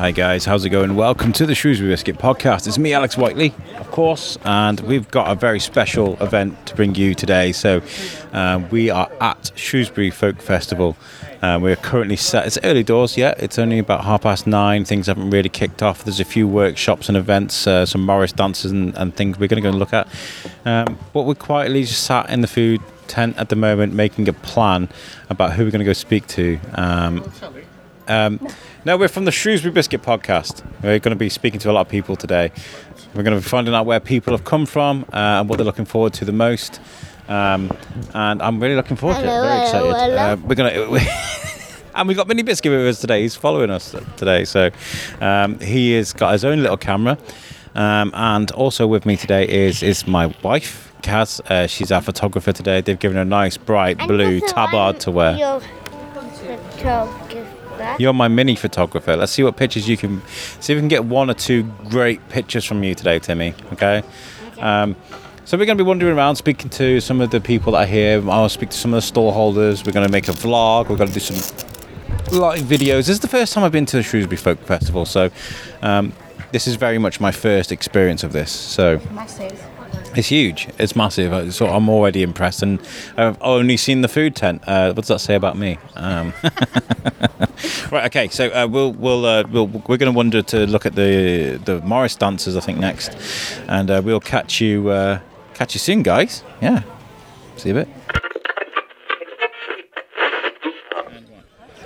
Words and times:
Hi 0.00 0.12
guys, 0.12 0.46
how's 0.46 0.64
it 0.64 0.70
going? 0.70 0.96
Welcome 0.96 1.30
to 1.34 1.44
the 1.44 1.54
Shrewsbury 1.54 1.90
Biscuit 1.90 2.16
podcast. 2.16 2.66
It's 2.66 2.78
me, 2.78 2.94
Alex 2.94 3.18
Whiteley, 3.18 3.52
of 3.76 3.90
course, 3.90 4.38
and 4.46 4.80
we've 4.80 5.06
got 5.10 5.30
a 5.30 5.34
very 5.34 5.60
special 5.60 6.16
event 6.22 6.64
to 6.68 6.74
bring 6.74 6.94
you 6.94 7.14
today. 7.14 7.52
So, 7.52 7.82
uh, 8.32 8.62
we 8.70 8.88
are 8.88 9.12
at 9.20 9.52
Shrewsbury 9.56 10.08
Folk 10.08 10.40
Festival. 10.40 10.96
Uh, 11.42 11.58
we're 11.60 11.76
currently 11.76 12.16
set. 12.16 12.46
It's 12.46 12.58
early 12.64 12.82
doors, 12.82 13.18
yeah. 13.18 13.34
It's 13.36 13.58
only 13.58 13.78
about 13.78 14.04
half 14.04 14.22
past 14.22 14.46
nine. 14.46 14.86
Things 14.86 15.06
haven't 15.06 15.28
really 15.28 15.50
kicked 15.50 15.82
off. 15.82 16.02
There's 16.02 16.18
a 16.18 16.24
few 16.24 16.48
workshops 16.48 17.10
and 17.10 17.18
events, 17.18 17.66
uh, 17.66 17.84
some 17.84 18.06
Morris 18.06 18.32
dances 18.32 18.72
and, 18.72 18.96
and 18.96 19.14
things 19.14 19.38
we're 19.38 19.48
going 19.48 19.62
to 19.62 19.68
go 19.68 19.68
and 19.68 19.78
look 19.78 19.92
at. 19.92 20.08
Um, 20.64 20.98
but 21.12 21.24
we're 21.24 21.34
quietly 21.34 21.82
just 21.82 22.04
sat 22.04 22.30
in 22.30 22.40
the 22.40 22.48
food 22.48 22.80
tent 23.06 23.36
at 23.36 23.50
the 23.50 23.56
moment, 23.56 23.92
making 23.92 24.30
a 24.30 24.32
plan 24.32 24.88
about 25.28 25.52
who 25.52 25.64
we're 25.64 25.70
going 25.70 25.80
to 25.80 25.84
go 25.84 25.92
speak 25.92 26.26
to. 26.28 26.58
Um, 26.72 27.30
um, 28.08 28.40
no, 28.84 28.96
we're 28.96 29.08
from 29.08 29.24
the 29.26 29.32
Shrewsbury 29.32 29.72
Biscuit 29.72 30.02
podcast. 30.02 30.64
We're 30.82 30.98
going 30.98 31.10
to 31.10 31.16
be 31.16 31.28
speaking 31.28 31.60
to 31.60 31.70
a 31.70 31.72
lot 31.72 31.82
of 31.82 31.88
people 31.88 32.16
today. 32.16 32.50
We're 33.14 33.22
going 33.22 33.36
to 33.36 33.42
be 33.42 33.48
finding 33.48 33.74
out 33.74 33.84
where 33.86 34.00
people 34.00 34.32
have 34.32 34.44
come 34.44 34.64
from 34.66 35.04
uh, 35.12 35.16
and 35.40 35.48
what 35.48 35.56
they're 35.56 35.66
looking 35.66 35.84
forward 35.84 36.14
to 36.14 36.24
the 36.24 36.32
most. 36.32 36.80
Um, 37.28 37.70
and 38.14 38.40
I'm 38.42 38.60
really 38.60 38.76
looking 38.76 38.96
forward 38.96 39.16
to 39.16 39.20
it. 39.20 39.24
Very 39.26 39.62
excited. 39.62 40.16
Uh, 40.16 40.36
we're 40.46 40.54
going 40.54 40.72
to. 41.00 41.12
and 41.94 42.08
we've 42.08 42.16
got 42.16 42.26
Mini 42.26 42.42
Biscuit 42.42 42.72
with 42.72 42.86
us 42.86 43.00
today. 43.00 43.20
He's 43.22 43.36
following 43.36 43.70
us 43.70 43.94
today. 44.16 44.44
So 44.44 44.70
um, 45.20 45.58
he 45.60 45.92
has 45.92 46.12
got 46.12 46.32
his 46.32 46.44
own 46.44 46.62
little 46.62 46.78
camera. 46.78 47.18
Um, 47.74 48.10
and 48.14 48.50
also 48.52 48.86
with 48.86 49.06
me 49.06 49.16
today 49.16 49.46
is 49.48 49.80
is 49.82 50.04
my 50.08 50.34
wife, 50.42 50.92
Kaz. 51.02 51.40
Uh, 51.48 51.68
she's 51.68 51.92
our 51.92 52.00
photographer 52.00 52.52
today. 52.52 52.80
They've 52.80 52.98
given 52.98 53.14
her 53.16 53.22
a 53.22 53.24
nice 53.24 53.56
bright 53.56 53.96
blue 53.98 54.40
tabard 54.40 54.98
to 55.00 55.12
wear. 55.12 55.36
Photographer. 57.80 58.02
You're 58.02 58.12
my 58.12 58.28
mini 58.28 58.56
photographer. 58.56 59.16
Let's 59.16 59.32
see 59.32 59.42
what 59.42 59.56
pictures 59.56 59.88
you 59.88 59.96
can 59.96 60.22
see 60.60 60.72
if 60.72 60.76
we 60.76 60.80
can 60.80 60.88
get 60.88 61.04
one 61.04 61.30
or 61.30 61.34
two 61.34 61.62
great 61.88 62.26
pictures 62.28 62.64
from 62.64 62.82
you 62.84 62.94
today, 62.94 63.18
Timmy. 63.18 63.54
Okay. 63.72 64.02
Um, 64.58 64.96
so 65.46 65.56
we're 65.56 65.64
going 65.64 65.78
to 65.78 65.82
be 65.84 65.88
wandering 65.88 66.16
around, 66.16 66.36
speaking 66.36 66.70
to 66.70 67.00
some 67.00 67.20
of 67.20 67.30
the 67.30 67.40
people 67.40 67.72
that 67.72 67.78
are 67.84 67.90
here. 67.90 68.22
I'll 68.30 68.48
speak 68.48 68.70
to 68.70 68.76
some 68.76 68.92
of 68.92 68.98
the 68.98 69.02
stall 69.02 69.32
holders. 69.32 69.84
We're 69.84 69.92
going 69.92 70.06
to 70.06 70.12
make 70.12 70.28
a 70.28 70.32
vlog. 70.32 70.88
We're 70.88 70.96
going 70.96 71.08
to 71.08 71.14
do 71.14 71.20
some 71.20 71.36
live 72.38 72.60
videos. 72.60 73.06
This 73.06 73.10
is 73.10 73.20
the 73.20 73.28
first 73.28 73.52
time 73.52 73.64
I've 73.64 73.72
been 73.72 73.86
to 73.86 73.96
the 73.96 74.02
Shrewsbury 74.02 74.36
Folk 74.36 74.60
Festival, 74.60 75.04
so 75.06 75.30
um, 75.82 76.12
this 76.52 76.66
is 76.66 76.76
very 76.76 76.98
much 76.98 77.20
my 77.20 77.32
first 77.32 77.72
experience 77.72 78.22
of 78.22 78.32
this. 78.32 78.52
So 78.52 79.00
Massive. 79.12 79.60
it's 80.14 80.28
huge. 80.28 80.68
It's 80.78 80.94
massive. 80.94 81.52
So 81.52 81.66
I'm 81.66 81.88
already 81.88 82.22
impressed, 82.22 82.62
and 82.62 82.80
I've 83.16 83.40
only 83.40 83.76
seen 83.76 84.02
the 84.02 84.08
food 84.08 84.36
tent. 84.36 84.62
Uh, 84.66 84.92
what 84.92 85.02
does 85.02 85.08
that 85.08 85.20
say 85.20 85.34
about 85.34 85.56
me? 85.58 85.78
Um, 85.96 86.32
right. 87.90 88.04
Okay. 88.06 88.28
So 88.28 88.48
uh, 88.50 88.66
we'll 88.66 88.92
we'll, 88.92 89.24
uh, 89.24 89.44
we'll 89.50 89.66
we're 89.66 89.96
going 89.96 90.12
to 90.12 90.16
wander 90.16 90.42
to 90.42 90.66
look 90.66 90.86
at 90.86 90.94
the 90.94 91.60
the 91.64 91.80
Morris 91.82 92.16
dancers. 92.16 92.56
I 92.56 92.60
think 92.60 92.78
next, 92.78 93.10
and 93.68 93.90
uh, 93.90 94.00
we'll 94.04 94.20
catch 94.20 94.60
you 94.60 94.88
uh, 94.90 95.20
catch 95.54 95.74
you 95.74 95.78
soon, 95.80 96.02
guys. 96.02 96.42
Yeah. 96.62 96.82
See 97.56 97.70
you 97.70 97.78
a 97.78 97.84
bit. 97.84 97.88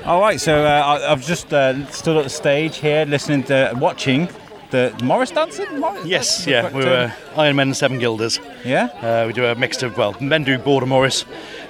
All 0.04 0.20
right. 0.20 0.38
So 0.41 0.64
uh, 0.64 0.69
I, 0.69 1.10
I've 1.12 1.25
just 1.25 1.53
uh, 1.53 1.87
stood 1.91 2.16
at 2.16 2.25
the 2.25 2.31
stage 2.31 2.76
here, 2.78 3.04
listening 3.06 3.43
to 3.44 3.72
watching 3.76 4.28
the 4.70 4.94
Morris 5.03 5.31
dancing. 5.31 5.78
Morris, 5.78 6.04
Yes, 6.04 6.47
yeah, 6.47 6.70
we're 6.75 6.82
term? 6.82 7.10
uh, 7.37 7.41
Iron 7.41 7.56
Men 7.56 7.69
and 7.69 7.76
Severn 7.76 7.98
Gilders. 7.98 8.38
yeah. 8.64 8.87
Uh, 9.00 9.25
we 9.26 9.32
do 9.32 9.44
a 9.47 9.54
mix 9.54 9.82
of, 9.82 9.97
well, 9.97 10.14
men 10.20 10.44
do 10.44 10.59
Border 10.59 10.87
Morris 10.87 11.25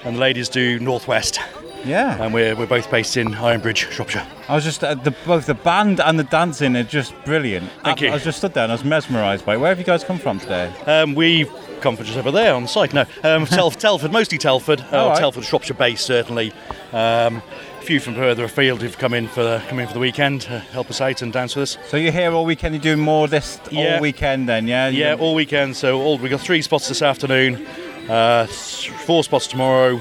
and 0.04 0.16
the 0.16 0.20
ladies 0.20 0.48
do 0.48 0.78
Northwest. 0.80 1.38
Yeah. 1.84 2.22
And 2.22 2.32
we're, 2.32 2.54
we're 2.56 2.66
both 2.66 2.90
based 2.90 3.16
in 3.16 3.28
Ironbridge, 3.32 3.90
Shropshire. 3.90 4.26
I 4.48 4.54
was 4.54 4.64
just 4.64 4.82
uh, 4.82 4.94
the 4.94 5.10
both 5.26 5.46
the 5.46 5.54
band 5.54 6.00
and 6.00 6.18
the 6.18 6.24
dancing 6.24 6.76
are 6.76 6.82
just 6.82 7.14
brilliant. 7.24 7.70
Thank 7.82 8.02
I, 8.02 8.06
you. 8.06 8.10
I 8.10 8.14
was 8.14 8.24
just 8.24 8.38
stood 8.38 8.54
there 8.54 8.64
and 8.64 8.72
I 8.72 8.74
was 8.74 8.84
mesmerised 8.84 9.44
by 9.44 9.54
it. 9.54 9.58
Where 9.58 9.70
have 9.70 9.78
you 9.78 9.84
guys 9.84 10.04
come 10.04 10.18
from 10.18 10.38
today? 10.40 10.72
Um, 10.86 11.14
we've 11.14 11.50
come 11.80 11.96
from 11.96 12.06
just 12.06 12.18
over 12.18 12.30
there 12.30 12.54
on 12.54 12.66
site. 12.66 12.94
No, 12.94 13.04
um, 13.22 13.44
Tel- 13.46 13.70
Telford, 13.70 14.12
mostly 14.12 14.38
Telford. 14.38 14.80
Uh, 14.80 15.08
right. 15.10 15.18
Telford, 15.18 15.44
Shropshire 15.44 15.74
based, 15.76 16.06
certainly. 16.06 16.52
Um, 16.92 17.42
a 17.80 17.82
few 17.86 18.00
from 18.00 18.14
further 18.14 18.44
afield 18.44 18.80
who've 18.80 18.96
come 18.96 19.12
in 19.12 19.28
for 19.28 19.62
come 19.68 19.78
in 19.78 19.86
for 19.86 19.92
the 19.92 20.00
weekend 20.00 20.40
to 20.42 20.58
help 20.58 20.88
us 20.88 21.02
out 21.02 21.20
and 21.20 21.32
dance 21.32 21.54
with 21.54 21.64
us. 21.64 21.78
So 21.88 21.98
you're 21.98 22.12
here 22.12 22.32
all 22.32 22.46
weekend. 22.46 22.74
You're 22.74 22.82
doing 22.82 23.00
more 23.04 23.28
this 23.28 23.60
Yeah. 23.70 23.96
all 23.96 24.00
weekend 24.00 24.48
then, 24.48 24.66
yeah? 24.66 24.88
Yeah, 24.88 25.14
You- 25.14 25.20
all 25.20 25.34
weekend. 25.34 25.76
So 25.76 26.00
all 26.00 26.16
we 26.16 26.30
got 26.30 26.40
three 26.40 26.62
spots 26.62 26.88
this 26.88 27.02
afternoon, 27.02 27.66
uh, 28.08 28.46
four 28.46 29.22
spots 29.22 29.46
tomorrow, 29.46 30.00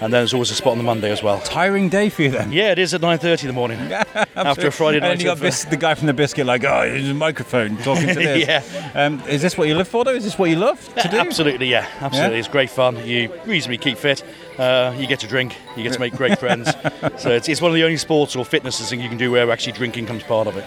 and 0.00 0.12
then 0.12 0.20
there's 0.20 0.34
always 0.34 0.50
a 0.50 0.54
spot 0.54 0.72
on 0.72 0.78
the 0.78 0.84
Monday 0.84 1.10
as 1.10 1.22
well. 1.22 1.40
tiring 1.40 1.88
day 1.88 2.08
for 2.08 2.22
you 2.22 2.30
then. 2.30 2.52
Yeah, 2.52 2.72
it 2.72 2.78
is 2.78 2.94
at 2.94 3.00
9:30 3.00 3.42
in 3.42 3.46
the 3.48 3.52
morning. 3.52 3.78
After 4.36 4.66
a 4.66 4.70
Friday 4.72 4.98
And 4.98 5.04
then 5.04 5.10
night. 5.12 5.18
you 5.20 5.24
got 5.26 5.38
uh, 5.38 5.42
bis- 5.42 5.64
the 5.64 5.76
guy 5.76 5.94
from 5.94 6.06
the 6.06 6.12
biscuit 6.12 6.46
like, 6.46 6.64
oh, 6.64 6.80
there's 6.82 7.08
a 7.08 7.14
microphone 7.14 7.76
talking 7.78 8.08
to 8.08 8.14
this. 8.14 8.46
Yeah. 8.72 8.90
Um, 8.94 9.20
is 9.28 9.42
this 9.42 9.56
what 9.56 9.68
you 9.68 9.74
live 9.76 9.88
for 9.88 10.04
though? 10.04 10.12
Is 10.14 10.24
this 10.24 10.38
what 10.38 10.50
you 10.50 10.56
love 10.56 10.80
to 10.96 11.08
do? 11.08 11.16
Absolutely, 11.18 11.68
yeah, 11.68 11.86
absolutely. 12.00 12.34
Yeah? 12.34 12.38
It's 12.40 12.48
great 12.48 12.70
fun. 12.70 13.06
You 13.06 13.32
reasonably 13.46 13.78
keep 13.78 13.96
fit. 13.98 14.22
Uh, 14.58 14.94
you 14.98 15.06
get 15.08 15.18
to 15.20 15.26
drink. 15.26 15.56
You 15.76 15.82
get 15.82 15.92
to 15.94 16.00
make 16.00 16.14
great 16.14 16.38
friends. 16.38 16.70
So 17.18 17.30
it's, 17.30 17.48
it's 17.48 17.60
one 17.60 17.70
of 17.70 17.74
the 17.74 17.84
only 17.84 17.96
sports 17.98 18.34
or 18.34 18.44
fitnesses 18.44 18.88
thing 18.88 19.00
you 19.00 19.08
can 19.08 19.18
do 19.18 19.30
where 19.30 19.50
actually 19.50 19.72
drinking 19.72 20.06
comes 20.06 20.22
part 20.22 20.46
of 20.48 20.56
it. 20.56 20.64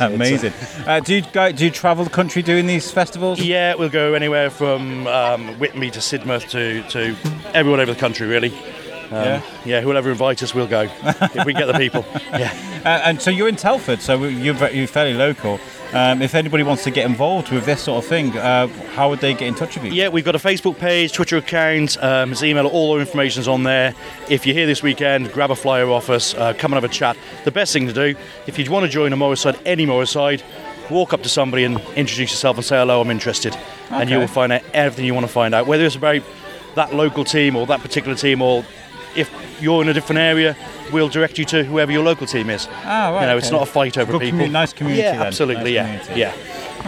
Amazing. 0.00 0.52
Uh, 0.86 1.00
do 1.00 1.14
you 1.14 1.22
go? 1.32 1.52
Do 1.52 1.64
you 1.64 1.70
travel 1.70 2.04
the 2.04 2.10
country 2.10 2.42
doing 2.42 2.66
these 2.66 2.90
festivals? 2.90 3.40
yeah, 3.40 3.74
we'll 3.74 3.88
go 3.88 4.14
anywhere 4.14 4.50
from 4.50 5.06
um, 5.06 5.58
Whitby 5.58 5.90
to 5.92 6.00
Sidmouth 6.00 6.48
to, 6.50 6.82
to 6.90 7.16
everyone 7.54 7.80
over 7.80 7.92
the 7.94 7.98
country, 8.00 8.26
really. 8.26 8.49
Um, 8.52 9.24
Yeah. 9.24 9.42
yeah. 9.64 9.80
whoever 9.80 10.10
invites 10.10 10.42
us, 10.42 10.54
we'll 10.54 10.68
go 10.68 10.82
if 10.82 11.44
we 11.44 11.52
get 11.52 11.66
the 11.66 11.74
people. 11.74 12.04
Yeah. 12.32 12.52
Uh, 12.84 12.88
and 13.04 13.20
so 13.20 13.30
you're 13.30 13.48
in 13.48 13.56
Telford, 13.56 14.00
so 14.00 14.24
you're, 14.24 14.54
you're 14.70 14.86
fairly 14.86 15.12
local. 15.14 15.58
Um, 15.92 16.22
if 16.22 16.34
anybody 16.36 16.62
wants 16.62 16.84
to 16.84 16.90
get 16.92 17.04
involved 17.04 17.50
with 17.50 17.66
this 17.66 17.82
sort 17.82 18.02
of 18.02 18.08
thing, 18.08 18.34
uh, 18.38 18.68
how 18.94 19.10
would 19.10 19.18
they 19.18 19.34
get 19.34 19.48
in 19.48 19.54
touch 19.54 19.74
with 19.74 19.84
you? 19.86 19.92
Yeah, 19.92 20.08
we've 20.08 20.24
got 20.24 20.36
a 20.36 20.38
Facebook 20.38 20.78
page, 20.78 21.12
Twitter 21.12 21.36
account, 21.36 22.02
um, 22.02 22.30
his 22.30 22.44
email, 22.44 22.66
all 22.68 22.92
our 22.94 23.00
information's 23.00 23.48
on 23.48 23.64
there. 23.64 23.94
If 24.30 24.46
you're 24.46 24.54
here 24.54 24.66
this 24.66 24.82
weekend, 24.82 25.32
grab 25.32 25.50
a 25.50 25.56
flyer 25.56 25.90
off 25.90 26.08
us, 26.08 26.32
uh, 26.34 26.54
come 26.54 26.72
and 26.72 26.80
have 26.82 26.88
a 26.90 26.94
chat. 26.94 27.16
The 27.44 27.50
best 27.50 27.72
thing 27.72 27.86
to 27.88 27.92
do, 27.92 28.14
if 28.46 28.58
you'd 28.58 28.68
want 28.68 28.86
to 28.86 28.88
join 28.90 29.12
a 29.12 29.16
Morris 29.16 29.40
side, 29.40 29.58
any 29.66 29.84
Morris 29.84 30.12
side, 30.12 30.42
walk 30.88 31.12
up 31.12 31.22
to 31.24 31.28
somebody 31.28 31.64
and 31.64 31.78
introduce 31.96 32.30
yourself 32.30 32.56
and 32.56 32.64
say, 32.64 32.78
hello, 32.78 33.00
I'm 33.00 33.10
interested. 33.10 33.54
And 33.90 34.08
you 34.08 34.18
will 34.18 34.28
find 34.28 34.52
out 34.52 34.62
everything 34.72 35.04
you 35.04 35.14
want 35.14 35.26
to 35.26 35.32
find 35.32 35.54
out, 35.54 35.66
whether 35.66 35.84
it's 35.84 35.96
about 35.96 36.22
that 36.74 36.94
local 36.94 37.24
team 37.24 37.56
or 37.56 37.66
that 37.66 37.80
particular 37.80 38.16
team, 38.16 38.42
or 38.42 38.64
if 39.16 39.30
you're 39.60 39.82
in 39.82 39.88
a 39.88 39.92
different 39.92 40.18
area, 40.20 40.56
we'll 40.92 41.08
direct 41.08 41.38
you 41.38 41.44
to 41.46 41.64
whoever 41.64 41.90
your 41.92 42.02
local 42.04 42.26
team 42.26 42.48
is. 42.50 42.68
Ah, 42.84 43.10
right, 43.10 43.20
You 43.22 43.26
know, 43.28 43.36
it's 43.38 43.50
not 43.50 43.62
a 43.62 43.66
fight 43.66 43.98
over 43.98 44.12
Good 44.12 44.20
people. 44.20 44.38
commu- 44.40 44.50
nice 44.50 44.72
community 44.72 45.02
Yeah, 45.02 45.12
then. 45.18 45.26
absolutely. 45.26 45.74
Nice 45.74 45.74
yeah, 45.74 45.98
community. 46.14 46.20
yeah. 46.20 46.32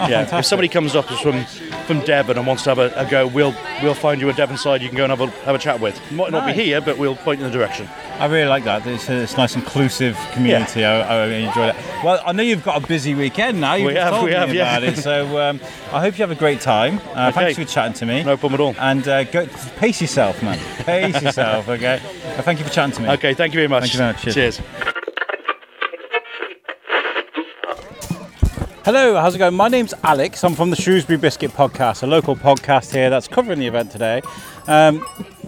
Oh, 0.04 0.08
yeah. 0.32 0.38
If 0.38 0.46
somebody 0.46 0.68
comes 0.68 0.94
up 0.96 1.06
from 1.06 1.44
from 1.94 2.04
Devon 2.06 2.38
and 2.38 2.46
wants 2.46 2.62
to 2.64 2.70
have 2.70 2.78
a, 2.78 2.92
a 2.96 3.08
go, 3.08 3.26
we'll 3.26 3.54
we'll 3.82 3.94
find 3.94 4.20
you 4.20 4.28
a 4.28 4.32
Devon 4.32 4.56
side 4.56 4.82
you 4.82 4.88
can 4.88 4.96
go 4.96 5.04
and 5.04 5.10
have 5.10 5.20
a 5.20 5.26
have 5.44 5.54
a 5.54 5.58
chat 5.58 5.80
with. 5.80 6.00
Might 6.12 6.30
not 6.32 6.44
Nice. 6.46 6.56
be 6.56 6.64
here, 6.64 6.80
but 6.80 6.98
we'll 6.98 7.16
point 7.16 7.40
in 7.40 7.46
the 7.46 7.52
direction. 7.52 7.88
I 8.18 8.26
really 8.26 8.48
like 8.48 8.64
that. 8.64 8.86
It's 8.86 9.08
a, 9.08 9.22
it's 9.22 9.34
a 9.34 9.36
nice 9.38 9.56
inclusive 9.56 10.16
community. 10.32 10.84
I, 10.84 11.00
I 11.00 11.26
really 11.26 11.44
enjoy 11.44 11.66
that. 11.66 12.04
Well, 12.04 12.22
I 12.24 12.32
know 12.32 12.42
you've 12.42 12.62
got 12.62 12.82
a 12.82 12.86
busy 12.86 13.14
weekend 13.14 13.60
now. 13.60 13.74
You've 13.74 13.88
We 13.88 13.94
have, 13.96 14.10
told 14.12 14.24
we 14.26 14.30
me 14.30 14.36
have, 14.36 14.54
yeah. 14.54 14.76
about 14.78 14.88
it. 14.88 14.98
So 14.98 15.38
um, 15.40 15.60
I 15.92 16.00
hope 16.00 16.16
you 16.18 16.22
have 16.22 16.30
a 16.30 16.36
great 16.36 16.60
time. 16.60 16.98
Uh, 17.14 17.30
Okay. 17.32 17.52
Thanks 17.54 17.58
for 17.58 17.64
chatting 17.64 17.94
to 17.94 18.06
me. 18.06 18.22
No 18.22 18.36
problem 18.36 18.60
at 18.60 18.64
all. 18.64 18.74
And 18.78 19.06
uh, 19.08 19.24
go 19.24 19.46
pace 19.78 20.00
yourself, 20.00 20.42
man. 20.42 20.58
Pace 20.84 21.20
yourself. 21.22 21.68
Okay. 21.68 22.00
Well, 22.32 22.40
thank 22.42 22.60
you 22.60 22.64
for 22.64 22.70
chatting 22.72 22.94
to 22.96 23.02
me. 23.02 23.10
Okay, 23.10 23.34
thank 23.34 23.52
you 23.52 23.58
very 23.58 23.68
much. 23.68 23.82
Thank 23.82 23.92
you 23.92 23.98
very 23.98 24.12
much. 24.14 24.22
Cheers. 24.22 24.56
Cheers. 24.56 24.92
Hello, 28.84 29.14
how's 29.14 29.36
it 29.36 29.38
going? 29.38 29.54
My 29.54 29.68
name's 29.68 29.94
Alex. 30.02 30.42
I'm 30.42 30.56
from 30.56 30.70
the 30.70 30.76
Shrewsbury 30.76 31.16
Biscuit 31.16 31.52
Podcast, 31.52 32.02
a 32.02 32.06
local 32.08 32.34
podcast 32.34 32.92
here 32.92 33.10
that's 33.10 33.28
covering 33.28 33.60
the 33.60 33.66
event 33.68 33.92
today. 33.92 34.22
Um, 34.66 34.98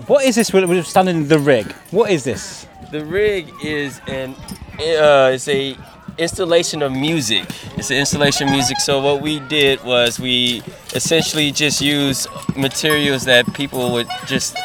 what 0.06 0.24
is 0.24 0.36
this? 0.36 0.52
We're 0.52 0.84
standing 0.84 1.16
in 1.16 1.26
the 1.26 1.40
rig. 1.40 1.72
What 1.90 2.12
is 2.12 2.22
this? 2.22 2.68
The 2.92 3.04
rig 3.04 3.52
is 3.60 4.00
an 4.06 4.36
uh, 4.78 5.32
it's 5.34 5.48
a 5.48 5.76
installation 6.16 6.80
of 6.80 6.92
music. 6.92 7.44
It's 7.76 7.90
an 7.90 7.96
installation 7.96 8.46
of 8.46 8.54
music. 8.54 8.78
So 8.78 9.02
what 9.02 9.20
we 9.20 9.40
did 9.40 9.82
was 9.82 10.20
we 10.20 10.62
essentially 10.94 11.50
just 11.50 11.80
use 11.80 12.28
materials 12.56 13.24
that 13.24 13.52
people 13.52 13.90
would 13.94 14.06
just 14.26 14.56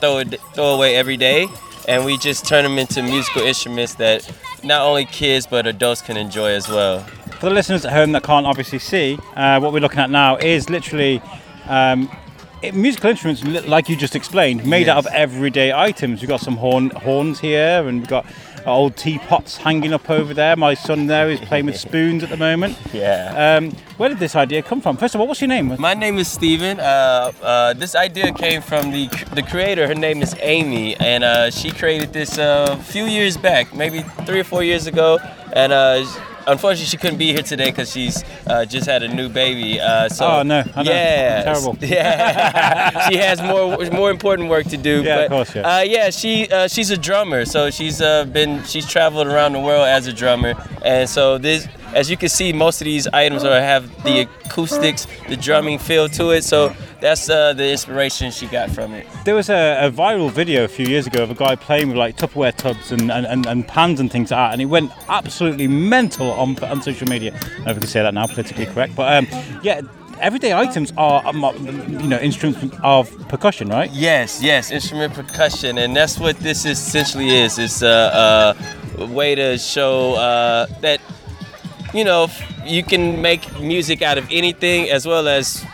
throw 0.00 0.24
throw 0.24 0.74
away 0.74 0.96
every 0.96 1.16
day, 1.16 1.46
and 1.88 2.04
we 2.04 2.16
just 2.18 2.46
turn 2.46 2.64
them 2.64 2.78
into 2.78 3.02
musical 3.02 3.42
instruments 3.42 3.94
that 3.94 4.30
not 4.62 4.82
only 4.82 5.04
kids 5.04 5.46
but 5.46 5.66
adults 5.66 6.02
can 6.02 6.16
enjoy 6.16 6.50
as 6.50 6.68
well. 6.68 7.00
For 7.40 7.48
the 7.48 7.54
listeners 7.54 7.84
at 7.84 7.92
home 7.92 8.12
that 8.12 8.22
can't 8.22 8.46
obviously 8.46 8.78
see, 8.78 9.18
uh, 9.34 9.60
what 9.60 9.72
we're 9.72 9.80
looking 9.80 10.00
at 10.00 10.10
now 10.10 10.36
is 10.36 10.70
literally 10.70 11.20
um, 11.68 12.10
it- 12.62 12.74
musical 12.74 13.10
instruments, 13.10 13.44
like 13.68 13.88
you 13.88 13.96
just 13.96 14.16
explained, 14.16 14.64
made 14.66 14.88
out 14.88 14.98
of 14.98 15.06
everyday 15.12 15.72
items. 15.72 16.20
We've 16.22 16.28
got 16.28 16.40
some 16.40 16.56
horn, 16.56 16.90
horns 16.90 17.38
here, 17.40 17.86
and 17.86 17.98
we've 17.98 18.08
got 18.08 18.24
old 18.66 18.96
teapots 18.96 19.56
hanging 19.56 19.92
up 19.92 20.08
over 20.10 20.34
there. 20.34 20.56
My 20.56 20.74
son 20.74 21.06
there 21.06 21.30
is 21.30 21.40
playing 21.40 21.66
with 21.66 21.78
spoons 21.78 22.22
at 22.22 22.30
the 22.30 22.36
moment. 22.36 22.76
Yeah. 22.92 23.58
Um, 23.58 23.72
where 23.96 24.08
did 24.08 24.18
this 24.18 24.36
idea 24.36 24.62
come 24.62 24.80
from? 24.80 24.96
First 24.96 25.14
of 25.14 25.20
all, 25.20 25.26
what's 25.26 25.40
your 25.40 25.48
name? 25.48 25.74
My 25.78 25.94
name 25.94 26.18
is 26.18 26.28
Steven. 26.28 26.80
Uh, 26.80 27.32
uh, 27.42 27.72
this 27.74 27.94
idea 27.94 28.32
came 28.32 28.60
from 28.62 28.90
the 28.90 29.06
the 29.34 29.42
creator. 29.42 29.86
Her 29.86 29.94
name 29.94 30.22
is 30.22 30.34
Amy, 30.40 30.96
and 30.96 31.24
uh, 31.24 31.50
she 31.50 31.70
created 31.70 32.12
this 32.12 32.38
uh, 32.38 32.76
a 32.78 32.82
few 32.82 33.04
years 33.04 33.36
back, 33.36 33.74
maybe 33.74 34.00
three 34.26 34.40
or 34.40 34.44
four 34.44 34.62
years 34.62 34.86
ago. 34.86 35.18
And 35.52 35.72
uh, 35.72 36.04
unfortunately, 36.46 36.86
she 36.86 36.96
couldn't 36.96 37.18
be 37.18 37.32
here 37.32 37.42
today 37.42 37.70
because 37.70 37.90
she's 37.92 38.24
uh, 38.46 38.64
just 38.64 38.86
had 38.86 39.02
a 39.02 39.08
new 39.08 39.28
baby. 39.28 39.80
Uh, 39.80 40.08
so 40.08 40.26
Oh, 40.26 40.42
no, 40.42 40.62
I 40.74 40.82
know. 40.82 40.90
yeah, 40.92 41.42
Terrible. 41.44 41.76
Yeah, 41.86 43.08
she 43.08 43.16
has 43.16 43.40
more 43.42 43.78
more 43.92 44.10
important 44.10 44.48
work 44.48 44.66
to 44.66 44.76
do. 44.76 45.02
Yeah, 45.02 45.16
but, 45.16 45.24
of 45.24 45.30
course, 45.30 45.54
yeah. 45.54 45.76
Uh, 45.78 45.80
yeah, 45.82 46.10
she 46.10 46.48
uh, 46.50 46.68
she's 46.68 46.90
a 46.90 46.96
drummer, 46.96 47.44
so 47.44 47.70
she's 47.70 48.00
uh, 48.00 48.24
been 48.26 48.62
she's 48.64 48.86
traveled 48.86 49.26
around 49.26 49.52
the 49.52 49.60
world 49.60 49.86
as 49.86 50.06
a 50.06 50.12
drummer, 50.12 50.54
and 50.84 51.08
so 51.08 51.38
this. 51.38 51.66
As 51.94 52.10
you 52.10 52.16
can 52.16 52.28
see, 52.28 52.52
most 52.52 52.80
of 52.80 52.84
these 52.84 53.06
items 53.08 53.44
are 53.44 53.60
have 53.60 53.88
the 54.02 54.28
acoustics, 54.44 55.06
the 55.28 55.36
drumming 55.36 55.78
feel 55.78 56.08
to 56.10 56.30
it. 56.30 56.44
So 56.44 56.74
that's 57.00 57.28
uh, 57.28 57.52
the 57.52 57.70
inspiration 57.70 58.30
she 58.30 58.46
got 58.46 58.70
from 58.70 58.92
it. 58.92 59.06
There 59.24 59.34
was 59.34 59.48
a, 59.48 59.86
a 59.86 59.90
viral 59.90 60.30
video 60.30 60.64
a 60.64 60.68
few 60.68 60.86
years 60.86 61.06
ago 61.06 61.22
of 61.22 61.30
a 61.30 61.34
guy 61.34 61.56
playing 61.56 61.88
with 61.88 61.96
like 61.96 62.16
Tupperware 62.16 62.54
tubs 62.54 62.92
and, 62.92 63.10
and, 63.10 63.26
and, 63.26 63.46
and 63.46 63.66
pans 63.66 64.00
and 64.00 64.10
things 64.10 64.30
like 64.30 64.38
that, 64.38 64.52
and 64.52 64.62
it 64.62 64.66
went 64.66 64.90
absolutely 65.08 65.68
mental 65.68 66.30
on, 66.32 66.58
on 66.64 66.82
social 66.82 67.08
media. 67.08 67.34
I 67.34 67.38
don't 67.38 67.64
know 67.64 67.70
if 67.70 67.76
we 67.76 67.80
can 67.80 67.86
say 67.88 68.02
that 68.02 68.14
now, 68.14 68.26
politically 68.26 68.66
correct, 68.66 68.94
but 68.94 69.12
um, 69.12 69.26
yeah, 69.62 69.80
everyday 70.20 70.54
items 70.54 70.92
are 70.96 71.26
um, 71.26 71.44
you 72.00 72.08
know 72.08 72.18
instruments 72.18 72.76
of 72.82 73.10
percussion, 73.28 73.68
right? 73.68 73.90
Yes, 73.92 74.42
yes, 74.42 74.70
instrument 74.70 75.14
percussion, 75.14 75.78
and 75.78 75.94
that's 75.94 76.18
what 76.18 76.38
this 76.38 76.64
essentially 76.64 77.28
is. 77.28 77.58
It's 77.58 77.82
a, 77.82 78.56
a 78.98 79.06
way 79.06 79.34
to 79.34 79.58
show 79.58 80.14
uh, 80.14 80.66
that 80.80 81.00
you 81.94 82.04
know 82.04 82.28
you 82.64 82.82
can 82.82 83.22
make 83.22 83.60
music 83.60 84.02
out 84.02 84.18
of 84.18 84.26
anything, 84.30 84.90
as 84.90 85.06
well 85.06 85.28
as 85.28 85.64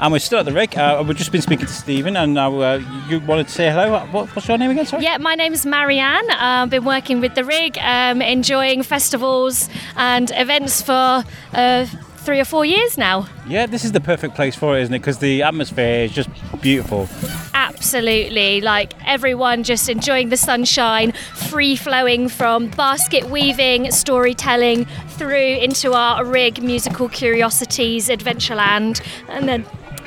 And 0.03 0.13
we're 0.13 0.19
still 0.19 0.41
at 0.41 0.47
the 0.47 0.53
rig. 0.53 0.77
Uh, 0.77 1.05
we've 1.07 1.17
just 1.17 1.31
been 1.31 1.43
speaking 1.43 1.67
to 1.67 1.73
Stephen, 1.73 2.17
and 2.17 2.35
now 2.35 2.59
uh, 2.59 2.83
you 3.09 3.21
wanted 3.21 3.47
to 3.47 3.53
say 3.53 3.71
hello. 3.71 4.05
What, 4.07 4.35
what's 4.35 4.49
your 4.49 4.59
name 4.59 4.73
again? 4.73 4.85
Sorry. 4.85 5.05
Yeah, 5.05 5.19
my 5.19 5.37
name's 5.37 5.65
Marianne. 5.65 6.29
I've 6.29 6.71
been 6.71 6.85
working 6.85 7.21
with 7.21 7.37
the 7.37 7.45
rig, 7.45 7.79
um, 7.79 8.21
enjoying 8.21 8.83
festivals 8.83 9.69
and 9.95 10.33
events 10.35 10.83
for 10.83 11.23
uh, 11.53 11.87
three 12.17 12.41
or 12.41 12.45
four 12.45 12.65
years 12.65 12.99
now. 12.99 13.29
Yeah, 13.47 13.67
this 13.67 13.85
is 13.85 13.93
the 13.93 14.01
perfect 14.01 14.35
place 14.35 14.57
for 14.57 14.77
it, 14.77 14.83
isn't 14.83 14.93
it? 14.93 14.99
Because 14.99 15.19
the 15.19 15.45
atmosphere 15.45 16.07
is 16.07 16.13
just 16.13 16.31
beautiful. 16.61 17.09
Absolutely, 17.55 18.61
like 18.61 18.95
everyone 19.07 19.63
just 19.63 19.89
enjoying 19.89 20.31
the 20.31 20.37
sunshine, 20.37 21.13
free 21.13 21.77
flowing 21.77 22.29
from 22.29 22.67
basket 22.71 23.31
weaving, 23.31 23.93
storytelling 23.93 24.85
through 25.11 25.59
into 25.59 25.93
our 25.93 26.25
rig 26.25 26.61
musical 26.61 27.09
curiosities, 27.09 28.09
Adventureland, 28.09 29.01
and 29.29 29.49
then 29.49 29.65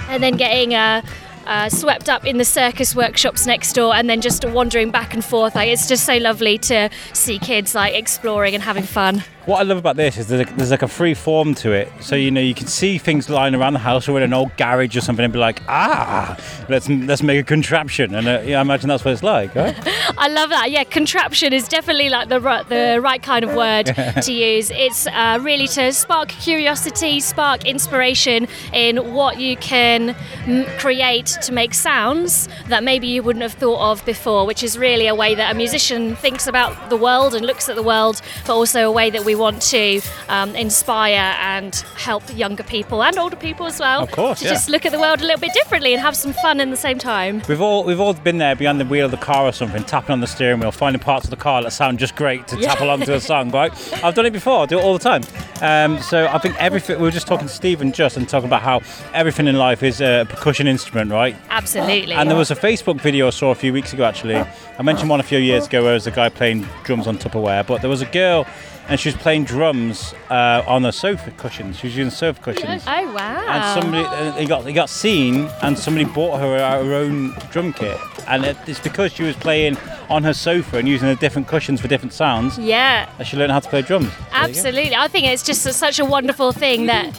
and 0.09 0.21
then 0.21 0.37
getting 0.37 0.73
uh, 0.73 1.01
uh, 1.45 1.69
swept 1.69 2.09
up 2.09 2.25
in 2.25 2.37
the 2.37 2.45
circus 2.45 2.95
workshops 2.95 3.45
next 3.45 3.73
door, 3.73 3.95
and 3.95 4.09
then 4.09 4.21
just 4.21 4.45
wandering 4.45 4.91
back 4.91 5.13
and 5.13 5.23
forth. 5.23 5.55
Like 5.55 5.69
it's 5.69 5.87
just 5.87 6.05
so 6.05 6.17
lovely 6.17 6.57
to 6.59 6.89
see 7.13 7.39
kids 7.39 7.75
like 7.75 7.93
exploring 7.93 8.53
and 8.53 8.63
having 8.63 8.83
fun. 8.83 9.23
What 9.45 9.59
I 9.59 9.63
love 9.63 9.77
about 9.77 9.95
this 9.95 10.17
is 10.17 10.27
there's, 10.27 10.49
a, 10.49 10.53
there's 10.55 10.71
like 10.71 10.81
a 10.81 10.87
free 10.87 11.13
form 11.13 11.53
to 11.55 11.71
it. 11.71 11.91
So 12.01 12.15
you 12.15 12.31
know 12.31 12.41
you 12.41 12.55
can 12.55 12.65
see 12.65 12.97
things 12.97 13.29
lying 13.29 13.53
around 13.53 13.73
the 13.73 13.79
house 13.79 14.09
or 14.09 14.17
in 14.17 14.23
an 14.23 14.33
old 14.33 14.57
garage 14.57 14.97
or 14.97 15.01
something, 15.01 15.23
and 15.23 15.31
be 15.31 15.37
like, 15.37 15.61
ah, 15.67 16.35
let's 16.67 16.89
let's 16.89 17.21
make 17.21 17.39
a 17.39 17.43
contraption. 17.43 18.15
And 18.15 18.27
uh, 18.27 18.41
yeah, 18.43 18.57
I 18.57 18.61
imagine 18.61 18.89
that's 18.89 19.05
what 19.05 19.11
it's 19.11 19.21
like, 19.21 19.53
right? 19.53 19.75
I 20.17 20.29
love 20.29 20.49
that. 20.49 20.71
Yeah, 20.71 20.83
contraption 20.83 21.53
is 21.53 21.67
definitely 21.67 22.09
like 22.09 22.29
the 22.29 22.39
ri- 22.41 22.63
the 22.69 22.99
right 23.01 23.21
kind 23.21 23.45
of 23.45 23.53
word 23.53 23.85
to 24.23 24.33
use. 24.33 24.71
It's 24.71 25.05
uh, 25.05 25.37
really 25.39 25.67
to 25.67 25.93
spark 25.93 26.29
curiosity, 26.29 27.19
spark 27.19 27.65
inspiration 27.65 28.47
in 28.73 29.13
what 29.13 29.39
you 29.39 29.57
can 29.57 30.15
mm, 30.45 30.79
create 30.79 31.27
to 31.43 31.51
make 31.51 31.75
sounds 31.75 32.49
that 32.69 32.83
maybe 32.83 33.05
you 33.05 33.21
wouldn't 33.21 33.43
have 33.43 33.53
thought 33.53 33.91
of 33.91 34.03
before. 34.05 34.47
Which 34.47 34.63
is 34.63 34.75
really 34.75 35.05
a 35.05 35.13
way 35.13 35.35
that 35.35 35.53
a 35.53 35.55
musician 35.55 36.15
thinks 36.15 36.47
about 36.47 36.89
the 36.89 36.97
world 36.97 37.35
and 37.35 37.45
looks 37.45 37.69
at 37.69 37.75
the 37.75 37.83
world, 37.83 38.23
but 38.47 38.55
also 38.55 38.89
a 38.89 38.91
way 38.91 39.11
that 39.11 39.23
we 39.23 39.34
want 39.37 39.61
to 39.61 40.01
um, 40.29 40.55
inspire 40.55 41.35
and 41.39 41.75
help 41.97 42.23
younger 42.35 42.63
people 42.63 43.03
and 43.03 43.17
older 43.17 43.35
people 43.35 43.65
as 43.65 43.79
well 43.79 44.03
Of 44.03 44.11
course, 44.11 44.39
to 44.39 44.45
yeah. 44.45 44.51
just 44.51 44.69
look 44.69 44.85
at 44.85 44.91
the 44.91 44.99
world 44.99 45.21
a 45.21 45.25
little 45.25 45.39
bit 45.39 45.53
differently 45.53 45.93
and 45.93 46.01
have 46.01 46.15
some 46.15 46.33
fun 46.33 46.59
in 46.59 46.69
the 46.71 46.77
same 46.77 46.99
time. 46.99 47.41
We've 47.47 47.61
all 47.61 47.83
we've 47.83 47.99
all 47.99 48.13
been 48.13 48.37
there 48.37 48.55
behind 48.55 48.79
the 48.79 48.85
wheel 48.85 49.05
of 49.05 49.11
the 49.11 49.17
car 49.17 49.45
or 49.45 49.51
something, 49.51 49.83
tapping 49.83 50.11
on 50.11 50.21
the 50.21 50.27
steering 50.27 50.59
wheel, 50.59 50.71
finding 50.71 51.01
parts 51.01 51.25
of 51.25 51.29
the 51.29 51.37
car 51.37 51.61
that 51.63 51.71
sound 51.71 51.99
just 51.99 52.15
great 52.15 52.47
to 52.47 52.57
tap 52.57 52.79
along 52.81 53.01
to 53.01 53.13
a 53.15 53.19
song, 53.21 53.49
right? 53.51 53.71
I've 54.03 54.15
done 54.15 54.25
it 54.25 54.33
before, 54.33 54.63
I 54.63 54.65
do 54.65 54.79
it 54.79 54.83
all 54.83 54.97
the 54.97 54.99
time. 54.99 55.23
Um, 55.61 56.01
so 56.01 56.27
I 56.27 56.37
think 56.39 56.55
everything. 56.61 56.97
We 56.97 57.03
were 57.03 57.11
just 57.11 57.27
talking 57.27 57.47
to 57.47 57.53
Stephen 57.53 57.91
just 57.91 58.17
and 58.17 58.27
talking 58.27 58.47
about 58.47 58.61
how 58.61 58.81
everything 59.13 59.47
in 59.47 59.55
life 59.55 59.83
is 59.83 60.01
a 60.01 60.25
percussion 60.29 60.67
instrument, 60.67 61.11
right? 61.11 61.35
Absolutely. 61.49 62.13
And 62.13 62.29
there 62.29 62.37
was 62.37 62.51
a 62.51 62.55
Facebook 62.55 62.99
video 63.01 63.27
I 63.27 63.31
saw 63.31 63.51
a 63.51 63.55
few 63.55 63.73
weeks 63.73 63.93
ago 63.93 64.03
actually. 64.03 64.35
I 64.35 64.81
mentioned 64.83 65.09
one 65.09 65.19
a 65.19 65.23
few 65.23 65.39
years 65.39 65.67
ago 65.67 65.79
where 65.79 65.89
there 65.89 65.93
was 65.95 66.07
a 66.07 66.11
guy 66.11 66.29
playing 66.29 66.67
drums 66.83 67.07
on 67.07 67.17
Tupperware, 67.17 67.65
but 67.65 67.81
there 67.81 67.89
was 67.89 68.01
a 68.01 68.05
girl 68.07 68.45
and 68.87 68.99
she 68.99 69.09
was 69.09 69.15
playing 69.15 69.45
drums 69.45 70.13
uh, 70.29 70.63
on 70.67 70.85
a 70.85 70.91
sofa 70.91 71.31
cushions. 71.31 71.77
She 71.79 71.87
was 71.87 71.97
using 71.97 72.11
sofa 72.11 72.41
cushions. 72.41 72.83
Oh 72.87 73.13
wow! 73.13 73.45
And 73.47 73.81
somebody, 73.81 74.05
uh, 74.05 74.33
he 74.33 74.45
got 74.45 74.65
he 74.65 74.73
got 74.73 74.89
seen, 74.89 75.49
and 75.61 75.77
somebody 75.77 76.05
bought 76.05 76.39
her 76.39 76.57
her 76.59 76.93
own 76.93 77.35
drum 77.51 77.73
kit, 77.73 77.97
and 78.27 78.45
it, 78.45 78.57
it's 78.67 78.79
because 78.79 79.11
she 79.13 79.23
was 79.23 79.35
playing 79.35 79.77
on 80.09 80.23
her 80.23 80.33
sofa 80.33 80.77
and 80.77 80.87
using 80.87 81.07
the 81.07 81.15
different 81.15 81.47
cushions 81.47 81.81
for 81.81 81.87
different 81.87 82.13
sounds 82.13 82.59
yeah, 82.59 83.09
that 83.17 83.25
she 83.25 83.37
learned 83.37 83.51
how 83.51 83.59
to 83.59 83.69
play 83.69 83.81
drums. 83.81 84.07
There 84.07 84.27
absolutely. 84.31 84.95
I 84.95 85.07
think 85.07 85.27
it's 85.27 85.43
just 85.43 85.65
a, 85.65 85.73
such 85.73 85.99
a 85.99 86.05
wonderful 86.05 86.51
thing 86.51 86.85
that 86.85 87.15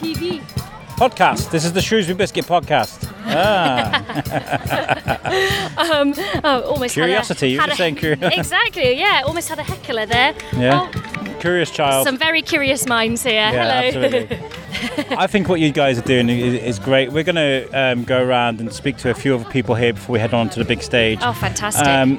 Podcast. 0.97 1.51
This 1.51 1.65
is 1.67 1.73
the 1.75 1.83
Shrewsbury 1.83 2.17
Biscuit 2.17 2.47
podcast. 2.47 3.13
Ah, 3.27 4.03
oh, 6.45 6.63
almost 6.63 6.95
Curiosity, 6.95 7.51
you 7.51 7.57
were 7.59 7.61
had 7.63 7.67
just 7.69 7.81
a- 7.81 7.83
saying 7.83 7.97
curi- 7.97 8.33
exactly. 8.39 8.93
Yeah, 8.99 9.23
almost 9.27 9.49
had 9.51 9.59
a 9.59 9.63
heckler 9.63 10.07
there. 10.07 10.35
yeah. 10.57 10.89
Oh, 10.91 11.37
Curious 11.41 11.71
child. 11.71 12.07
some 12.07 12.17
very 12.17 12.41
curious 12.41 12.87
minds 12.87 13.23
here. 13.23 13.35
Yeah, 13.35 13.91
Hello. 13.93 14.09
absolutely. 14.09 14.39
I 15.19 15.27
think 15.27 15.49
what 15.51 15.61
you 15.61 15.71
guys 15.71 15.99
are 15.99 16.03
doing 16.03 16.31
is, 16.31 16.55
is 16.55 16.79
great. 16.79 17.13
We're 17.13 17.25
going 17.25 17.37
to 17.37 17.69
um, 17.79 18.05
go 18.05 18.23
around 18.25 18.61
and 18.61 18.73
speak 18.73 18.97
to 18.99 19.11
a 19.11 19.15
few 19.15 19.35
other 19.35 19.49
people 19.51 19.75
here 19.75 19.93
before 19.93 20.15
we 20.15 20.19
head 20.19 20.33
on 20.33 20.49
to 20.51 20.59
the 20.59 20.65
big 20.65 20.83
stage. 20.83 21.19
oh, 21.23 21.35
fantastic. 21.35 21.87
Um, 21.87 22.19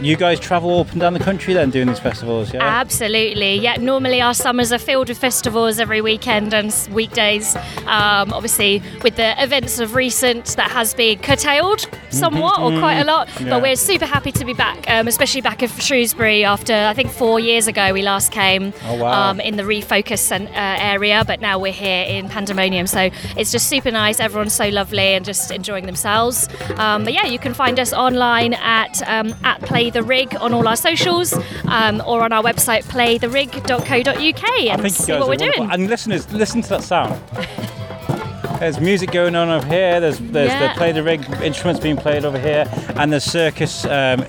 you 0.00 0.16
guys 0.16 0.38
travel 0.38 0.80
up 0.80 0.90
and 0.92 1.00
down 1.00 1.12
the 1.12 1.18
country 1.20 1.54
then 1.54 1.70
doing 1.70 1.88
these 1.88 1.98
festivals, 1.98 2.52
yeah? 2.54 2.62
Absolutely. 2.62 3.56
Yeah, 3.56 3.76
normally 3.76 4.20
our 4.20 4.34
summers 4.34 4.72
are 4.72 4.78
filled 4.78 5.08
with 5.08 5.18
festivals 5.18 5.78
every 5.80 6.00
weekend 6.00 6.54
and 6.54 6.72
weekdays. 6.92 7.56
Um, 7.86 8.32
obviously, 8.32 8.82
with 9.02 9.16
the 9.16 9.40
events 9.42 9.78
of 9.80 9.94
recent, 9.94 10.46
that 10.56 10.70
has 10.70 10.94
been 10.94 11.18
curtailed 11.18 11.88
somewhat 12.10 12.58
or 12.60 12.78
quite 12.78 12.98
a 12.98 13.04
lot. 13.04 13.28
Mm-hmm. 13.28 13.44
Yeah. 13.46 13.50
But 13.50 13.62
we're 13.62 13.76
super 13.76 14.06
happy 14.06 14.32
to 14.32 14.44
be 14.44 14.54
back, 14.54 14.88
um, 14.88 15.08
especially 15.08 15.40
back 15.40 15.62
in 15.62 15.68
Shrewsbury 15.68 16.44
after 16.44 16.72
I 16.74 16.94
think 16.94 17.10
four 17.10 17.40
years 17.40 17.66
ago 17.66 17.92
we 17.92 18.02
last 18.02 18.30
came 18.32 18.72
Oh, 18.84 18.94
wow. 18.96 19.30
um, 19.30 19.40
in 19.40 19.56
the 19.56 19.62
refocus 19.64 20.18
cen- 20.20 20.48
uh, 20.48 20.52
area. 20.80 21.24
But 21.26 21.40
now 21.40 21.58
we're 21.58 21.72
here 21.72 22.04
in 22.06 22.28
Pandemonium, 22.28 22.86
so 22.86 23.10
it's 23.36 23.50
just 23.52 23.68
super 23.68 23.90
nice. 23.90 24.20
Everyone's 24.20 24.54
so 24.54 24.68
lovely 24.68 25.14
and 25.14 25.24
just 25.24 25.50
enjoying 25.50 25.86
themselves. 25.86 26.48
Um, 26.76 27.04
but 27.04 27.12
yeah, 27.12 27.26
you 27.26 27.38
can 27.38 27.52
find 27.54 27.78
us 27.80 27.92
online 27.92 28.54
at 28.54 29.02
um, 29.08 29.34
at 29.44 29.60
Play 29.62 29.87
the 29.90 30.02
Rig 30.02 30.34
on 30.40 30.52
all 30.54 30.66
our 30.68 30.76
socials 30.76 31.32
um, 31.66 32.02
or 32.06 32.22
on 32.22 32.32
our 32.32 32.42
website 32.42 32.84
playtherig.co.uk 32.84 34.60
and 34.84 34.92
see 34.92 35.12
what 35.12 35.28
we're 35.28 35.36
doing. 35.36 35.70
And 35.70 35.88
listeners, 35.88 36.30
listen 36.32 36.62
to 36.62 36.68
that 36.70 36.82
sound. 36.82 37.20
There's 38.60 38.80
music 38.80 39.12
going 39.12 39.36
on 39.36 39.48
over 39.50 39.66
here. 39.68 40.00
There's 40.00 40.18
there's 40.18 40.48
Yeah. 40.50 40.72
the 40.72 40.78
play 40.78 40.90
the 40.90 41.02
rig 41.04 41.24
instruments 41.42 41.80
being 41.80 41.96
played 41.96 42.24
over 42.24 42.38
here, 42.40 42.64
and 42.96 43.12
there's 43.12 43.22
circus 43.22 43.84
um, 43.84 44.24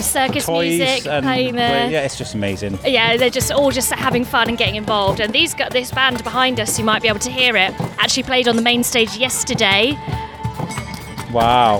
Circus 0.00 0.46
toys 0.46 0.78
music 0.78 1.06
and 1.06 1.24
playing 1.24 1.54
there. 1.54 1.90
yeah, 1.90 2.00
it's 2.02 2.16
just 2.16 2.34
amazing. 2.34 2.78
Yeah, 2.84 3.16
they're 3.18 3.28
just 3.30 3.50
all 3.52 3.70
just 3.70 3.90
having 3.92 4.24
fun 4.24 4.48
and 4.48 4.56
getting 4.56 4.76
involved. 4.76 5.20
And 5.20 5.32
these 5.34 5.52
got 5.54 5.70
this 5.72 5.90
band 5.90 6.22
behind 6.24 6.60
us, 6.60 6.78
you 6.78 6.84
might 6.84 7.02
be 7.02 7.08
able 7.08 7.18
to 7.20 7.30
hear 7.30 7.56
it. 7.56 7.74
Actually 7.98 8.22
played 8.22 8.48
on 8.48 8.56
the 8.56 8.62
main 8.62 8.82
stage 8.84 9.16
yesterday. 9.18 9.92
Wow. 11.30 11.78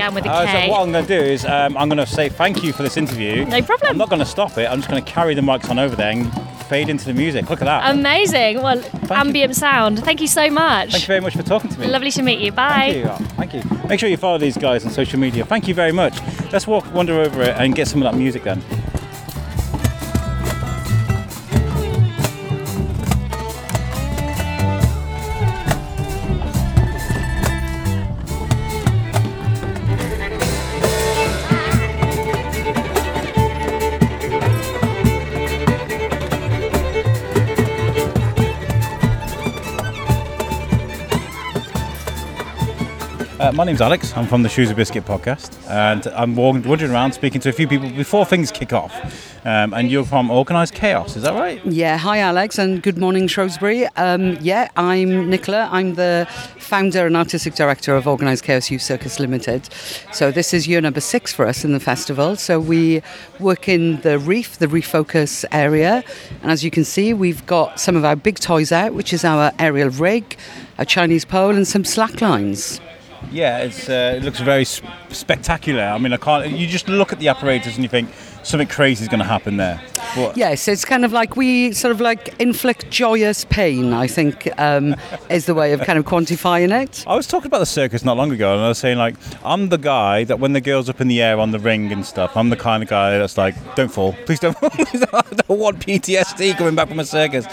Began 0.00 0.14
with 0.14 0.24
a 0.24 0.30
Uh, 0.30 0.46
K. 0.46 0.64
so 0.66 0.72
what 0.72 0.80
I'm 0.80 0.92
going 0.92 1.04
to 1.06 1.18
do 1.18 1.22
is 1.22 1.44
um, 1.44 1.76
I'm 1.76 1.88
going 1.90 1.98
to 1.98 2.06
say 2.06 2.30
thank 2.30 2.62
you 2.62 2.72
for 2.72 2.82
this 2.82 2.96
interview. 2.96 3.44
No 3.44 3.60
problem. 3.60 3.90
I'm 3.90 3.98
not 3.98 4.08
going 4.08 4.20
to 4.20 4.24
stop 4.26 4.56
it. 4.56 4.66
I'm 4.70 4.78
just 4.78 4.88
going 4.90 5.04
to 5.04 5.10
carry 5.10 5.34
the 5.34 5.42
mics 5.42 5.68
on 5.68 5.78
over 5.78 5.94
there 5.94 6.10
and 6.10 6.32
fade 6.68 6.88
into 6.88 7.04
the 7.04 7.12
music. 7.12 7.50
Look 7.50 7.60
at 7.60 7.66
that. 7.66 7.94
Amazing. 7.94 8.62
Well, 8.62 8.80
you. 8.80 8.88
ambient 9.10 9.56
sound. 9.56 10.02
Thank 10.02 10.22
you 10.22 10.26
so 10.26 10.48
much. 10.48 10.92
Thank 10.92 11.02
you 11.02 11.06
very 11.06 11.20
much 11.20 11.36
for 11.36 11.42
talking 11.42 11.68
to 11.70 11.78
me. 11.80 11.86
Lovely 11.88 12.10
to 12.12 12.22
meet 12.22 12.38
you. 12.40 12.50
Bye. 12.50 13.02
Thank 13.36 13.52
you. 13.52 13.60
Thank 13.60 13.82
you. 13.82 13.88
Make 13.88 14.00
sure 14.00 14.08
you 14.08 14.16
follow 14.16 14.38
these 14.38 14.56
guys 14.56 14.86
on 14.86 14.90
social 14.90 15.18
media. 15.20 15.44
Thank 15.44 15.68
you 15.68 15.74
very 15.74 15.92
much. 15.92 16.18
Let's 16.50 16.66
walk, 16.66 16.90
wander 16.94 17.20
over 17.20 17.42
it 17.42 17.54
and 17.58 17.74
get 17.74 17.86
some 17.86 18.00
of 18.02 18.10
that 18.10 18.16
music 18.16 18.44
then. 18.44 18.62
Uh, 43.40 43.50
my 43.52 43.64
name's 43.64 43.80
Alex. 43.80 44.14
I'm 44.18 44.26
from 44.26 44.42
the 44.42 44.50
Shrewsbury 44.50 44.76
Biscuit 44.76 45.06
podcast, 45.06 45.58
and 45.66 46.06
I'm 46.08 46.36
wandering 46.36 46.92
around 46.92 47.12
speaking 47.12 47.40
to 47.40 47.48
a 47.48 47.52
few 47.52 47.66
people 47.66 47.88
before 47.88 48.26
things 48.26 48.50
kick 48.50 48.74
off. 48.74 48.94
Um, 49.46 49.72
and 49.72 49.90
you're 49.90 50.04
from 50.04 50.30
Organised 50.30 50.74
KAOS, 50.74 51.16
is 51.16 51.22
that 51.22 51.32
right? 51.32 51.64
Yeah, 51.64 51.96
hi 51.96 52.18
Alex, 52.18 52.58
and 52.58 52.82
good 52.82 52.98
morning 52.98 53.26
Shrewsbury. 53.28 53.86
Um, 53.96 54.36
yeah, 54.42 54.68
I'm 54.76 55.30
Nicola. 55.30 55.70
I'm 55.72 55.94
the 55.94 56.26
founder 56.58 57.06
and 57.06 57.16
artistic 57.16 57.54
director 57.54 57.96
of 57.96 58.06
Organised 58.06 58.44
KAOS 58.44 58.70
Youth 58.70 58.82
Circus 58.82 59.18
Limited. 59.18 59.72
So 60.12 60.30
this 60.30 60.52
is 60.52 60.68
year 60.68 60.82
number 60.82 61.00
six 61.00 61.32
for 61.32 61.46
us 61.46 61.64
in 61.64 61.72
the 61.72 61.80
festival. 61.80 62.36
So 62.36 62.60
we 62.60 63.00
work 63.38 63.70
in 63.70 64.02
the 64.02 64.18
Reef, 64.18 64.58
the 64.58 64.66
Refocus 64.66 65.46
area, 65.50 66.04
and 66.42 66.50
as 66.52 66.62
you 66.62 66.70
can 66.70 66.84
see, 66.84 67.14
we've 67.14 67.46
got 67.46 67.80
some 67.80 67.96
of 67.96 68.04
our 68.04 68.16
big 68.16 68.38
toys 68.38 68.70
out, 68.70 68.92
which 68.92 69.14
is 69.14 69.24
our 69.24 69.50
aerial 69.58 69.88
rig, 69.88 70.36
a 70.76 70.84
Chinese 70.84 71.24
pole, 71.24 71.56
and 71.56 71.66
some 71.66 71.86
slack 71.86 72.20
lines. 72.20 72.82
Yeah, 73.30 73.58
it's 73.58 73.88
uh, 73.88 74.14
it 74.16 74.24
looks 74.24 74.40
very 74.40 74.64
sp- 74.66 74.86
spectacular. 75.10 75.82
I 75.82 75.98
mean, 75.98 76.12
I 76.12 76.16
can't. 76.16 76.50
You 76.50 76.66
just 76.66 76.88
look 76.88 77.12
at 77.12 77.18
the 77.18 77.28
apparatus 77.28 77.74
and 77.74 77.84
you 77.84 77.88
think 77.88 78.10
something 78.42 78.68
crazy 78.68 79.02
is 79.02 79.08
going 79.08 79.20
to 79.20 79.24
happen 79.26 79.56
there. 79.56 79.80
But 80.16 80.36
Yes, 80.36 80.66
it's 80.68 80.84
kind 80.84 81.04
of 81.04 81.12
like 81.12 81.36
we 81.36 81.72
sort 81.72 81.92
of 81.92 82.00
like 82.00 82.34
inflict 82.40 82.90
joyous 82.90 83.44
pain. 83.44 83.92
I 83.92 84.06
think 84.06 84.48
um, 84.58 84.96
is 85.30 85.46
the 85.46 85.54
way 85.54 85.72
of 85.72 85.80
kind 85.82 85.98
of 85.98 86.04
quantifying 86.04 86.72
it. 86.82 87.04
I 87.06 87.14
was 87.14 87.26
talking 87.26 87.46
about 87.46 87.60
the 87.60 87.66
circus 87.66 88.04
not 88.04 88.16
long 88.16 88.32
ago, 88.32 88.52
and 88.54 88.62
I 88.62 88.68
was 88.68 88.78
saying 88.78 88.98
like 88.98 89.14
I'm 89.44 89.68
the 89.68 89.78
guy 89.78 90.24
that 90.24 90.40
when 90.40 90.52
the 90.52 90.60
girls 90.60 90.88
up 90.88 91.00
in 91.00 91.08
the 91.08 91.22
air 91.22 91.38
on 91.38 91.50
the 91.50 91.58
ring 91.58 91.92
and 91.92 92.04
stuff, 92.04 92.36
I'm 92.36 92.50
the 92.50 92.56
kind 92.56 92.82
of 92.82 92.88
guy 92.88 93.18
that's 93.18 93.38
like, 93.38 93.54
don't 93.76 93.90
fall, 93.90 94.12
please 94.26 94.40
don't. 94.40 94.56
fall. 94.56 94.70
I 95.12 95.22
don't 95.48 95.58
want 95.60 95.84
PTSD 95.86 96.56
coming 96.56 96.74
back 96.74 96.88
from 96.88 97.00
a 97.00 97.04
circus. 97.04 97.46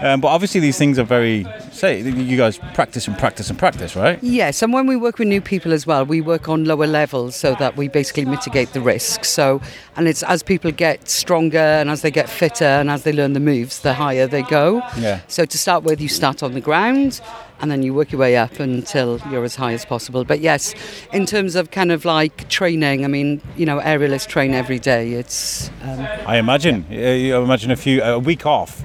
Um, 0.00 0.20
but 0.20 0.28
obviously 0.28 0.60
these 0.60 0.78
things 0.78 0.98
are 0.98 1.04
very. 1.04 1.46
Say 1.72 2.00
you 2.00 2.36
guys 2.36 2.58
practice 2.74 3.08
and 3.08 3.18
practice 3.18 3.50
and 3.50 3.58
practice, 3.58 3.96
right? 3.96 4.22
Yes, 4.22 4.62
and 4.62 4.72
when 4.72 4.86
we 4.86 4.96
work 4.96 5.18
with 5.18 5.28
new 5.28 5.40
people 5.40 5.72
as 5.72 5.86
well, 5.86 6.04
we 6.04 6.20
work 6.20 6.48
on 6.48 6.64
lower 6.64 6.86
levels 6.86 7.34
so 7.34 7.54
that 7.56 7.76
we 7.76 7.88
basically 7.88 8.24
mitigate 8.24 8.72
the 8.72 8.80
risk. 8.80 9.24
So, 9.24 9.60
and 9.96 10.06
it's 10.06 10.22
as 10.22 10.42
people 10.46 10.70
get 10.70 11.08
stronger 11.08 11.58
and 11.58 11.90
as 11.90 12.02
they 12.02 12.10
get 12.10 12.28
fitter 12.28 12.64
and 12.64 12.90
as 12.90 13.02
they 13.02 13.12
learn 13.12 13.32
the 13.32 13.40
moves, 13.40 13.80
the 13.80 13.94
higher 13.94 14.26
they 14.26 14.42
go. 14.42 14.82
Yeah. 14.98 15.20
So 15.28 15.44
to 15.44 15.58
start 15.58 15.84
with, 15.84 16.00
you 16.00 16.08
start 16.08 16.42
on 16.42 16.52
the 16.52 16.60
ground 16.60 17.20
and 17.60 17.70
then 17.70 17.82
you 17.82 17.94
work 17.94 18.12
your 18.12 18.20
way 18.20 18.36
up 18.36 18.58
until 18.60 19.20
you're 19.30 19.44
as 19.44 19.56
high 19.56 19.72
as 19.72 19.84
possible. 19.84 20.24
But 20.24 20.40
yes, 20.40 20.74
in 21.12 21.26
terms 21.26 21.54
of 21.54 21.70
kind 21.70 21.92
of 21.92 22.04
like 22.04 22.48
training, 22.48 23.04
I 23.04 23.08
mean, 23.08 23.40
you 23.56 23.66
know, 23.66 23.80
aerialists 23.80 24.26
train 24.26 24.52
every 24.54 24.78
day. 24.78 25.12
It's 25.12 25.70
um, 25.82 26.00
I 26.26 26.38
imagine. 26.38 26.84
Uh, 26.90 26.94
you 26.94 27.36
imagine 27.36 27.70
a 27.70 27.76
few 27.76 28.02
a 28.02 28.18
week 28.18 28.44
off. 28.46 28.82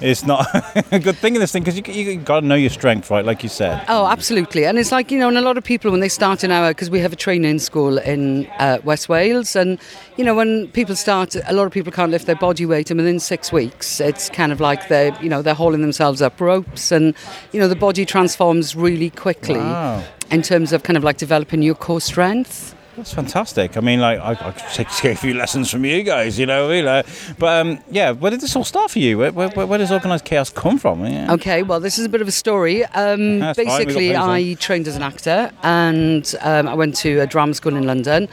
It's 0.00 0.24
not 0.26 0.46
a 0.92 0.98
good 0.98 1.16
thing 1.16 1.34
in 1.34 1.40
this 1.40 1.52
thing 1.52 1.62
because 1.64 1.76
you 1.78 1.82
you 1.92 2.16
got 2.16 2.40
to 2.40 2.46
know 2.46 2.54
your 2.54 2.70
strength, 2.70 3.10
right? 3.10 3.24
Like 3.24 3.42
you 3.42 3.48
said. 3.48 3.82
Oh, 3.88 4.06
absolutely. 4.06 4.66
And 4.66 4.78
it's 4.78 4.92
like, 4.92 5.10
you 5.10 5.18
know, 5.18 5.28
and 5.28 5.38
a 5.38 5.40
lot 5.40 5.56
of 5.56 5.64
people, 5.64 5.90
when 5.90 6.00
they 6.00 6.08
start 6.08 6.44
an 6.44 6.50
hour 6.50 6.70
because 6.70 6.90
we 6.90 7.00
have 7.00 7.12
a 7.12 7.16
training 7.16 7.58
school 7.58 7.96
in 7.98 8.46
uh, 8.58 8.78
West 8.84 9.08
Wales, 9.08 9.56
and, 9.56 9.78
you 10.16 10.24
know, 10.24 10.34
when 10.34 10.68
people 10.68 10.94
start, 10.94 11.34
a 11.34 11.52
lot 11.54 11.64
of 11.66 11.72
people 11.72 11.90
can't 11.90 12.10
lift 12.10 12.26
their 12.26 12.36
body 12.36 12.66
weight, 12.66 12.90
and 12.90 12.98
within 12.98 13.18
six 13.18 13.50
weeks, 13.50 13.98
it's 14.00 14.28
kind 14.28 14.52
of 14.52 14.60
like 14.60 14.88
they're, 14.88 15.16
you 15.22 15.28
know, 15.30 15.40
they're 15.42 15.54
hauling 15.54 15.80
themselves 15.80 16.20
up 16.20 16.40
ropes, 16.40 16.92
and, 16.92 17.14
you 17.52 17.58
know, 17.58 17.66
the 17.68 17.74
body 17.76 18.04
transforms 18.04 18.76
really 18.76 19.10
quickly 19.10 19.56
Wow. 19.56 20.04
in 20.30 20.42
terms 20.42 20.72
of 20.74 20.82
kind 20.82 20.96
of 20.98 21.04
like 21.04 21.16
developing 21.16 21.62
your 21.62 21.74
core 21.74 22.00
strength. 22.02 22.74
That's 22.96 23.12
fantastic. 23.12 23.76
I 23.76 23.80
mean, 23.80 24.00
like, 24.00 24.18
I, 24.18 24.30
I 24.30 24.52
could 24.52 24.72
take, 24.72 24.88
take 24.96 25.12
a 25.12 25.20
few 25.20 25.34
lessons 25.34 25.70
from 25.70 25.84
you 25.84 26.02
guys, 26.02 26.38
you 26.38 26.46
know, 26.46 26.70
you 26.70 26.82
know. 26.82 27.02
But 27.38 27.66
um, 27.66 27.78
yeah, 27.90 28.12
where 28.12 28.30
did 28.30 28.40
this 28.40 28.56
all 28.56 28.64
start 28.64 28.90
for 28.90 28.98
you? 28.98 29.18
Where, 29.18 29.32
where, 29.32 29.48
where 29.66 29.78
does 29.78 29.92
organised 29.92 30.24
KAOS 30.24 30.54
come 30.54 30.78
from? 30.78 31.04
Yeah. 31.04 31.32
Okay, 31.34 31.62
well, 31.62 31.78
this 31.78 31.98
is 31.98 32.06
a 32.06 32.08
bit 32.08 32.22
of 32.22 32.28
a 32.28 32.32
story. 32.32 32.84
Um, 32.84 33.40
That's 33.40 33.58
fine, 33.58 33.66
we've 33.66 33.66
got 33.68 33.78
basically, 33.78 34.16
I 34.16 34.54
trained 34.54 34.88
as 34.88 34.96
an 34.96 35.02
actor 35.02 35.50
and 35.62 36.34
um, 36.40 36.68
I 36.68 36.74
went 36.74 36.96
to 36.96 37.20
a 37.20 37.26
drama 37.26 37.52
school 37.54 37.76
in 37.76 37.86
London. 37.86 38.28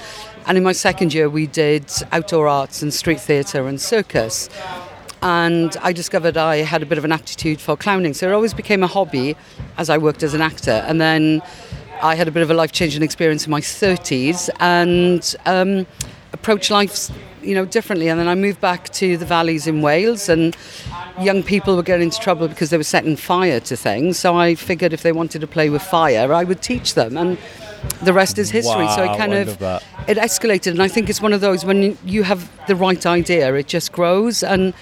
And 0.46 0.58
in 0.58 0.64
my 0.64 0.74
second 0.74 1.14
year, 1.14 1.30
we 1.30 1.48
did 1.48 1.92
outdoor 2.12 2.48
arts 2.48 2.82
and 2.82 2.94
street 2.94 3.20
theatre 3.20 3.68
and 3.68 3.80
circus. 3.80 4.50
And 5.22 5.76
I 5.82 5.94
discovered 5.94 6.36
I 6.36 6.58
had 6.58 6.84
a 6.84 6.86
bit 6.86 6.98
of 6.98 7.06
an 7.06 7.14
aptitude 7.14 7.62
for 7.62 7.78
clowning. 7.78 8.14
So 8.14 8.30
it 8.30 8.34
always 8.34 8.54
became 8.54 8.84
a 8.84 8.88
hobby 8.88 9.38
as 9.78 9.90
I 9.90 9.98
worked 9.98 10.22
as 10.22 10.34
an 10.34 10.42
actor. 10.42 10.84
And 10.86 11.00
then 11.00 11.42
I 12.04 12.16
had 12.16 12.28
a 12.28 12.32
bit 12.32 12.44
of 12.44 12.52
a 12.52 12.54
life 12.54 12.74
changing 12.74 13.02
experience 13.02 13.46
in 13.46 13.52
my 13.52 13.62
30s 13.62 14.50
and 14.60 15.36
um, 15.46 15.88
approached 16.34 16.70
life 16.70 17.10
you 17.42 17.56
know 17.56 17.66
differently. 17.66 18.10
And 18.10 18.20
then 18.20 18.28
I 18.28 18.36
moved 18.36 18.60
back 18.60 18.90
to 18.90 19.16
the 19.16 19.26
valleys 19.26 19.68
in 19.68 19.82
Wales 19.82 20.28
and 20.28 20.56
young 21.22 21.44
people 21.44 21.78
were 21.78 21.84
getting 21.84 22.06
into 22.06 22.20
trouble 22.20 22.50
because 22.50 22.72
they 22.72 22.78
were 22.78 22.84
setting 22.84 23.16
fire 23.16 23.62
to 23.62 23.78
things. 23.78 24.20
So 24.20 24.36
I 24.36 24.56
figured 24.56 24.92
if 24.92 25.02
they 25.02 25.14
wanted 25.14 25.40
to 25.42 25.48
play 25.48 25.70
with 25.70 25.82
fire 25.82 26.34
I 26.34 26.44
would 26.44 26.62
teach 26.62 26.94
them. 26.94 27.18
And 27.18 27.38
the 28.02 28.12
rest 28.12 28.38
is 28.38 28.50
history. 28.50 28.88
So 28.90 29.04
it 29.04 29.18
kind 29.18 29.34
I 29.34 29.38
of 29.38 29.64
it 30.08 30.18
escalated. 30.18 30.72
And 30.72 30.84
I 30.84 30.90
think 30.90 31.10
it's 31.10 31.22
one 31.22 31.32
of 31.32 31.40
those 31.40 31.64
when 31.64 31.98
you 32.04 32.24
have 32.24 32.52
the 32.68 32.76
right 32.76 33.06
idea 33.06 33.56
it 33.56 33.68
just 33.68 33.94
grows. 33.94 34.44
And 34.44 34.74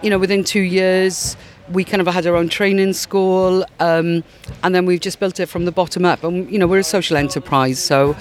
you 0.00 0.10
know 0.10 0.18
within 0.18 0.44
2 0.44 0.60
years 0.60 1.36
we 1.72 1.84
kind 1.84 2.00
of 2.00 2.06
had 2.06 2.26
our 2.26 2.36
own 2.36 2.48
training 2.48 2.92
school 2.92 3.64
um, 3.80 4.24
and 4.62 4.74
then 4.74 4.86
we've 4.86 5.00
just 5.00 5.20
built 5.20 5.38
it 5.40 5.46
from 5.46 5.64
the 5.64 5.72
bottom 5.72 6.04
up. 6.04 6.24
And 6.24 6.50
you 6.50 6.58
know 6.58 6.66
we're 6.66 6.80
a 6.80 6.84
social 6.84 7.16
enterprise 7.16 7.78
so 7.78 8.16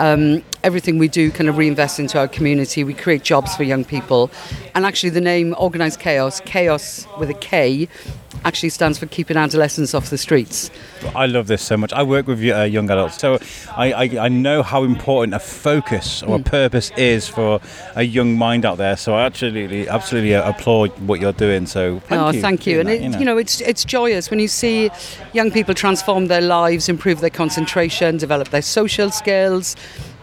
um, 0.00 0.42
everything 0.64 0.98
we 0.98 1.08
do 1.08 1.30
kind 1.30 1.48
of 1.48 1.56
reinvest 1.56 2.00
into 2.00 2.18
our 2.18 2.26
community 2.26 2.82
we 2.84 2.94
create 2.94 3.22
jobs 3.22 3.54
for 3.54 3.62
young 3.62 3.84
people 3.84 4.30
and 4.74 4.84
actually 4.84 5.10
the 5.10 5.20
name 5.20 5.54
organized 5.58 6.00
chaos 6.00 6.40
chaos 6.40 7.06
with 7.18 7.30
a 7.30 7.34
k 7.34 7.88
actually 8.44 8.70
stands 8.70 8.98
for 8.98 9.06
keeping 9.06 9.36
adolescents 9.36 9.94
off 9.94 10.10
the 10.10 10.18
streets 10.18 10.70
I 11.14 11.26
love 11.26 11.46
this 11.46 11.62
so 11.62 11.76
much. 11.76 11.92
I 11.92 12.02
work 12.02 12.26
with 12.26 12.38
uh, 12.44 12.62
young 12.62 12.90
adults, 12.90 13.18
so 13.18 13.38
I, 13.76 13.92
I, 13.92 14.24
I 14.24 14.28
know 14.28 14.62
how 14.62 14.84
important 14.84 15.34
a 15.34 15.38
focus 15.38 16.22
or 16.22 16.36
a 16.36 16.42
purpose 16.42 16.90
is 16.96 17.28
for 17.28 17.60
a 17.94 18.02
young 18.02 18.36
mind 18.36 18.64
out 18.64 18.78
there. 18.78 18.96
So 18.96 19.14
I 19.14 19.24
absolutely, 19.24 19.88
absolutely 19.88 20.32
applaud 20.32 20.90
what 21.00 21.20
you're 21.20 21.32
doing. 21.32 21.66
So 21.66 22.00
thank 22.00 22.22
oh, 22.22 22.30
you. 22.30 22.40
thank 22.40 22.66
you. 22.66 22.80
And 22.80 22.88
that, 22.88 23.00
it, 23.00 23.18
you 23.18 23.24
know, 23.24 23.38
it's 23.38 23.60
it's 23.60 23.84
joyous 23.84 24.30
when 24.30 24.40
you 24.40 24.48
see 24.48 24.90
young 25.32 25.50
people 25.50 25.74
transform 25.74 26.26
their 26.26 26.40
lives, 26.40 26.88
improve 26.88 27.20
their 27.20 27.30
concentration, 27.30 28.16
develop 28.16 28.50
their 28.50 28.62
social 28.62 29.10
skills. 29.10 29.76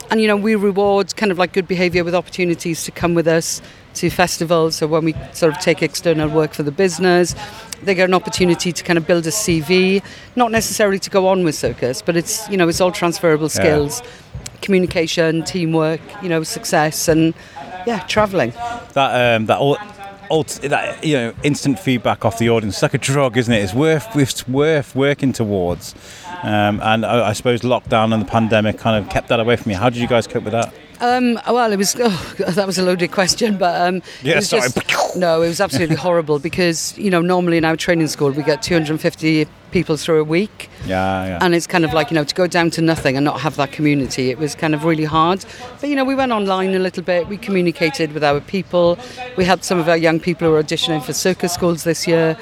And 0.09 0.21
you 0.21 0.27
know 0.27 0.37
we 0.37 0.55
reward 0.55 1.15
kind 1.15 1.31
of 1.31 1.37
like 1.37 1.53
good 1.53 1.67
behaviour 1.67 2.03
with 2.03 2.15
opportunities 2.15 2.83
to 2.85 2.91
come 2.91 3.13
with 3.13 3.27
us 3.27 3.61
to 3.95 4.09
festivals. 4.09 4.75
So 4.75 4.87
when 4.87 5.05
we 5.05 5.15
sort 5.33 5.55
of 5.55 5.59
take 5.59 5.81
external 5.81 6.29
work 6.29 6.53
for 6.53 6.63
the 6.63 6.71
business, 6.71 7.35
they 7.83 7.95
get 7.95 8.07
an 8.07 8.13
opportunity 8.13 8.71
to 8.71 8.83
kind 8.83 8.97
of 8.97 9.07
build 9.07 9.25
a 9.25 9.31
CV, 9.31 10.03
not 10.35 10.51
necessarily 10.51 10.99
to 10.99 11.09
go 11.09 11.27
on 11.27 11.43
with 11.43 11.55
circus, 11.55 12.01
but 12.01 12.15
it's 12.15 12.47
you 12.49 12.57
know 12.57 12.67
it's 12.67 12.81
all 12.81 12.91
transferable 12.91 13.49
skills, 13.49 14.01
communication, 14.61 15.43
teamwork, 15.43 16.01
you 16.21 16.29
know, 16.29 16.43
success, 16.43 17.07
and 17.07 17.33
yeah, 17.85 17.99
travelling. 18.07 18.51
That 18.93 19.35
um, 19.35 19.45
that 19.47 19.59
all. 19.59 19.77
Ult- 20.29 20.59
That 20.63 21.03
you 21.03 21.13
know, 21.15 21.33
instant 21.43 21.79
feedback 21.79 22.25
off 22.25 22.37
the 22.37 22.49
audience. 22.49 22.75
It's 22.75 22.81
like 22.83 22.93
a 22.93 22.97
drug, 22.97 23.37
isn't 23.37 23.53
it? 23.53 23.63
It's 23.63 23.73
worth 23.73 24.15
it's 24.15 24.47
worth 24.47 24.95
working 24.95 25.33
towards. 25.33 25.95
Um, 26.43 26.79
and 26.83 27.05
I, 27.05 27.29
I 27.29 27.33
suppose 27.33 27.61
lockdown 27.61 28.13
and 28.13 28.21
the 28.21 28.27
pandemic 28.27 28.77
kind 28.77 29.03
of 29.03 29.09
kept 29.11 29.27
that 29.29 29.39
away 29.39 29.55
from 29.55 29.71
you. 29.71 29.77
How 29.77 29.89
did 29.89 29.99
you 29.99 30.07
guys 30.07 30.27
cope 30.27 30.43
with 30.43 30.53
that? 30.53 30.73
Um, 30.99 31.39
well, 31.47 31.71
it 31.71 31.77
was 31.77 31.95
oh, 31.99 32.35
that 32.39 32.65
was 32.65 32.77
a 32.77 32.83
loaded 32.83 33.11
question, 33.11 33.57
but 33.57 33.79
um, 33.81 34.01
Yeah, 34.23 34.33
it 34.33 34.35
was 34.37 34.49
sorry. 34.49 34.69
just- 34.69 35.15
no, 35.15 35.41
it 35.41 35.47
was 35.47 35.61
absolutely 35.61 35.95
horrible 35.95 36.37
because 36.39 36.97
you 36.97 37.09
know 37.09 37.21
normally 37.21 37.57
in 37.57 37.65
our 37.65 37.75
training 37.75 38.07
school 38.07 38.29
we 38.31 38.43
get 38.43 38.61
250 38.61 39.47
people 39.71 39.97
through 39.97 40.19
a 40.21 40.23
week, 40.23 40.69
Yeah, 40.85 41.25
yeah. 41.25 41.39
and 41.41 41.53
it's 41.55 41.67
kind 41.67 41.85
of 41.85 41.93
like 41.93 42.09
you 42.11 42.15
know 42.15 42.23
to 42.23 42.35
go 42.35 42.47
down 42.47 42.69
to 42.71 42.81
nothing 42.81 43.15
and 43.15 43.23
not 43.25 43.41
have 43.41 43.55
that 43.57 43.71
community. 43.71 44.29
It 44.31 44.37
was 44.37 44.55
kind 44.55 44.73
of 44.75 44.83
really 44.85 45.05
hard, 45.05 45.45
but 45.79 45.89
you 45.89 45.95
know 45.95 46.03
we 46.05 46.15
went 46.15 46.31
online 46.31 46.73
a 46.75 46.79
little 46.79 47.03
bit. 47.03 47.27
We 47.27 47.37
communicated 47.37 48.11
with 48.13 48.23
our 48.23 48.39
people. 48.41 48.97
We 49.37 49.45
helped 49.45 49.63
some 49.65 49.79
of 49.79 49.87
our 49.89 49.97
young 49.97 50.19
people 50.19 50.47
who 50.47 50.53
are 50.55 50.63
auditioning 50.63 51.03
for 51.03 51.13
circus 51.13 51.53
schools 51.53 51.83
this 51.83 52.07
year. 52.07 52.37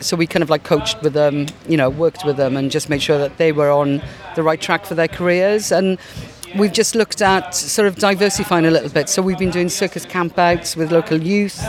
So 0.00 0.16
we 0.16 0.26
kind 0.26 0.42
of 0.42 0.50
like 0.50 0.64
coached 0.64 1.00
with 1.02 1.14
them, 1.14 1.46
you 1.68 1.76
know, 1.78 1.88
worked 1.88 2.24
with 2.26 2.36
them, 2.36 2.56
and 2.56 2.70
just 2.70 2.90
made 2.90 3.02
sure 3.02 3.18
that 3.18 3.38
they 3.38 3.52
were 3.52 3.70
on 3.70 4.02
the 4.34 4.42
right 4.42 4.60
track 4.60 4.84
for 4.84 4.94
their 4.94 5.08
careers 5.08 5.72
and 5.72 5.98
we've 6.56 6.72
just 6.72 6.94
looked 6.94 7.22
at 7.22 7.54
sort 7.54 7.88
of 7.88 7.96
diversifying 7.96 8.66
a 8.66 8.70
little 8.70 8.90
bit. 8.90 9.08
So 9.08 9.22
we've 9.22 9.38
been 9.38 9.50
doing 9.50 9.68
circus 9.68 10.06
campouts 10.06 10.76
with 10.76 10.92
local 10.92 11.20
youth. 11.22 11.62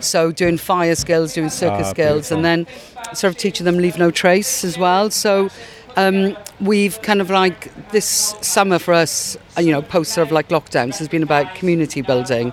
So 0.00 0.32
doing 0.32 0.56
fire 0.56 0.94
skills, 0.94 1.34
doing 1.34 1.50
circus 1.50 1.88
Ah, 1.88 1.90
skills, 1.90 2.32
and 2.32 2.44
then 2.44 2.66
sort 3.12 3.32
of 3.34 3.36
teaching 3.36 3.64
them 3.66 3.76
leave 3.78 3.98
no 3.98 4.10
trace 4.10 4.64
as 4.64 4.78
well. 4.78 5.10
So 5.10 5.50
um, 5.96 6.36
we've 6.60 7.00
kind 7.02 7.20
of 7.20 7.28
like 7.28 7.70
this 7.90 8.06
summer 8.40 8.78
for 8.78 8.94
us, 8.94 9.36
you 9.58 9.72
know, 9.72 9.82
post 9.82 10.12
sort 10.12 10.26
of 10.26 10.32
like 10.32 10.48
lockdowns 10.48 10.98
has 10.98 11.08
been 11.08 11.22
about 11.22 11.54
community 11.54 12.00
building 12.00 12.52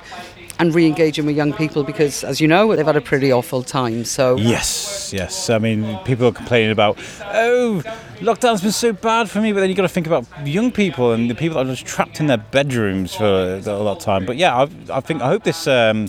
and 0.60 0.74
re-engaging 0.74 1.26
with 1.26 1.36
young 1.36 1.54
people 1.54 1.84
because, 1.84 2.24
as 2.24 2.42
you 2.42 2.48
know, 2.48 2.76
they've 2.76 2.86
had 2.86 2.96
a 2.96 3.02
pretty 3.02 3.32
awful 3.32 3.64
time. 3.64 4.06
So 4.06 4.38
Yes, 4.38 5.12
yes. 5.14 5.50
I 5.50 5.58
mean, 5.60 5.98
people 6.06 6.28
are 6.28 6.32
complaining 6.32 6.72
about, 6.72 6.98
oh, 7.26 7.82
lockdown's 8.20 8.62
been 8.62 8.72
so 8.72 8.94
bad 8.94 9.30
for 9.30 9.40
me, 9.42 9.52
but 9.54 9.60
then 9.60 9.70
you've 9.70 9.78
got 9.78 9.84
to 9.84 9.90
think 9.90 10.08
about 10.08 10.26
young 10.46 10.72
people 10.72 11.14
and 11.14 11.30
the 11.30 11.36
people 11.36 11.58
that 11.58 11.68
are 11.68 11.76
just 11.76 11.86
trapped 11.86 12.20
in 12.20 12.28
their 12.28 12.38
bedrooms 12.38 13.14
for 13.14 13.62
a 13.66 13.78
lot 13.78 13.98
of 13.98 14.04
time. 14.04 14.26
But 14.26 14.38
yeah, 14.38 14.56
I, 14.56 14.68
I 14.92 15.00
think 15.02 15.22
I 15.22 15.28
hope 15.28 15.44
this, 15.44 15.68
um, 15.68 16.08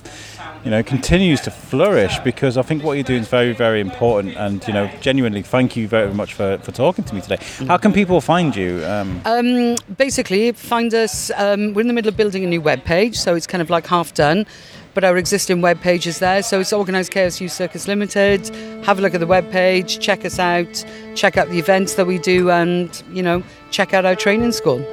you 0.65 0.71
know, 0.71 0.83
continues 0.83 1.41
to 1.43 1.51
flourish 1.51 2.19
because 2.21 2.57
I 2.57 2.63
think 2.63 2.83
what 2.83 2.95
you're 2.95 3.05
doing 3.05 3.21
is 3.21 3.29
very, 3.29 3.53
very 3.53 3.81
important. 3.81 4.37
And 4.37 4.67
you 4.67 4.73
know, 4.75 4.91
genuinely, 5.01 5.43
thank 5.43 5.77
you 5.77 5.89
very 5.89 6.13
much 6.13 6.35
for, 6.35 6.59
for 6.59 6.73
talking 6.73 7.05
to 7.05 7.15
me 7.15 7.21
today. 7.21 7.39
How 7.67 7.77
can 7.77 7.93
people 7.93 8.21
find 8.21 8.55
you? 8.55 8.85
Um, 8.85 9.21
Um, 9.25 9.77
basically, 9.97 10.53
find 10.53 10.93
us. 10.95 11.31
Um, 11.37 11.75
we're 11.75 11.83
in 11.83 11.89
the 11.89 11.95
middle 11.95 12.09
of 12.09 12.17
building 12.17 12.45
a 12.45 12.47
new 12.49 12.61
web 12.61 12.85
page, 12.85 13.17
so 13.17 13.35
it's 13.35 13.47
kind 13.47 13.63
of 13.63 13.71
like 13.71 13.87
half 13.87 14.15
done. 14.15 14.47
But 14.95 15.05
our 15.05 15.17
existing 15.17 15.61
web 15.61 15.81
page 15.81 16.07
is 16.09 16.19
there, 16.19 16.43
so 16.43 16.59
it's 16.61 16.73
Organised 16.73 17.13
KSU 17.13 17.49
Circus 17.49 17.87
Limited. 17.87 18.49
Have 18.85 18.99
a 18.99 19.03
look 19.03 19.15
at 19.15 19.21
the 19.21 19.27
web 19.29 19.49
page, 19.53 20.01
check 20.01 20.25
us 20.25 20.39
out, 20.41 20.85
check 21.15 21.37
out 21.37 21.49
the 21.51 21.59
events 21.59 21.95
that 21.95 22.07
we 22.07 22.19
do, 22.19 22.51
and 22.51 23.01
you 23.13 23.23
know, 23.23 23.45
check 23.71 23.95
out 23.95 24.05
our 24.05 24.17
training 24.17 24.51
school. 24.53 24.85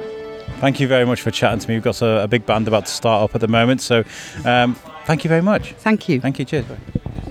thank 0.60 0.78
you 0.80 0.86
very 0.88 1.04
much 1.04 1.20
for 1.20 1.30
chatting 1.30 1.58
to 1.58 1.68
me. 1.68 1.74
We've 1.74 1.82
got 1.82 2.00
a, 2.02 2.22
a 2.22 2.28
big 2.28 2.46
band 2.46 2.68
about 2.68 2.86
to 2.86 2.92
start 2.92 3.22
up 3.24 3.34
at 3.34 3.40
the 3.40 3.48
moment, 3.48 3.80
so 3.80 4.04
um, 4.44 4.76
thank 5.06 5.24
you 5.24 5.28
very 5.28 5.42
much. 5.42 5.72
Thank 5.72 6.08
you. 6.08 6.20
Thank 6.20 6.38
you. 6.38 6.44
Cheers. 6.44 6.66
Bye. 6.66 7.22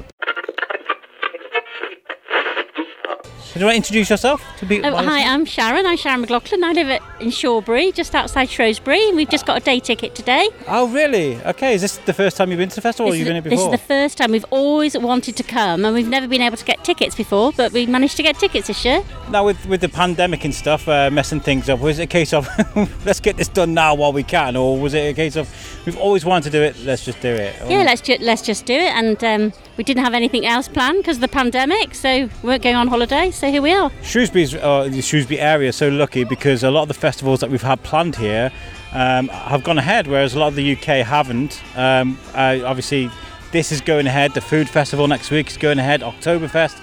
Do 3.56 3.62
you 3.62 3.68
want 3.68 3.76
to 3.76 3.78
introduce 3.78 4.10
yourself 4.10 4.44
to 4.58 4.66
people? 4.66 4.94
Oh, 4.94 4.98
hi, 4.98 5.24
I'm 5.34 5.46
Sharon. 5.46 5.86
I'm 5.86 5.96
Sharon 5.96 6.20
McLaughlin. 6.20 6.62
I 6.62 6.74
live 6.74 6.90
at, 6.90 7.02
in 7.22 7.30
Shawbury, 7.30 7.94
just 7.94 8.14
outside 8.14 8.50
Shrewsbury. 8.50 9.14
We've 9.14 9.30
just 9.30 9.46
got 9.46 9.56
a 9.56 9.64
day 9.64 9.80
ticket 9.80 10.14
today. 10.14 10.50
Oh, 10.68 10.90
really? 10.90 11.42
Okay. 11.42 11.74
Is 11.74 11.80
this 11.82 11.96
the 12.00 12.12
first 12.12 12.36
time 12.36 12.50
you've 12.52 12.58
been 12.58 12.68
to 12.68 12.76
the 12.76 12.82
festival, 12.82 13.08
or 13.08 13.12
This 13.14 13.20
you've 13.20 13.28
is, 13.30 13.34
been 13.34 13.44
here 13.44 13.50
this 13.50 13.62
is 13.62 13.72
the 13.72 13.78
first 13.78 14.18
time 14.18 14.32
we've 14.32 14.44
always 14.50 14.98
wanted 14.98 15.38
to 15.38 15.44
come, 15.44 15.86
and 15.86 15.96
we've 15.96 16.10
never 16.10 16.28
been 16.28 16.42
able 16.42 16.58
to 16.58 16.66
get 16.66 16.84
tickets 16.84 17.16
before, 17.16 17.54
but 17.54 17.72
we 17.72 17.86
managed 17.86 18.18
to 18.18 18.24
get 18.24 18.38
tickets 18.38 18.68
this 18.68 18.84
year. 18.84 19.02
now, 19.30 19.46
with 19.46 19.66
with 19.68 19.80
the 19.80 19.88
pandemic 19.88 20.44
and 20.44 20.54
stuff 20.54 20.86
uh, 20.90 21.10
messing 21.10 21.40
things 21.40 21.70
up, 21.70 21.80
was 21.80 21.98
it 21.98 22.04
a 22.04 22.08
case 22.08 22.34
of 22.34 22.50
let's 23.06 23.22
get 23.22 23.38
this 23.38 23.48
done 23.48 23.74
now 23.74 23.96
while 23.96 24.12
we 24.12 24.24
can, 24.24 24.58
or 24.58 24.78
was 24.78 24.94
it 24.94 25.12
a 25.12 25.14
case 25.14 25.38
of 25.38 25.48
we've 25.86 25.98
always 25.98 26.26
wanted 26.26 26.44
to 26.44 26.50
do 26.50 26.62
it, 26.62 26.78
let's 26.84 27.06
just 27.06 27.22
do 27.22 27.30
it? 27.30 27.62
Or- 27.62 27.72
Yeah, 27.72 27.84
let's 27.84 28.02
ju- 28.02 28.18
let's 28.20 28.42
just 28.42 28.66
do 28.66 28.74
it. 28.74 28.92
And 28.94 29.24
um, 29.24 29.54
we 29.78 29.86
didn't 29.86 30.04
have 30.04 30.14
anything 30.14 30.46
else 30.46 30.68
planned 30.68 30.98
because 30.98 31.18
of 31.18 31.22
the 31.22 31.30
pandemic, 31.30 31.96
so 31.96 32.26
we 32.26 32.30
weren't 32.44 32.62
going 32.62 32.76
on 32.76 32.90
holiday. 32.90 33.32
So 33.32 33.45
here 33.52 33.62
we 33.62 33.72
are. 33.74 33.92
Shrewsbury's 34.04 34.56
uh, 34.56 34.88
the 34.90 35.02
Shrewsbury 35.02 35.40
area 35.40 35.72
so 35.74 35.90
lucky 35.90 36.24
because 36.24 36.64
a 36.64 36.72
lot 36.72 36.84
of 36.84 36.88
the 36.88 36.94
festivals 36.94 37.40
that 37.40 37.50
we've 37.50 37.62
had 37.62 37.82
planned 37.84 38.16
here 38.16 38.52
um, 38.94 39.28
have 39.30 39.64
gone 39.64 39.78
ahead, 39.78 40.08
whereas 40.08 40.34
a 40.34 40.40
lot 40.40 40.48
of 40.48 40.56
the 40.56 40.74
UK 40.74 41.06
haven't. 41.06 41.62
Um, 41.76 42.18
uh, 42.34 42.60
obviously, 42.66 43.10
this 43.52 43.72
is 43.72 43.82
going 43.82 44.08
ahead. 44.08 44.34
The 44.34 44.42
food 44.42 44.70
festival 44.70 45.08
next 45.08 45.32
week 45.32 45.50
is 45.50 45.58
going 45.58 45.80
ahead. 45.80 46.02
Oktoberfest. 46.02 46.82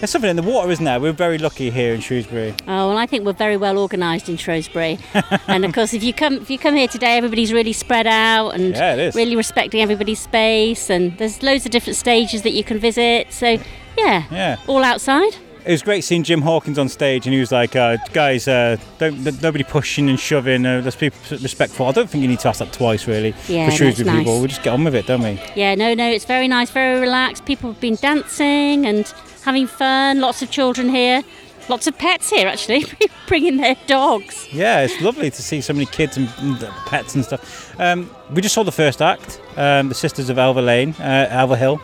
There's 0.00 0.10
something 0.10 0.28
in 0.28 0.36
the 0.36 0.42
water, 0.42 0.70
isn't 0.70 0.84
there? 0.84 1.00
We're 1.00 1.12
very 1.12 1.38
lucky 1.38 1.70
here 1.70 1.94
in 1.94 2.00
Shrewsbury. 2.00 2.52
Oh, 2.66 2.88
well, 2.88 2.98
I 2.98 3.06
think 3.06 3.24
we're 3.24 3.32
very 3.32 3.56
well 3.56 3.78
organised 3.78 4.28
in 4.28 4.36
Shrewsbury. 4.36 4.98
and 5.46 5.64
of 5.64 5.72
course, 5.72 5.94
if 5.94 6.02
you 6.02 6.12
come 6.12 6.34
if 6.34 6.50
you 6.50 6.58
come 6.58 6.74
here 6.74 6.88
today, 6.88 7.16
everybody's 7.16 7.52
really 7.52 7.72
spread 7.72 8.06
out 8.06 8.50
and 8.50 8.74
Yeah, 8.74 9.10
really 9.14 9.36
respecting 9.36 9.80
everybody's 9.80 10.18
space. 10.20 10.90
And 10.90 11.16
there's 11.16 11.42
loads 11.42 11.64
of 11.64 11.70
different 11.70 11.96
stages 11.96 12.42
that 12.42 12.50
you 12.52 12.64
can 12.64 12.78
visit. 12.78 13.32
So, 13.32 13.56
yeah, 13.96 14.24
Yeah. 14.30 14.56
all 14.66 14.84
outside. 14.84 15.36
It 15.64 15.70
was 15.70 15.82
great 15.82 16.04
seeing 16.04 16.24
Jim 16.24 16.42
Hawkins 16.42 16.78
on 16.78 16.90
stage, 16.90 17.26
and 17.26 17.32
he 17.32 17.40
was 17.40 17.50
like, 17.50 17.74
uh, 17.74 17.96
"Guys, 18.12 18.46
uh, 18.46 18.76
don't 18.98 19.26
n- 19.26 19.38
nobody 19.42 19.64
pushing 19.64 20.10
and 20.10 20.20
shoving. 20.20 20.66
Uh, 20.66 20.82
let's 20.84 20.96
be 20.96 21.10
respectful." 21.30 21.86
I 21.86 21.92
don't 21.92 22.08
think 22.10 22.20
you 22.20 22.28
need 22.28 22.40
to 22.40 22.48
ask 22.48 22.58
that 22.58 22.72
twice, 22.72 23.06
really, 23.06 23.34
Yeah, 23.48 23.70
for 23.70 23.76
Shrewsbury 23.76 24.06
nice. 24.10 24.18
people. 24.18 24.40
We 24.42 24.48
just 24.48 24.62
get 24.62 24.74
on 24.74 24.84
with 24.84 24.94
it, 24.94 25.06
don't 25.06 25.22
we? 25.22 25.40
Yeah, 25.56 25.74
no, 25.74 25.94
no, 25.94 26.06
it's 26.10 26.26
very 26.26 26.48
nice, 26.48 26.70
very 26.70 27.00
relaxed. 27.00 27.46
People 27.46 27.72
have 27.72 27.80
been 27.80 27.96
dancing 27.96 28.84
and 28.84 29.06
having 29.44 29.66
fun. 29.66 30.20
Lots 30.20 30.42
of 30.42 30.50
children 30.50 30.90
here. 30.90 31.22
Lots 31.70 31.86
of 31.86 31.96
pets 31.96 32.28
here, 32.28 32.46
actually, 32.46 32.84
bringing 33.26 33.56
their 33.56 33.74
dogs. 33.86 34.46
Yeah, 34.52 34.82
it's 34.82 35.00
lovely 35.00 35.30
to 35.30 35.42
see 35.42 35.62
so 35.62 35.72
many 35.72 35.86
kids 35.86 36.18
and, 36.18 36.28
and 36.40 36.58
pets 36.84 37.14
and 37.14 37.24
stuff. 37.24 37.74
Um, 37.80 38.10
we 38.34 38.42
just 38.42 38.54
saw 38.54 38.64
the 38.64 38.70
first 38.72 39.00
act, 39.00 39.40
um, 39.56 39.88
the 39.88 39.94
Sisters 39.94 40.28
of 40.28 40.36
Elva 40.38 40.60
Lane, 40.60 40.94
uh, 41.00 41.26
Elva 41.30 41.56
Hill. 41.56 41.80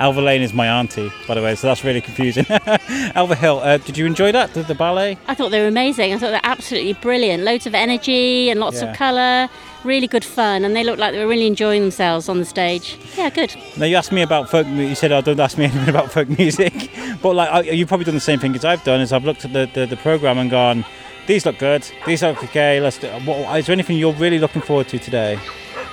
Elva 0.00 0.20
Lane 0.20 0.42
is 0.42 0.52
my 0.54 0.68
auntie, 0.68 1.10
by 1.26 1.34
the 1.34 1.42
way, 1.42 1.54
so 1.56 1.66
that's 1.66 1.82
really 1.82 2.00
confusing. 2.00 2.46
Alva 3.16 3.34
Hill, 3.34 3.58
uh, 3.58 3.78
did 3.78 3.98
you 3.98 4.06
enjoy 4.06 4.30
that, 4.30 4.54
the, 4.54 4.62
the 4.62 4.74
ballet? 4.74 5.18
I 5.26 5.34
thought 5.34 5.50
they 5.50 5.60
were 5.60 5.66
amazing. 5.66 6.12
I 6.14 6.18
thought 6.18 6.30
they're 6.30 6.40
absolutely 6.44 6.92
brilliant. 6.94 7.42
Loads 7.42 7.66
of 7.66 7.74
energy 7.74 8.48
and 8.48 8.60
lots 8.60 8.80
Yeah. 8.80 8.90
of 8.92 8.96
colour. 8.96 9.48
Really 9.84 10.06
good 10.06 10.24
fun, 10.24 10.64
and 10.64 10.74
they 10.76 10.84
looked 10.84 10.98
like 10.98 11.12
they 11.12 11.18
were 11.24 11.28
really 11.30 11.46
enjoying 11.46 11.82
themselves 11.82 12.28
on 12.28 12.38
the 12.38 12.44
stage. 12.44 12.96
Yeah, 13.16 13.30
good. 13.30 13.54
Now 13.76 13.86
you 13.86 13.96
asked 13.96 14.10
me 14.12 14.22
about 14.22 14.50
folk. 14.50 14.66
You 14.66 14.94
said, 14.96 15.12
"Oh, 15.12 15.20
don't 15.20 15.38
ask 15.38 15.56
me 15.56 15.64
anything 15.66 15.88
about 15.88 16.10
folk 16.12 16.28
music," 16.36 16.90
but 17.22 17.34
like 17.36 17.48
I, 17.48 17.60
you've 17.62 17.86
probably 17.88 18.04
done 18.04 18.14
the 18.16 18.20
same 18.20 18.40
thing 18.40 18.54
as 18.56 18.64
I've 18.64 18.82
done. 18.82 19.00
Is 19.00 19.12
I've 19.12 19.24
looked 19.24 19.44
at 19.44 19.52
the, 19.52 19.70
the, 19.72 19.86
the 19.86 19.96
program 19.96 20.36
and 20.38 20.50
gone, 20.50 20.84
"These 21.28 21.46
look 21.46 21.58
good. 21.58 21.88
These 22.06 22.22
look 22.22 22.42
okay. 22.44 22.80
Let's." 22.80 22.98
Do, 22.98 23.08
what, 23.24 23.56
is 23.58 23.66
there 23.66 23.72
anything 23.72 23.98
you're 23.98 24.12
really 24.14 24.40
looking 24.40 24.62
forward 24.62 24.88
to 24.88 24.98
today? 24.98 25.38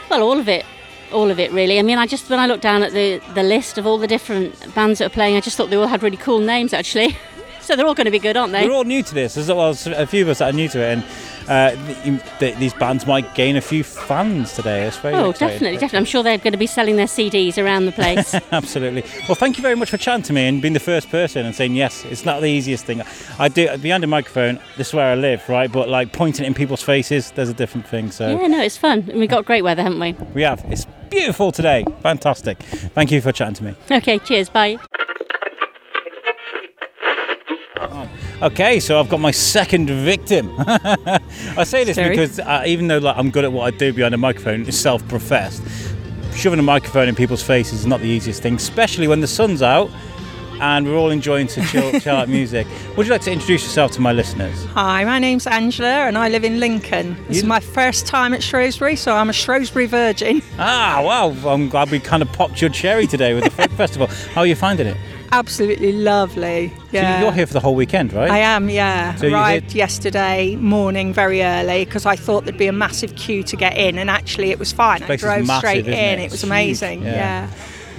Well, 0.10 0.24
all 0.24 0.40
of 0.40 0.50
it. 0.50 0.66
All 1.12 1.30
of 1.30 1.40
it, 1.40 1.52
really. 1.52 1.80
I 1.80 1.82
mean, 1.82 1.98
I 1.98 2.08
just 2.08 2.30
when 2.30 2.40
I 2.40 2.48
looked 2.48 2.64
down 2.64 2.84
at 2.84 2.92
the 2.92 3.22
the 3.34 3.44
list 3.44 3.78
of 3.78 3.86
all 3.86 3.98
the 3.98 4.08
different 4.08 4.74
bands 4.74 5.00
that 5.00 5.06
are 5.06 5.14
playing, 5.14 5.36
I 5.36 5.42
just 5.42 5.56
thought 5.58 5.70
they 5.70 5.76
all 5.76 5.88
had 5.88 6.04
really 6.04 6.18
cool 6.18 6.40
names, 6.40 6.74
actually. 6.74 7.18
so 7.62 7.76
they're 7.76 7.86
all 7.86 7.94
going 7.94 8.06
to 8.06 8.12
be 8.12 8.20
good, 8.20 8.38
aren't 8.38 8.54
they? 8.54 8.68
We're 8.68 8.74
all 8.74 8.84
new 8.84 9.04
to 9.04 9.14
this. 9.14 9.36
There's 9.36 9.48
well, 9.48 9.70
a 9.72 10.08
few 10.08 10.24
of 10.24 10.30
us 10.30 10.40
that 10.40 10.54
are 10.54 10.56
new 10.56 10.68
to 10.70 10.80
it, 10.80 10.98
and 10.98 11.04
uh, 11.48 11.72
th- 12.04 12.22
th- 12.40 12.56
these 12.58 12.74
bands 12.74 13.06
might 13.06 13.34
gain 13.36 13.56
a 13.56 13.62
few 13.62 13.84
fans 13.84 14.54
today. 14.54 14.84
It's 14.88 14.98
very 14.98 15.14
Oh, 15.16 15.30
exciting. 15.30 15.54
definitely, 15.56 15.78
definitely. 15.78 15.98
I'm 16.00 16.06
sure 16.06 16.24
they're 16.24 16.38
going 16.38 16.54
to 16.54 16.58
be 16.58 16.68
selling 16.68 16.96
their 16.96 17.06
CDs 17.08 17.58
around 17.64 17.86
the 17.86 17.92
place. 17.92 18.34
Absolutely. 18.52 19.04
Well, 19.28 19.36
thank 19.36 19.58
you 19.58 19.62
very 19.62 19.76
much 19.76 19.90
for 19.92 19.98
chatting 19.98 20.24
to 20.24 20.34
me 20.34 20.48
and 20.48 20.62
being 20.62 20.74
the 20.74 20.80
first 20.80 21.10
person 21.10 21.46
and 21.46 21.54
saying 21.56 21.76
yes. 21.76 22.04
It's 22.06 22.26
not 22.26 22.42
the 22.42 22.48
easiest 22.48 22.86
thing. 22.86 23.02
I 23.40 23.48
do 23.48 23.78
behind 23.78 24.04
a 24.04 24.08
microphone. 24.08 24.60
This 24.78 24.88
is 24.90 24.94
where 24.94 25.12
I 25.12 25.16
live, 25.16 25.48
right? 25.50 25.72
But 25.72 25.90
like 25.90 26.12
pointing 26.14 26.46
it 26.46 26.48
in 26.48 26.54
people's 26.54 26.82
faces, 26.82 27.32
there's 27.32 27.50
a 27.50 27.54
different 27.54 27.88
thing. 27.88 28.12
So 28.12 28.30
yeah, 28.40 28.48
no, 28.48 28.62
it's 28.62 28.78
fun. 28.78 29.06
And 29.10 29.20
we've 29.20 29.30
got 29.30 29.46
great 29.46 29.62
weather, 29.64 29.84
haven't 29.84 30.00
we? 30.00 30.14
we 30.34 30.42
have. 30.42 30.64
It's 30.70 30.86
beautiful 31.10 31.52
today. 31.52 31.86
Fantastic. 32.02 32.58
Thank 32.64 33.12
you 33.12 33.22
for 33.22 33.32
chatting 33.32 33.56
to 33.56 33.64
me. 33.64 33.76
Okay, 33.92 34.20
cheers, 34.20 34.50
bye. 34.50 34.78
Okay, 38.42 38.82
so 38.82 39.00
I've 39.00 39.08
got 39.08 39.22
my 39.22 39.32
second 39.32 39.90
victim. 39.90 40.54
I 40.58 41.64
say 41.64 41.86
this 41.86 41.96
Sorry. 41.96 42.10
because 42.10 42.40
uh, 42.40 42.64
even 42.66 42.88
though 42.88 42.98
like, 42.98 43.18
I'm 43.18 43.32
good 43.32 43.46
at 43.46 43.52
what 43.54 43.74
I 43.74 43.78
do 43.78 43.94
behind 43.94 44.14
a 44.14 44.18
microphone, 44.18 44.64
it's 44.68 44.78
self-professed. 44.78 45.64
Shoving 46.34 46.60
a 46.60 46.64
microphone 46.64 47.08
in 47.08 47.16
people's 47.16 47.42
faces 47.42 47.80
is 47.80 47.86
not 47.86 48.02
the 48.02 48.08
easiest 48.08 48.42
thing, 48.44 48.56
especially 48.56 49.08
when 49.08 49.22
the 49.22 49.28
sun's 49.28 49.62
out 49.62 49.90
and 50.60 50.86
we're 50.86 50.98
all 50.98 51.12
enjoying 51.12 51.48
some 51.48 51.64
chill, 51.66 51.92
chill 52.00 52.16
out 52.16 52.28
music. 52.28 52.68
Would 52.98 53.06
you 53.08 53.12
like 53.14 53.22
to 53.22 53.32
introduce 53.32 53.64
yourself 53.64 53.92
to 53.94 54.02
my 54.02 54.12
listeners? 54.12 54.66
Hi, 54.66 55.06
my 55.06 55.18
name's 55.18 55.48
Angela 55.48 55.88
and 56.08 56.18
I 56.18 56.28
live 56.28 56.44
in 56.44 56.60
Lincoln. 56.60 57.16
This 57.30 57.38
is 57.38 57.44
my 57.46 57.62
first 57.62 58.06
time 58.06 58.34
at 58.34 58.44
Shrewsbury, 58.44 58.98
so 58.98 59.16
I'm 59.16 59.30
a 59.30 59.34
Shrewsbury 59.34 59.86
virgin. 59.86 60.42
Ah, 60.60 61.02
well, 61.06 61.32
I'm 61.48 61.70
glad 61.70 61.90
we 61.90 62.02
kind 62.02 62.22
of 62.22 62.32
popped 62.34 62.60
your 62.60 62.70
cherry 62.70 63.08
today 63.08 63.34
with 63.34 63.46
the 63.46 63.50
folk 63.62 63.72
festival. 63.72 64.08
How 64.34 64.42
are 64.42 64.48
you 64.48 64.56
finding 64.56 64.88
it? 64.88 64.98
Absolutely 65.32 65.92
lovely. 65.92 66.72
Yeah. 66.92 67.20
So 67.20 67.26
you're 67.26 67.34
here 67.34 67.48
for 67.48 67.54
the 67.54 67.60
whole 67.60 67.76
weekend, 67.76 68.14
right? 68.14 68.30
I 68.32 68.40
am, 68.40 68.70
yeah. 68.70 69.16
So 69.16 69.28
Arrived 69.28 69.74
yesterday 69.74 70.56
morning 70.56 71.14
very 71.14 71.44
early 71.44 71.86
because 71.86 72.06
I 72.06 72.16
thought 72.16 72.46
there'd 72.46 72.58
be 72.58 72.68
a 72.68 72.72
massive 72.74 73.16
queue 73.16 73.44
to 73.44 73.56
get 73.56 73.78
in, 73.78 73.98
and 73.98 74.10
actually 74.10 74.52
it 74.52 74.60
was 74.60 74.72
fine. 74.72 75.04
I 75.04 75.16
drove 75.16 75.46
massive, 75.46 75.70
straight 75.70 75.88
in. 75.88 76.20
it? 76.20 76.26
It 76.26 76.32
was 76.32 76.44
amazing. 76.44 77.02
huge, 77.02 77.14
Yeah. 77.14 77.48
yeah. 77.48 77.52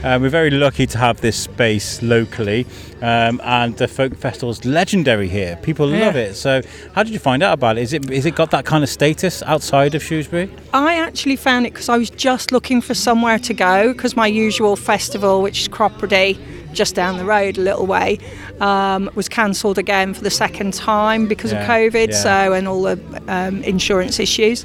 Uh, 0.05 0.19
we're 0.19 0.29
very 0.29 0.51
lucky 0.51 0.87
to 0.87 0.99
have 0.99 1.21
this 1.23 1.37
space 1.37 2.03
locally, 2.03 2.67
um, 3.01 3.41
and 3.43 3.77
the 3.79 3.89
folk 3.89 4.15
festival's 4.15 4.63
legendary 4.67 5.27
here. 5.27 5.59
People 5.63 5.87
love 5.87 6.15
Yeah. 6.15 6.23
it. 6.23 6.35
So, 6.35 6.61
how 6.95 7.03
did 7.03 7.15
you 7.15 7.19
find 7.19 7.43
out 7.43 7.55
about 7.55 7.79
it? 7.79 7.83
Is 7.83 7.93
it 7.95 8.11
is 8.11 8.27
it 8.27 8.35
got 8.37 8.51
that 8.51 8.67
kind 8.67 8.85
of 8.85 8.91
status 8.91 9.43
outside 9.43 9.95
of 9.95 10.03
Shrewsbury? 10.03 10.51
I 10.75 10.97
actually 10.99 11.37
found 11.37 11.67
it 11.67 11.73
because 11.73 11.89
I 11.89 11.97
was 11.97 12.11
just 12.11 12.53
looking 12.53 12.83
for 12.83 12.93
somewhere 12.95 13.39
to 13.39 13.55
go 13.55 13.95
because 13.95 14.15
my 14.15 14.27
usual 14.27 14.77
festival, 14.77 15.41
which 15.41 15.63
is 15.63 15.69
Cropredy, 15.69 16.37
just 16.77 16.95
down 16.95 17.19
the 17.19 17.25
road 17.25 17.59
a 17.59 17.61
little 17.61 17.87
way, 17.87 18.19
um, 18.61 19.11
was 19.15 19.29
cancelled 19.29 19.79
again 19.79 20.15
for 20.15 20.23
the 20.23 20.31
second 20.31 20.75
time 20.75 21.27
because 21.27 21.53
Yeah, 21.53 21.63
of 21.63 21.69
COVID. 21.69 22.09
yeah. 22.11 22.23
So 22.23 22.53
and 22.53 22.69
all 22.69 22.83
the 22.83 22.99
um, 23.27 23.63
insurance 23.65 24.21
issues. 24.21 24.65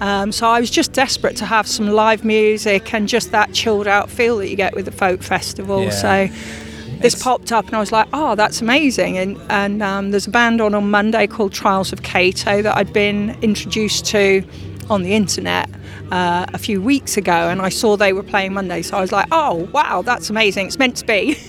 Um, 0.00 0.32
so 0.32 0.46
I 0.48 0.58
was 0.60 0.70
just 0.70 0.92
desperate 0.94 1.36
to 1.36 1.44
have 1.44 1.66
some 1.68 1.88
live 1.88 2.24
music 2.24 2.94
and 2.94 3.06
just 3.06 3.30
that 3.32 3.52
chilled 3.52 3.86
out 3.86 4.08
feel 4.10 4.38
that 4.38 4.48
you 4.48 4.56
get 4.56 4.74
with 4.74 4.86
the 4.86 4.92
folk 4.92 5.22
festival. 5.22 5.84
Yeah. 5.84 5.90
So. 5.90 6.28
This 7.00 7.14
It's- 7.14 7.22
popped 7.22 7.50
up 7.50 7.64
and 7.64 7.74
I 7.74 7.80
was 7.80 7.92
like, 7.92 8.08
"Oh, 8.12 8.34
that's 8.34 8.60
amazing!" 8.60 9.16
And 9.16 9.38
and 9.48 9.82
um, 9.82 10.10
there's 10.10 10.26
a 10.26 10.30
band 10.30 10.60
on 10.60 10.74
on 10.74 10.90
Monday 10.90 11.26
called 11.26 11.50
Trials 11.50 11.94
of 11.94 12.02
Cato 12.02 12.60
that 12.60 12.76
I'd 12.76 12.92
been 12.92 13.34
introduced 13.40 14.04
to 14.08 14.42
on 14.90 15.02
the 15.02 15.14
internet 15.14 15.70
uh, 16.10 16.44
a 16.52 16.58
few 16.58 16.82
weeks 16.82 17.16
ago, 17.16 17.48
and 17.48 17.62
I 17.62 17.68
saw 17.68 17.96
they 17.96 18.12
were 18.12 18.22
playing 18.22 18.52
Monday, 18.52 18.82
so 18.82 18.98
I 18.98 19.00
was 19.00 19.12
like, 19.12 19.28
"Oh, 19.32 19.68
wow, 19.72 20.02
that's 20.02 20.28
amazing! 20.30 20.66
It's 20.66 20.78
meant 20.78 20.96
to 20.96 21.06
be." 21.06 21.38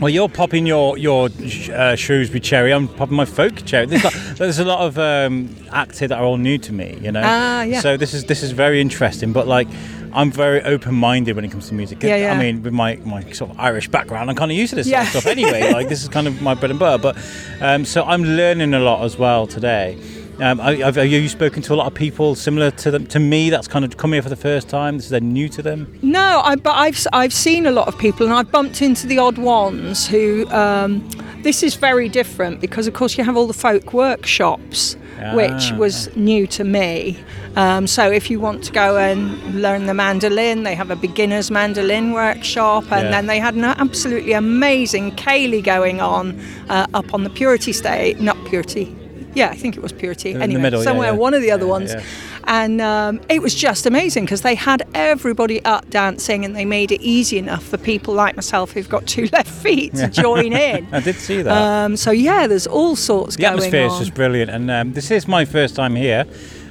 Well, 0.00 0.08
you're 0.10 0.28
popping 0.28 0.66
your 0.66 0.98
your 0.98 1.28
uh, 1.72 1.94
Shrewsbury 1.94 2.40
cherry. 2.40 2.72
I'm 2.72 2.88
popping 2.88 3.14
my 3.16 3.24
folk 3.24 3.64
cherry. 3.64 3.86
There's, 3.86 4.02
got, 4.02 4.12
there's 4.36 4.58
a 4.58 4.64
lot 4.64 4.80
of 4.80 4.98
um, 4.98 5.54
acts 5.70 6.00
here 6.00 6.08
that 6.08 6.18
are 6.18 6.24
all 6.24 6.38
new 6.38 6.58
to 6.58 6.72
me, 6.72 6.98
you 7.00 7.12
know. 7.12 7.22
Ah, 7.24 7.62
yeah. 7.62 7.78
So 7.80 7.96
this 7.96 8.12
is 8.12 8.24
this 8.24 8.42
is 8.42 8.50
very 8.50 8.80
interesting. 8.80 9.32
But 9.32 9.46
like, 9.46 9.68
I'm 10.12 10.32
very 10.32 10.60
open-minded 10.62 11.36
when 11.36 11.44
it 11.44 11.52
comes 11.52 11.68
to 11.68 11.74
music. 11.74 12.02
Yeah, 12.02 12.16
yeah. 12.16 12.32
I 12.34 12.36
mean, 12.36 12.64
with 12.64 12.72
my, 12.72 12.96
my 13.04 13.30
sort 13.30 13.52
of 13.52 13.60
Irish 13.60 13.86
background, 13.90 14.28
I'm 14.28 14.34
kind 14.34 14.50
of 14.50 14.56
used 14.56 14.70
to 14.70 14.76
this 14.76 14.88
Yeah. 14.88 15.04
sort 15.04 15.14
of 15.14 15.20
stuff 15.22 15.26
anyway. 15.30 15.72
like 15.72 15.88
this 15.88 16.02
is 16.02 16.08
kind 16.08 16.26
of 16.26 16.42
my 16.42 16.54
bread 16.54 16.72
and 16.72 16.80
butter. 16.80 17.00
But 17.00 17.16
um, 17.60 17.84
so 17.84 18.02
I'm 18.02 18.24
learning 18.24 18.74
a 18.74 18.80
lot 18.80 19.04
as 19.04 19.16
well 19.16 19.46
today. 19.46 19.96
Um, 20.40 20.60
I- 20.60 20.76
have, 20.76 20.96
have 20.96 21.06
you 21.06 21.28
spoken 21.28 21.62
to 21.62 21.74
a 21.74 21.76
lot 21.76 21.86
of 21.86 21.94
people 21.94 22.34
similar 22.34 22.70
to 22.72 22.90
them 22.90 23.06
to 23.08 23.20
me? 23.20 23.50
That's 23.50 23.68
kind 23.68 23.84
of 23.84 23.96
come 23.96 24.12
here 24.12 24.22
for 24.22 24.28
the 24.30 24.36
first 24.36 24.68
time. 24.68 24.96
This 24.96 25.04
is 25.06 25.10
they're 25.10 25.20
new 25.20 25.48
to 25.50 25.62
them. 25.62 25.98
No, 26.02 26.40
I, 26.44 26.56
but 26.56 26.72
I've 26.72 27.06
I've 27.12 27.32
seen 27.32 27.66
a 27.66 27.70
lot 27.72 27.86
of 27.88 27.98
people, 27.98 28.26
and 28.26 28.34
I've 28.34 28.50
bumped 28.50 28.82
into 28.82 29.06
the 29.06 29.18
odd 29.18 29.38
ones 29.38 30.06
who. 30.06 30.48
Um, 30.50 31.08
this 31.42 31.64
is 31.64 31.74
very 31.74 32.08
different 32.08 32.60
because, 32.60 32.86
of 32.86 32.94
course, 32.94 33.18
you 33.18 33.24
have 33.24 33.36
all 33.36 33.48
the 33.48 33.52
folk 33.52 33.92
workshops, 33.92 34.94
which 35.34 35.72
Ah. 35.72 35.76
was 35.76 36.08
new 36.14 36.46
to 36.46 36.62
me. 36.62 37.18
Um, 37.56 37.88
so, 37.88 38.12
if 38.12 38.30
you 38.30 38.38
want 38.38 38.62
to 38.62 38.72
go 38.72 38.96
and 38.96 39.36
learn 39.60 39.86
the 39.86 39.92
mandolin, 39.94 40.62
they 40.62 40.76
have 40.76 40.92
a 40.92 40.94
beginner's 40.94 41.50
mandolin 41.50 42.12
workshop, 42.12 42.84
and 42.92 43.06
Yeah. 43.06 43.10
then 43.10 43.26
they 43.26 43.40
had 43.40 43.54
an 43.56 43.64
absolutely 43.64 44.34
amazing 44.34 45.10
ceilidh 45.16 45.64
going 45.64 46.00
on 46.00 46.38
uh, 46.68 46.86
up 46.94 47.12
on 47.12 47.24
the 47.24 47.30
Purity 47.30 47.72
stage, 47.72 48.20
not 48.20 48.36
Purity. 48.44 48.94
Yeah, 49.34 49.48
I 49.48 49.56
think 49.56 49.76
it 49.76 49.82
was 49.82 49.92
Purity. 49.92 50.32
In 50.32 50.38
the 50.38 50.44
anyway, 50.44 50.62
middle, 50.62 50.82
somewhere 50.82 51.10
yeah. 51.12 51.16
one 51.18 51.34
of 51.34 51.42
the 51.42 51.50
other 51.50 51.64
Yeah, 51.64 51.70
ones. 51.70 51.94
yeah. 51.94 52.02
And 52.44 52.80
um, 52.80 53.20
it 53.28 53.40
was 53.40 53.54
just 53.54 53.86
amazing 53.86 54.24
because 54.24 54.42
they 54.42 54.54
had 54.56 54.82
everybody 54.94 55.64
up 55.64 55.88
dancing 55.90 56.44
and 56.44 56.56
they 56.56 56.64
made 56.64 56.90
it 56.90 57.00
easy 57.00 57.38
enough 57.38 57.62
for 57.64 57.78
people 57.78 58.14
like 58.14 58.34
myself 58.36 58.72
who've 58.72 58.88
got 58.88 59.06
two 59.06 59.26
left 59.32 59.48
feet 59.48 59.94
to 59.94 60.08
join 60.08 60.52
in. 60.68 60.86
I 60.92 61.00
did 61.00 61.16
see 61.16 61.40
that. 61.42 61.52
Um, 61.84 61.96
so 61.96 62.10
yeah, 62.10 62.46
there's 62.46 62.66
all 62.66 62.96
sorts 62.96 63.36
the 63.36 63.42
going 63.42 63.54
atmosphere 63.58 63.86
is 63.86 63.98
just 63.98 64.14
brilliant, 64.14 64.50
and 64.50 64.70
um, 64.70 64.92
this 64.92 65.10
is 65.10 65.28
my 65.28 65.44
first 65.44 65.76
time 65.76 65.94
here. 65.94 66.24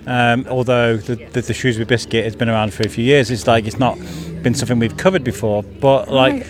Um, 0.08 0.46
although 0.50 0.98
the, 0.98 1.16
the, 1.16 1.42
the 1.42 1.54
Shrewsbury 1.54 1.86
biscuit 1.86 2.24
has 2.26 2.36
been 2.36 2.50
around 2.50 2.74
for 2.74 2.84
a 2.84 2.90
few 2.90 3.04
years, 3.06 3.30
it's 3.32 3.46
like 3.48 3.66
it's 3.66 3.78
not 3.80 3.98
been 4.42 4.56
something 4.56 4.80
we've 4.80 4.98
covered 4.98 5.24
before. 5.24 5.62
But 5.64 6.10
like, 6.12 6.34
Right. 6.34 6.48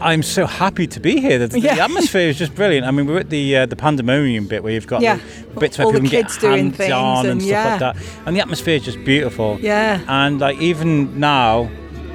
I'm 0.00 0.22
so 0.22 0.46
happy 0.46 0.86
to 0.86 1.00
be 1.00 1.20
here. 1.20 1.38
The, 1.38 1.48
the 1.48 1.60
Yeah. 1.60 1.84
atmosphere 1.84 2.28
is 2.28 2.38
just 2.38 2.54
brilliant. 2.54 2.86
I 2.86 2.90
mean, 2.90 3.06
we're 3.06 3.18
at 3.18 3.30
the 3.30 3.56
uh, 3.58 3.66
the 3.66 3.76
pandemonium 3.76 4.46
bit 4.46 4.62
where 4.62 4.72
you've 4.72 4.86
got 4.86 5.00
Yeah. 5.02 5.18
the 5.54 5.60
bits 5.60 5.78
where 5.78 5.86
All 5.86 5.92
the 5.92 6.00
people 6.00 6.18
can 6.22 6.28
get 6.28 6.40
doing 6.40 6.72
hands 6.72 6.92
on 6.92 7.18
and, 7.26 7.32
and 7.32 7.42
stuff 7.42 7.80
like 7.80 7.80
that, 7.80 7.96
and 8.26 8.36
the 8.36 8.40
atmosphere 8.40 8.76
is 8.76 8.84
just 8.84 9.02
beautiful. 9.04 9.58
Yeah. 9.60 10.00
And 10.08 10.40
like 10.40 10.58
even 10.58 11.18
now, 11.18 11.64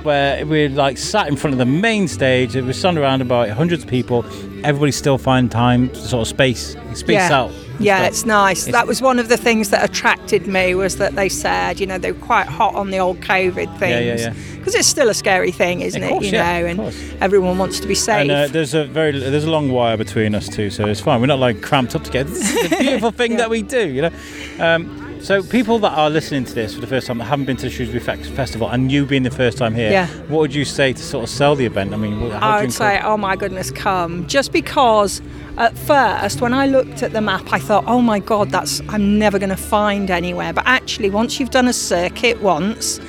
where 0.03 0.45
we're 0.45 0.69
like 0.69 0.97
sat 0.97 1.27
in 1.27 1.35
front 1.35 1.53
of 1.53 1.57
the 1.59 1.65
main 1.65 2.07
stage, 2.07 2.55
we're 2.55 2.73
surrounded 2.73 3.27
by 3.27 3.49
hundreds 3.49 3.83
of 3.83 3.89
people. 3.89 4.25
Everybody 4.63 4.91
still 4.91 5.17
finding 5.17 5.49
time, 5.49 5.89
to 5.89 5.95
sort 5.95 6.21
of 6.21 6.27
space, 6.27 6.75
space 6.93 7.29
out. 7.31 7.51
Yeah, 7.83 7.97
stuff. 7.97 8.07
it's 8.09 8.25
nice. 8.25 8.61
It's- 8.67 8.73
that 8.73 8.87
was 8.87 9.01
one 9.01 9.19
of 9.19 9.29
the 9.29 9.37
things 9.37 9.69
that 9.69 9.83
attracted 9.83 10.47
me 10.47 10.75
was 10.75 10.97
that 10.97 11.15
they 11.15 11.29
said, 11.29 11.79
you 11.79 11.85
know, 11.87 11.97
they 11.97 12.11
were 12.11 12.19
quite 12.19 12.47
hot 12.47 12.75
on 12.75 12.89
the 12.91 12.97
old 12.99 13.19
COVID 13.21 13.77
things. 13.79 13.81
Yeah, 13.81 13.99
yeah, 13.99 14.15
yeah. 14.17 14.33
Because 14.57 14.75
it's 14.75 14.87
still 14.87 15.09
a 15.09 15.13
scary 15.13 15.51
thing, 15.51 15.81
isn't 15.81 16.01
Of 16.01 16.09
it? 16.11 16.23
you 16.23 16.31
yeah, 16.31 16.59
know, 16.61 16.65
and 16.67 16.79
course. 16.79 16.97
everyone 17.19 17.57
wants 17.57 17.79
to 17.81 17.87
be 17.87 17.95
safe. 17.95 18.21
And 18.21 18.31
uh, 18.31 18.47
there's 18.47 18.73
a 18.73 18.85
very 18.85 19.11
there's 19.19 19.43
a 19.43 19.51
long 19.51 19.69
wire 19.69 19.97
between 19.97 20.33
us 20.35 20.47
two, 20.47 20.69
so 20.69 20.85
it's 20.87 21.01
fine. 21.01 21.19
We're 21.19 21.27
not 21.27 21.39
like 21.39 21.61
cramped 21.61 21.95
up 21.95 22.03
together. 22.05 22.29
This 22.29 22.55
is 22.55 22.69
the 22.69 22.75
beautiful 22.77 23.11
thing 23.11 23.31
Yeah. 23.33 23.37
that 23.39 23.49
we 23.49 23.61
do, 23.61 23.87
you 23.89 24.03
know. 24.03 24.11
Um, 24.59 25.02
so 25.23 25.41
people 25.41 25.79
that 25.79 25.97
are 25.97 26.09
listening 26.09 26.43
to 26.45 26.53
this 26.53 26.75
for 26.75 26.81
the 26.81 26.87
first 26.87 27.07
time 27.07 27.17
that 27.19 27.23
haven't 27.25 27.45
been 27.45 27.57
to 27.57 27.63
the 27.63 27.69
Shrewsbury 27.69 27.99
Fe- 28.03 28.21
Festival, 28.35 28.69
and 28.69 28.91
you 28.91 29.05
being 29.05 29.23
the 29.23 29.31
first 29.31 29.57
time 29.57 29.73
here, 29.73 29.89
Yeah. 29.91 30.07
what 30.27 30.39
would 30.39 30.53
you 30.53 30.65
say 30.65 30.93
to 30.93 31.01
sort 31.01 31.23
of 31.23 31.29
sell 31.29 31.55
the 31.55 31.65
event? 31.65 31.93
I 31.93 31.97
mean, 31.97 32.29
how 32.31 32.49
I 32.57 32.61
would 32.61 32.73
say, 32.73 32.99
oh 33.03 33.15
my 33.17 33.35
goodness, 33.35 33.71
come. 33.71 34.27
Just 34.27 34.51
because 34.51 35.21
at 35.57 35.77
first, 35.77 36.41
when 36.41 36.53
I 36.53 36.67
looked 36.67 37.03
at 37.03 37.13
the 37.13 37.21
map, 37.21 37.53
I 37.53 37.59
thought, 37.59 37.85
oh 37.87 38.01
my 38.01 38.19
God, 38.19 38.49
that's 38.51 38.81
I'm 38.89 39.17
never 39.17 39.39
going 39.39 39.49
to 39.49 39.55
find 39.55 40.11
anywhere. 40.11 40.51
But 40.53 40.65
actually, 40.67 41.09
once 41.09 41.39
you've 41.39 41.51
done 41.51 41.67
a 41.67 41.73
circuit 41.73 42.41
once, 42.41 42.99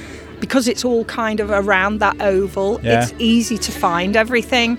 because 0.40 0.68
it's 0.68 0.84
all 0.84 1.04
kind 1.06 1.40
of 1.40 1.50
around 1.50 1.98
that 2.00 2.20
oval, 2.20 2.80
Yeah. 2.82 3.02
it's 3.02 3.14
easy 3.18 3.58
to 3.58 3.72
find 3.72 4.16
everything. 4.16 4.78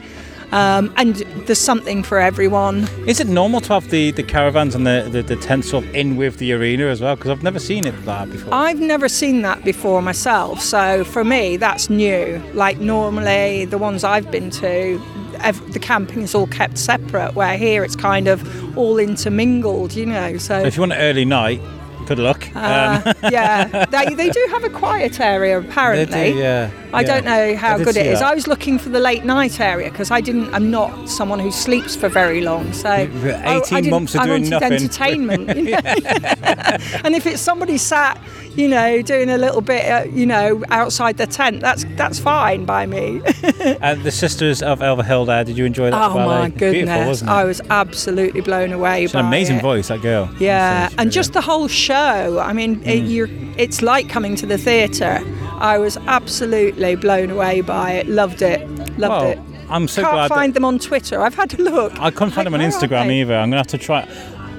Um, 0.55 0.93
and 0.95 1.17
there's 1.47 1.59
something 1.59 2.01
for 2.01 2.17
everyone. 2.17 2.87
Is 3.05 3.19
it 3.19 3.27
normal 3.27 3.59
to 3.61 3.73
have 3.73 3.89
the, 3.89 4.11
the 4.11 4.23
caravans 4.23 4.73
and 4.73 4.87
the, 4.87 5.05
the, 5.11 5.21
the 5.21 5.35
tents 5.35 5.73
of 5.73 5.83
in 5.93 6.15
with 6.15 6.37
the 6.37 6.53
arena 6.53 6.85
as 6.85 7.01
well? 7.01 7.17
Because 7.17 7.31
I've 7.31 7.43
never 7.43 7.59
seen 7.59 7.85
it 7.85 7.91
that 8.05 8.31
before. 8.31 8.53
I've 8.53 8.79
never 8.79 9.09
seen 9.09 9.41
that 9.41 9.65
before 9.65 10.01
myself, 10.01 10.61
so 10.61 11.03
for 11.03 11.25
me 11.25 11.57
that's 11.57 11.89
new. 11.89 12.41
Like 12.53 12.79
normally 12.79 13.65
the 13.65 13.77
ones 13.77 14.05
I've 14.05 14.31
been 14.31 14.49
to, 14.51 15.01
ev- 15.39 15.73
the 15.73 15.79
camping 15.79 16.21
is 16.21 16.33
all 16.33 16.47
kept 16.47 16.77
separate. 16.77 17.35
Where 17.35 17.57
here 17.57 17.83
it's 17.83 17.97
kind 17.97 18.29
of 18.29 18.77
all 18.77 18.97
intermingled, 18.97 19.93
you 19.93 20.05
know. 20.05 20.37
So 20.37 20.61
So 20.61 20.67
if 20.67 20.77
you 20.77 20.81
want 20.83 20.93
an 20.93 20.99
early 20.99 21.25
night, 21.25 21.59
good 22.05 22.19
luck. 22.19 22.47
Um, 22.55 23.03
uh, 23.05 23.13
yeah, 23.31 23.85
they, 23.85 24.13
they 24.13 24.29
do 24.29 24.47
have 24.51 24.63
a 24.63 24.69
quiet 24.69 25.19
area 25.19 25.59
apparently. 25.59 26.05
They 26.05 26.33
do, 26.33 26.37
yeah, 26.39 26.71
I 26.93 27.01
yeah. 27.01 27.07
don't 27.07 27.25
know 27.25 27.55
how 27.55 27.77
good 27.77 27.97
it 27.97 28.05
is. 28.05 28.19
that. 28.19 28.31
I 28.31 28.35
was 28.35 28.47
looking 28.47 28.79
for 28.79 28.89
the 28.89 28.99
late 28.99 29.25
night 29.25 29.59
area 29.59 29.89
because 29.91 30.11
I 30.11 30.21
didn't. 30.21 30.53
I'm 30.53 30.69
not 30.71 31.09
someone 31.09 31.39
who 31.39 31.51
sleeps 31.51 31.95
for 31.95 32.09
very 32.09 32.41
long. 32.41 32.71
So 32.73 32.89
I- 32.89 33.09
I 33.45 33.57
18 33.57 33.89
months 33.89 34.15
of 34.15 34.21
I 34.21 34.25
doing 34.25 34.43
wanted 34.43 34.49
nothing. 34.51 34.73
entertainment. 34.73 35.55
you 35.57 35.71
know. 35.71 35.79
and 37.03 37.15
if 37.15 37.25
it's 37.25 37.41
somebody 37.41 37.77
sat, 37.77 38.19
you 38.55 38.67
know, 38.67 39.01
doing 39.01 39.29
a 39.29 39.37
little 39.37 39.61
bit, 39.61 39.85
uh, 39.91 40.03
you 40.09 40.25
know, 40.25 40.63
outside 40.69 41.17
the 41.17 41.27
tent, 41.27 41.59
that's 41.61 41.85
that's 41.95 42.19
fine 42.19 42.65
by 42.65 42.85
me. 42.85 43.21
and 43.81 44.03
the 44.03 44.11
Sisters 44.11 44.61
of 44.61 44.81
Elva 44.81 45.03
Elverhilda, 45.03 45.45
did 45.45 45.57
you 45.57 45.65
enjoy 45.65 45.91
that 45.91 46.11
oh 46.11 46.13
my 46.25 46.49
goodness, 46.49 47.21
it? 47.21 47.27
I 47.27 47.43
was 47.43 47.61
absolutely 47.69 48.41
blown 48.41 48.71
away 48.71 49.01
She's 49.01 49.13
an 49.15 49.25
amazing 49.25 49.57
it. 49.57 49.61
voice, 49.61 49.87
that 49.89 50.01
girl. 50.01 50.29
Yeah, 50.39 50.89
and 50.97 51.11
just 51.11 51.33
the 51.33 51.41
whole 51.41 51.67
show. 51.67 52.39
I 52.39 52.53
mean, 52.53 52.81
it, 52.83 53.03
Mm. 53.03 53.09
you're, 53.09 53.29
it's 53.57 53.81
like 53.81 54.09
coming 54.09 54.35
to 54.37 54.45
the 54.45 54.57
theatre. 54.57 55.19
I 55.59 55.77
was 55.77 55.97
absolutely 56.07 56.95
blown 56.95 57.29
away 57.29 57.61
by 57.61 57.91
it. 57.93 58.07
Loved 58.07 58.41
it. 58.41 58.67
Loved 58.97 58.99
Well, 58.99 59.23
it. 59.31 59.39
I'm 59.69 59.87
so 59.87 60.01
Can't 60.03 60.13
glad 60.13 60.29
that- 60.29 60.35
find 60.35 60.53
them 60.53 60.63
on 60.65 60.79
Twitter. 60.79 61.21
I've 61.21 61.35
had 61.35 61.53
a 61.59 61.61
look. 61.61 61.99
I 61.99 62.11
couldn't 62.11 62.31
find 62.31 62.45
them 62.45 62.53
on 62.53 62.59
Like, 62.61 62.69
where 62.71 62.79
are 62.99 63.03
Instagram 63.05 63.11
either. 63.11 63.35
I'm 63.35 63.49
gonna 63.49 63.57
have 63.57 63.67
to 63.67 63.77
try. 63.77 64.07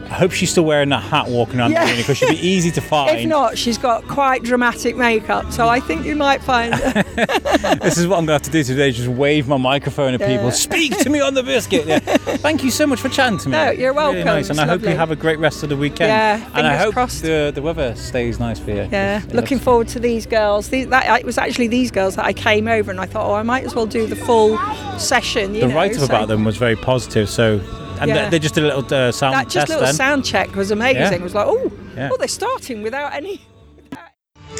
I 0.08 0.14
hope 0.14 0.32
she's 0.32 0.50
still 0.50 0.64
wearing 0.64 0.88
that 0.90 1.02
hat 1.02 1.28
walking 1.28 1.58
around 1.58 1.72
Yeah. 1.72 1.94
because 1.96 2.16
she'd 2.16 2.30
be 2.30 2.46
easy 2.46 2.70
to 2.72 2.80
find. 2.92 3.18
If 3.18 3.26
not, 3.26 3.58
she's 3.58 3.76
got 3.78 4.06
quite 4.08 4.42
dramatic 4.42 4.96
makeup, 4.96 5.52
so 5.52 5.68
I 5.68 5.80
think 5.80 6.06
you 6.06 6.14
might 6.16 6.42
find 6.42 6.74
her. 6.74 7.02
This 7.82 7.98
is 7.98 8.06
what 8.06 8.18
I'm 8.18 8.26
going 8.26 8.28
to 8.28 8.32
have 8.34 8.42
to 8.42 8.50
do 8.50 8.62
today: 8.62 8.90
just 8.92 9.08
wave 9.08 9.48
my 9.48 9.56
microphone 9.56 10.14
at 10.14 10.20
people. 10.20 10.50
Speak 10.50 10.96
to 10.98 11.10
me 11.10 11.20
on 11.20 11.34
the 11.34 11.42
biscuit. 11.42 11.86
Yeah. 11.86 11.98
Thank 12.46 12.62
you 12.64 12.70
so 12.70 12.86
much 12.86 13.00
for 13.00 13.08
chatting 13.08 13.38
to 13.40 13.48
me. 13.48 13.52
No, 13.52 13.70
you're 13.70 13.92
welcome. 13.92 14.16
Really 14.16 14.24
nice, 14.24 14.50
and 14.50 14.58
It's 14.58 14.64
I 14.64 14.66
hope 14.66 14.82
you 14.82 14.88
have 14.96 15.10
a 15.10 15.16
great 15.16 15.38
rest 15.38 15.62
of 15.62 15.68
the 15.68 15.76
weekend. 15.76 16.08
Yeah, 16.10 16.48
and 16.54 16.66
I 16.66 16.76
hope 16.76 16.92
crossed. 16.94 17.22
the 17.22 17.50
the 17.54 17.62
weather 17.62 17.94
stays 17.96 18.38
nice 18.38 18.58
for 18.58 18.70
you. 18.70 18.88
Yeah, 18.90 19.22
looking 19.32 19.58
forward 19.58 19.88
to 19.88 20.00
these 20.00 20.26
girls. 20.26 20.68
These, 20.68 20.88
that, 20.88 21.20
it 21.20 21.26
was 21.26 21.38
actually 21.38 21.68
these 21.68 21.90
girls 21.90 22.16
that 22.16 22.24
I 22.24 22.32
came 22.32 22.68
over 22.68 22.90
and 22.90 23.00
I 23.00 23.06
thought, 23.06 23.28
oh, 23.28 23.34
I 23.34 23.42
might 23.42 23.64
as 23.64 23.74
well 23.74 23.86
do 23.86 24.06
the 24.06 24.16
full 24.16 24.58
session. 24.98 25.54
You 25.54 25.62
The 25.62 25.68
know, 25.68 25.74
write-up 25.74 25.98
so 25.98 26.04
about 26.04 26.28
them 26.28 26.44
was 26.44 26.56
very 26.56 26.76
positive. 26.76 27.28
So, 27.28 27.60
and 28.00 28.08
Yeah. 28.08 28.24
they, 28.24 28.30
they 28.30 28.38
just 28.38 28.54
did 28.54 28.64
a 28.64 28.66
little 28.74 28.84
uh, 28.94 29.12
sound 29.12 29.34
That 29.34 29.44
test 29.44 29.54
just 29.54 29.68
little 29.68 29.84
then. 29.84 29.94
sound 29.94 30.24
check 30.24 30.54
was 30.54 30.70
amazing. 30.70 31.02
Yeah. 31.02 31.12
It 31.14 31.22
was 31.22 31.34
like, 31.34 31.46
oh, 31.48 31.72
Yeah. 31.96 32.10
oh, 32.12 32.16
they're 32.16 32.28
starting 32.28 32.82
without 32.82 33.12
any. 33.14 33.40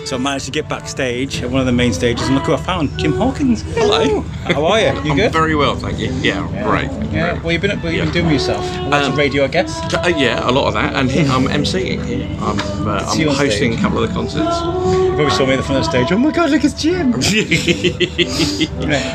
So 0.04 0.16
I 0.16 0.18
managed 0.20 0.44
to 0.44 0.50
get 0.52 0.68
backstage 0.68 1.42
at 1.42 1.50
one 1.50 1.58
of 1.60 1.66
the 1.66 1.72
main 1.72 1.92
stages, 1.92 2.26
and 2.28 2.36
look 2.36 2.44
who 2.44 2.52
I 2.54 2.58
found: 2.58 2.96
Jim 2.96 3.12
Hawkins. 3.14 3.62
Hello. 3.74 4.20
How 4.44 4.64
are 4.66 4.78
you? 4.78 4.86
You 5.02 5.10
I'm 5.12 5.16
good? 5.16 5.32
very 5.32 5.56
well, 5.56 5.74
thank 5.74 5.98
you. 5.98 6.12
Yeah, 6.22 6.46
great. 6.62 6.90
Yeah. 7.12 7.40
What 7.42 7.50
you 7.54 7.58
been? 7.58 7.80
What 7.80 7.92
you 7.92 7.98
been 8.00 8.06
Yeah. 8.08 8.12
doing 8.12 8.30
yourself? 8.30 8.60
Watching 8.88 9.12
Um, 9.12 9.16
radio, 9.18 9.44
I 9.44 9.48
guess. 9.48 9.76
Uh, 9.94 10.12
yeah, 10.16 10.48
a 10.48 10.52
lot 10.52 10.68
of 10.68 10.74
that, 10.74 10.94
and 10.94 11.10
here 11.10 11.26
I'm 11.28 11.46
emceeing 11.48 12.04
here. 12.04 12.28
I'm, 12.40 12.58
uh, 12.86 12.98
I'm 13.04 13.26
hosting 13.28 13.72
stage. 13.72 13.78
a 13.78 13.82
couple 13.82 14.00
of 14.02 14.08
the 14.08 14.14
concerts, 14.14 14.60
You 14.60 15.12
probably 15.16 15.30
saw 15.30 15.44
me 15.46 15.54
at 15.54 15.56
the 15.56 15.62
front 15.64 15.78
of 15.80 15.84
the 15.86 15.90
stage. 15.90 16.12
Oh 16.12 16.18
my 16.18 16.30
God! 16.30 16.50
Look, 16.50 16.62
it's 16.62 16.74
Jim. 16.80 17.14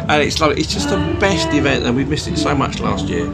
and 0.10 0.24
it's 0.24 0.40
like 0.42 0.58
it's 0.58 0.74
just 0.74 0.90
the 0.90 0.98
best 1.20 1.54
event, 1.54 1.86
and 1.86 1.96
we 1.96 2.04
missed 2.06 2.28
it 2.28 2.38
so 2.38 2.54
much 2.56 2.80
last 2.80 3.06
year, 3.08 3.26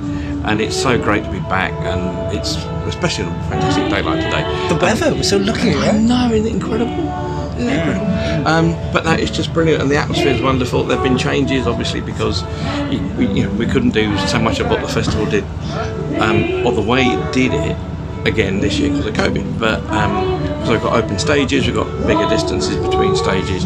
and 0.47 0.61
it's 0.61 0.75
so 0.75 0.97
great 0.97 1.23
to 1.25 1.31
be 1.31 1.39
back, 1.41 1.73
and 1.73 2.35
it's 2.35 2.55
especially 2.87 3.25
on 3.25 3.35
a 3.35 3.49
fantastic 3.49 3.89
day 3.89 4.01
like 4.01 4.23
today. 4.23 4.67
The 4.69 4.75
weather. 4.75 5.13
We're 5.13 5.23
so 5.23 5.37
lucky. 5.37 5.73
I 5.73 5.97
know, 5.97 6.31
isn't 6.31 6.47
it 6.47 6.53
incredible? 6.53 7.11
Incredible? 7.59 8.47
Um, 8.47 8.71
but 8.93 9.03
no, 9.03 9.11
it's 9.13 9.31
just 9.31 9.53
brilliant, 9.53 9.81
and 9.81 9.91
the 9.91 9.97
atmosphere 9.97 10.33
is 10.33 10.41
wonderful. 10.41 10.83
There 10.83 10.97
have 10.97 11.03
been 11.03 11.17
changes, 11.17 11.67
obviously, 11.67 11.99
because 11.99 12.43
we, 13.17 13.27
you 13.27 13.43
know, 13.43 13.53
we 13.55 13.65
couldn't 13.65 13.91
do 13.91 14.17
so 14.27 14.39
much 14.39 14.59
of 14.59 14.69
what 14.69 14.79
the 14.81 14.87
festival 14.87 15.25
did, 15.25 15.43
um, 16.21 16.65
or 16.65 16.71
the 16.71 16.81
way 16.81 17.03
it 17.03 17.33
did 17.33 17.53
it, 17.53 17.77
again 18.25 18.59
this 18.59 18.77
year 18.79 18.89
because 18.89 19.05
of 19.05 19.13
COVID. 19.15 19.59
But 19.59 19.81
um, 19.85 20.46
so 20.67 20.73
we've 20.73 20.81
got 20.83 21.01
open 21.01 21.17
stages, 21.17 21.65
we've 21.65 21.75
got 21.75 21.87
bigger 22.05 22.27
distances 22.27 22.75
between 22.75 23.15
stages, 23.15 23.63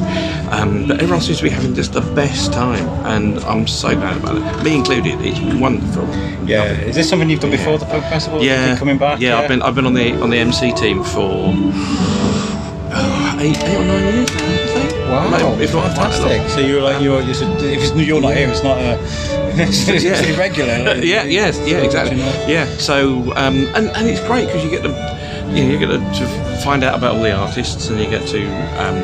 um, 0.52 0.88
but 0.88 1.02
everyone 1.02 1.20
seems 1.20 1.38
to 1.40 1.44
be 1.44 1.50
having 1.50 1.74
just 1.74 1.94
the 1.94 2.02
best 2.14 2.54
time, 2.54 2.88
and 3.08 3.40
I'm 3.46 3.66
so 3.66 3.96
glad 3.96 4.18
about 4.18 4.36
it. 4.38 4.64
Me 4.64 4.76
included. 4.76 5.16
It's 5.20 5.40
wonderful. 5.60 6.08
Yeah. 6.48 6.66
Is 6.66 6.96
this 6.96 7.10
something 7.10 7.28
you've 7.28 7.40
done 7.40 7.50
before 7.50 7.80
the 7.80 7.88
folk 7.88 8.04
festival? 8.04 8.44
Yeah, 8.44 8.78
coming 8.78 9.00
back. 9.00 9.20
Yeah, 9.20 9.40
I've 9.40 9.48
been 9.48 9.64
I've 9.64 9.74
been 9.74 9.88
on 9.88 9.96
the 9.96 10.14
on 10.22 10.30
the 10.30 10.38
MC 10.38 10.74
team 10.74 11.04
for 11.04 11.54
oh, 12.92 13.38
eight 13.40 13.58
eight 13.58 13.76
or 13.78 13.84
nine 13.86 14.14
years. 14.14 14.30
now, 14.36 14.46
I 14.46 14.68
think. 14.68 14.92
Wow, 15.10 15.30
Maybe, 15.56 15.64
if 15.64 15.74
not 15.74 15.94
quite 15.94 15.96
that 15.96 16.20
long. 16.22 16.30
fantastic. 16.30 16.50
So 16.52 16.60
you're 16.62 16.82
like 16.84 17.02
you're, 17.02 17.22
you're 17.22 17.32
if 17.32 17.82
it's, 17.82 17.96
you're 17.96 18.22
not 18.22 18.34
here, 18.36 18.48
it's 18.50 18.64
not 18.64 18.78
a 18.78 19.00
it's, 19.60 19.88
it's 19.90 20.04
Yeah. 20.04 20.22
irregular. 20.36 20.96
yeah, 21.04 21.24
yes, 21.24 21.60
yeah, 21.68 21.78
exactly. 21.80 22.18
Yeah, 22.18 22.66
so 22.78 23.34
um, 23.36 23.66
and 23.76 23.90
and 23.90 24.08
it's 24.08 24.22
great 24.28 24.46
because 24.46 24.64
you 24.64 24.70
get 24.70 24.84
to 24.84 25.21
you, 25.56 25.66
know, 25.66 25.72
you 25.72 25.80
get 25.80 25.88
to, 25.88 26.62
find 26.64 26.84
out 26.84 26.96
about 26.96 27.16
all 27.16 27.24
the 27.24 27.34
artists 27.34 27.90
and 27.90 28.00
you 28.00 28.10
get 28.10 28.28
to 28.28 28.46
um, 28.80 28.96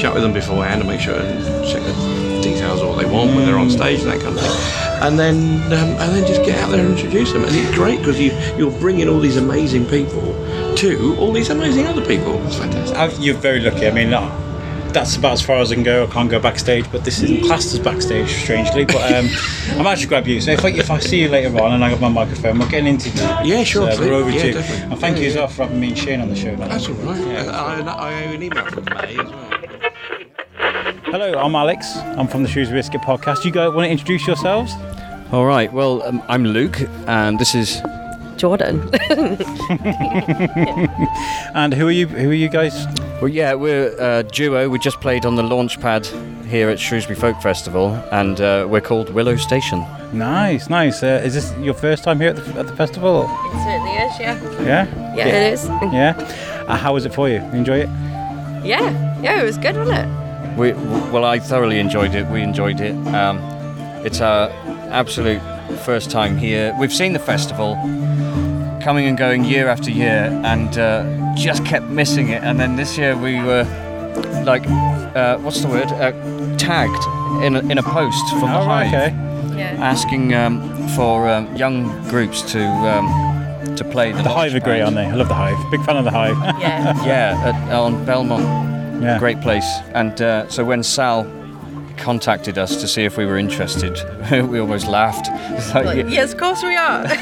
chat 0.00 0.14
with 0.14 0.22
them 0.22 0.32
beforehand 0.32 0.80
and 0.80 0.88
make 0.88 1.00
sure 1.00 1.14
and 1.14 1.66
check 1.66 1.82
the 1.82 2.40
details 2.42 2.80
of 2.80 2.88
what 2.88 2.98
they 2.98 3.10
want 3.10 3.34
when 3.34 3.44
they're 3.46 3.58
on 3.58 3.70
stage 3.70 4.00
and 4.00 4.10
that 4.10 4.20
kind 4.20 4.36
of 4.36 4.40
thing. 4.40 4.82
And 5.02 5.18
then 5.18 5.36
um, 5.72 5.90
and 6.00 6.16
then 6.16 6.26
just 6.26 6.42
get 6.44 6.58
out 6.58 6.70
there 6.70 6.84
and 6.84 6.96
introduce 6.96 7.32
them. 7.32 7.44
And 7.44 7.54
it's 7.54 7.74
great 7.74 7.98
because 7.98 8.18
you 8.18 8.32
you're 8.56 8.76
bringing 8.80 9.08
all 9.08 9.20
these 9.20 9.36
amazing 9.36 9.86
people 9.86 10.22
to 10.76 11.16
all 11.18 11.32
these 11.32 11.50
amazing 11.50 11.86
other 11.86 12.04
people. 12.04 12.44
It's 12.46 12.56
fantastic. 12.56 13.24
You're 13.24 13.36
very 13.36 13.60
lucky. 13.60 13.86
I 13.86 13.90
mean, 13.90 14.10
that's 14.92 15.16
about 15.16 15.32
as 15.32 15.42
far 15.42 15.56
as 15.58 15.70
I 15.72 15.74
can 15.74 15.84
go. 15.84 16.04
I 16.04 16.06
can't 16.06 16.30
go 16.30 16.38
backstage, 16.40 16.90
but 16.92 17.04
this 17.04 17.22
isn't 17.22 17.42
classed 17.44 17.72
as 17.74 17.80
backstage, 17.80 18.28
strangely. 18.30 18.84
But 18.84 19.12
um, 19.12 19.26
I 19.78 19.82
might 19.82 19.96
just 19.96 20.08
grab 20.08 20.26
you. 20.26 20.40
So 20.40 20.50
if 20.52 20.64
I, 20.64 20.68
if 20.70 20.90
I 20.90 20.98
see 20.98 21.20
you 21.22 21.28
later 21.28 21.56
on 21.60 21.72
and 21.72 21.84
I 21.84 21.90
got 21.90 22.00
my 22.00 22.08
microphone, 22.08 22.58
we're 22.58 22.68
getting 22.68 22.86
into 22.88 23.08
Yeah, 23.44 23.64
sure, 23.64 23.90
So 23.90 23.96
please. 23.98 24.08
we're 24.08 24.14
over 24.14 24.30
Yeah, 24.30 24.40
to 24.42 24.46
you. 24.48 24.52
definitely. 24.54 24.90
And 24.92 25.00
thank 25.00 25.16
Yeah, 25.16 25.22
you 25.22 25.28
as 25.28 25.34
yeah. 25.34 25.40
well 25.40 25.48
for 25.48 25.62
having 25.64 25.80
me 25.80 25.88
and 25.88 25.98
Shane 25.98 26.20
on 26.20 26.28
the 26.28 26.36
show. 26.36 26.54
man. 26.56 26.68
That's 26.68 26.88
all 26.88 26.94
right. 26.94 27.26
Yeah. 27.26 27.50
I, 27.50 27.80
I, 27.80 28.10
I 28.10 28.24
owe 28.26 28.32
an 28.32 28.42
email 28.42 28.64
from 28.66 28.84
May 28.84 29.18
as 29.18 29.30
well. 29.30 29.50
Hello, 31.04 31.38
I'm 31.38 31.54
Alex. 31.54 31.96
I'm 31.96 32.26
from 32.28 32.42
the 32.42 32.48
Shrewsbury 32.48 32.78
Biscuit 32.80 33.02
podcast. 33.02 33.44
You 33.44 33.50
guys 33.50 33.72
want 33.74 33.86
to 33.86 33.90
introduce 33.90 34.26
yourselves? 34.26 34.72
All 35.30 35.44
right. 35.46 35.70
Well, 35.72 36.02
um, 36.04 36.22
I'm 36.28 36.44
Luke, 36.44 36.80
and 37.06 37.38
this 37.38 37.54
is 37.54 37.80
Jordan. 38.36 38.88
And 41.54 41.74
who 41.74 41.86
are 41.86 41.90
you? 41.92 42.06
Who 42.06 42.30
are 42.30 42.34
you 42.34 42.48
guys? 42.48 42.86
Well, 43.22 43.28
yeah, 43.28 43.54
we're 43.54 43.94
a 44.00 44.24
duo. 44.24 44.68
We 44.68 44.80
just 44.80 45.00
played 45.00 45.24
on 45.24 45.36
the 45.36 45.44
launch 45.44 45.80
pad 45.80 46.04
here 46.48 46.68
at 46.70 46.80
Shrewsbury 46.80 47.14
Folk 47.14 47.40
Festival, 47.40 47.94
and 48.10 48.40
uh, 48.40 48.66
we're 48.68 48.80
called 48.80 49.10
Willow 49.10 49.36
Station. 49.36 49.86
Nice, 50.12 50.68
nice. 50.68 51.04
Uh, 51.04 51.22
is 51.24 51.34
this 51.34 51.56
your 51.58 51.74
first 51.74 52.02
time 52.02 52.18
here 52.18 52.30
at 52.30 52.36
the, 52.36 52.58
at 52.58 52.66
the 52.66 52.74
festival? 52.74 53.22
It 53.22 53.62
certainly 53.62 53.92
is, 53.92 54.18
yeah. 54.18 54.62
Yeah. 54.64 55.14
Yeah, 55.14 55.26
it 55.28 55.52
is. 55.52 55.68
Yeah. 55.92 56.64
Uh, 56.66 56.76
how 56.76 56.94
was 56.94 57.06
it 57.06 57.14
for 57.14 57.28
you? 57.28 57.36
You 57.36 57.52
enjoy 57.52 57.78
it? 57.82 57.88
Yeah, 58.64 59.20
yeah, 59.22 59.40
it 59.40 59.44
was 59.44 59.56
good, 59.56 59.76
wasn't 59.76 59.98
it? 59.98 60.58
We, 60.58 60.72
well, 61.12 61.24
I 61.24 61.38
thoroughly 61.38 61.78
enjoyed 61.78 62.16
it. 62.16 62.26
We 62.26 62.42
enjoyed 62.42 62.80
it. 62.80 62.96
Um, 63.14 63.38
it's 64.04 64.20
our 64.20 64.48
absolute 64.90 65.40
first 65.84 66.10
time 66.10 66.36
here. 66.36 66.74
We've 66.76 66.92
seen 66.92 67.12
the 67.12 67.20
festival 67.20 67.76
coming 68.82 69.06
and 69.06 69.16
going 69.16 69.44
year 69.44 69.68
after 69.68 69.90
year, 69.90 70.28
and 70.44 70.76
uh, 70.78 71.34
just 71.36 71.64
kept 71.64 71.86
missing 71.86 72.28
it. 72.28 72.42
And 72.42 72.58
then 72.58 72.76
this 72.76 72.98
year 72.98 73.16
we 73.16 73.40
were 73.42 73.64
like, 74.44 74.64
uh, 75.16 75.38
what's 75.38 75.60
the 75.60 75.68
word? 75.68 75.86
Uh, 75.88 76.12
tagged 76.56 77.04
in 77.44 77.56
a, 77.56 77.60
in 77.70 77.78
a 77.78 77.82
post 77.82 78.28
from 78.30 78.40
the 78.40 78.58
Oh, 78.60 78.66
right, 78.66 78.86
Hive, 78.86 79.12
okay. 79.12 79.58
Yeah. 79.58 79.76
asking 79.80 80.34
um, 80.34 80.88
for 80.96 81.28
um, 81.28 81.54
young 81.56 81.88
groups 82.08 82.42
to 82.52 82.62
um, 82.64 83.06
to 83.76 83.84
play 83.84 84.12
the. 84.12 84.22
The 84.22 84.28
Hive 84.28 84.54
are 84.54 84.60
great, 84.60 84.80
aren't 84.82 84.96
they? 84.96 85.06
I 85.06 85.14
love 85.14 85.28
the 85.28 85.34
Hive. 85.34 85.58
Big 85.70 85.82
fan 85.84 85.96
of 85.96 86.04
the 86.04 86.10
Hive. 86.10 86.36
Yeah. 86.60 86.92
Yeah, 87.06 87.52
at, 87.68 87.72
on 87.74 88.04
Belmont. 88.04 88.42
yeah. 89.02 89.18
Great 89.18 89.40
place. 89.40 89.66
And 89.94 90.20
uh, 90.20 90.48
so 90.48 90.64
when 90.64 90.82
Sal 90.82 91.24
contacted 92.02 92.58
us 92.58 92.76
to 92.80 92.88
see 92.88 93.04
if 93.04 93.16
we 93.16 93.24
were 93.24 93.38
interested, 93.38 93.98
we 94.50 94.58
almost 94.60 94.86
laughed. 94.88 95.28
Like, 95.74 95.84
Like, 95.86 95.96
yeah, 95.98 96.06
yes, 96.06 96.32
of 96.32 96.38
course 96.38 96.62
we 96.62 96.76
are. 96.76 97.02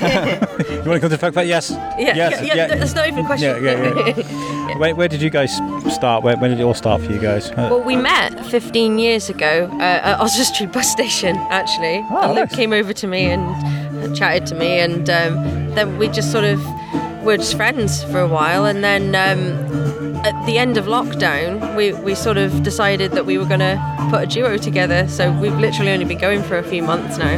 You 0.70 0.88
want 0.88 0.96
to 0.96 1.00
come 1.00 1.00
to 1.00 1.08
the 1.08 1.18
Folk 1.18 1.34
Fest? 1.34 1.46
Yes. 1.48 1.70
yeah, 1.70 2.14
Yes. 2.16 2.42
yeah, 2.42 2.66
There's 2.68 2.94
not 2.94 3.06
even 3.06 3.24
a 3.24 3.26
question. 3.26 3.62
Yeah, 3.62 3.76
yeah, 3.76 4.78
Where, 4.78 4.94
where 4.94 5.08
did 5.08 5.20
you 5.20 5.30
guys 5.30 5.54
start? 5.94 6.24
Where, 6.24 6.36
where 6.38 6.48
did 6.48 6.58
it 6.58 6.62
all 6.62 6.74
start 6.74 7.02
for 7.02 7.12
you 7.12 7.20
guys? 7.20 7.50
Uh, 7.50 7.68
Well, 7.70 7.82
we 7.82 7.96
met 7.96 8.46
15 8.46 8.98
years 8.98 9.28
ago 9.28 9.68
uh, 9.74 10.16
at 10.22 10.26
Street 10.28 10.72
bus 10.72 10.90
station, 10.90 11.36
actually. 11.50 12.04
Oh, 12.10 12.22
and 12.22 12.34
Luke 12.34 12.50
nice. 12.50 12.56
came 12.56 12.72
over 12.72 12.92
to 12.94 13.06
me 13.06 13.26
and 13.30 14.16
chatted 14.16 14.46
to 14.46 14.54
me, 14.54 14.80
and 14.80 15.08
um, 15.10 15.34
then 15.74 15.98
we 15.98 16.08
just 16.08 16.32
sort 16.32 16.44
of 16.44 16.58
were 17.22 17.36
just 17.36 17.56
friends 17.56 18.02
for 18.04 18.20
a 18.20 18.28
while. 18.28 18.64
And 18.64 18.82
then 18.84 19.14
um, 19.14 20.16
at 20.24 20.46
the 20.46 20.58
end 20.58 20.76
of 20.76 20.86
lockdown, 20.86 21.76
we, 21.76 21.92
we 21.92 22.14
sort 22.14 22.36
of 22.38 22.62
decided 22.62 23.12
that 23.12 23.26
we 23.26 23.38
were 23.38 23.44
going 23.46 23.60
to 23.60 24.06
put 24.10 24.22
a 24.22 24.26
duo 24.26 24.56
together. 24.56 25.06
So 25.08 25.30
we've 25.38 25.56
literally 25.58 25.92
only 25.92 26.04
been 26.04 26.18
going 26.18 26.42
for 26.42 26.56
a 26.58 26.62
few 26.62 26.82
months 26.82 27.16
now. 27.18 27.30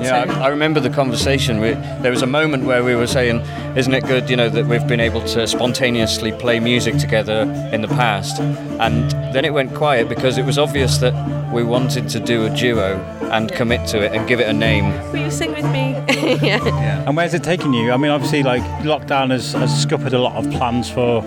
yeah 0.00 0.24
So- 0.24 0.32
I, 0.32 0.44
I 0.44 0.48
remember 0.48 0.80
the 0.80 0.90
conversation. 0.90 1.60
We, 1.60 1.70
there 2.02 2.10
was 2.10 2.22
a 2.22 2.26
moment 2.26 2.64
where 2.64 2.84
we 2.84 2.94
were 2.94 3.06
saying, 3.08 3.40
"Isn't 3.76 3.92
it 3.94 4.04
good, 4.06 4.30
you 4.30 4.36
know, 4.36 4.48
that 4.48 4.66
we've 4.66 4.86
been 4.86 5.00
able 5.00 5.22
to 5.34 5.46
spontaneously 5.46 6.32
play 6.32 6.60
music 6.60 6.98
together 6.98 7.40
in 7.72 7.80
the 7.82 7.88
past?" 7.88 8.38
And 8.40 9.10
then 9.34 9.44
it 9.44 9.52
went 9.52 9.74
quiet 9.74 10.08
because 10.08 10.38
it 10.38 10.44
was 10.44 10.58
obvious 10.58 10.98
that 10.98 11.14
we 11.52 11.62
wanted 11.64 12.08
to 12.10 12.20
do 12.20 12.44
a 12.46 12.50
duo 12.50 12.96
and 13.32 13.50
commit 13.52 13.86
to 13.88 14.00
it 14.02 14.12
and 14.12 14.28
give 14.28 14.40
it 14.40 14.48
a 14.48 14.52
name. 14.52 14.92
Will 15.10 15.24
you 15.24 15.30
sing 15.30 15.52
with 15.52 15.64
me? 15.72 15.92
yeah. 16.46 17.04
And 17.06 17.16
where's 17.16 17.34
it 17.34 17.42
taking 17.42 17.72
you? 17.74 17.90
I 17.92 17.96
mean, 17.96 18.10
obviously, 18.12 18.42
like 18.42 18.62
lockdown 18.92 19.30
has, 19.30 19.52
has 19.52 19.70
scuppered 19.82 20.12
a 20.12 20.18
lot 20.18 20.36
of 20.36 20.50
plans 20.52 20.90
for 20.90 21.22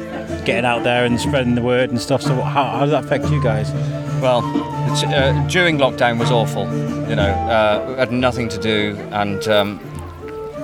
getting 0.45 0.65
out 0.65 0.83
there 0.83 1.05
and 1.05 1.19
spreading 1.19 1.55
the 1.55 1.61
word 1.61 1.89
and 1.89 1.99
stuff. 1.99 2.21
So, 2.21 2.35
how, 2.41 2.65
how 2.65 2.79
does 2.81 2.91
that 2.91 3.03
affect 3.05 3.29
you 3.29 3.41
guys? 3.41 3.71
Well, 4.21 4.41
it's, 4.91 5.03
uh, 5.03 5.45
during 5.49 5.77
lockdown 5.77 6.19
was 6.19 6.31
awful. 6.31 6.63
You 7.09 7.15
know, 7.15 7.29
uh, 7.29 7.85
we 7.89 7.93
had 7.95 8.11
nothing 8.11 8.47
to 8.49 8.57
do, 8.59 8.95
and 9.11 9.45
um, 9.47 9.79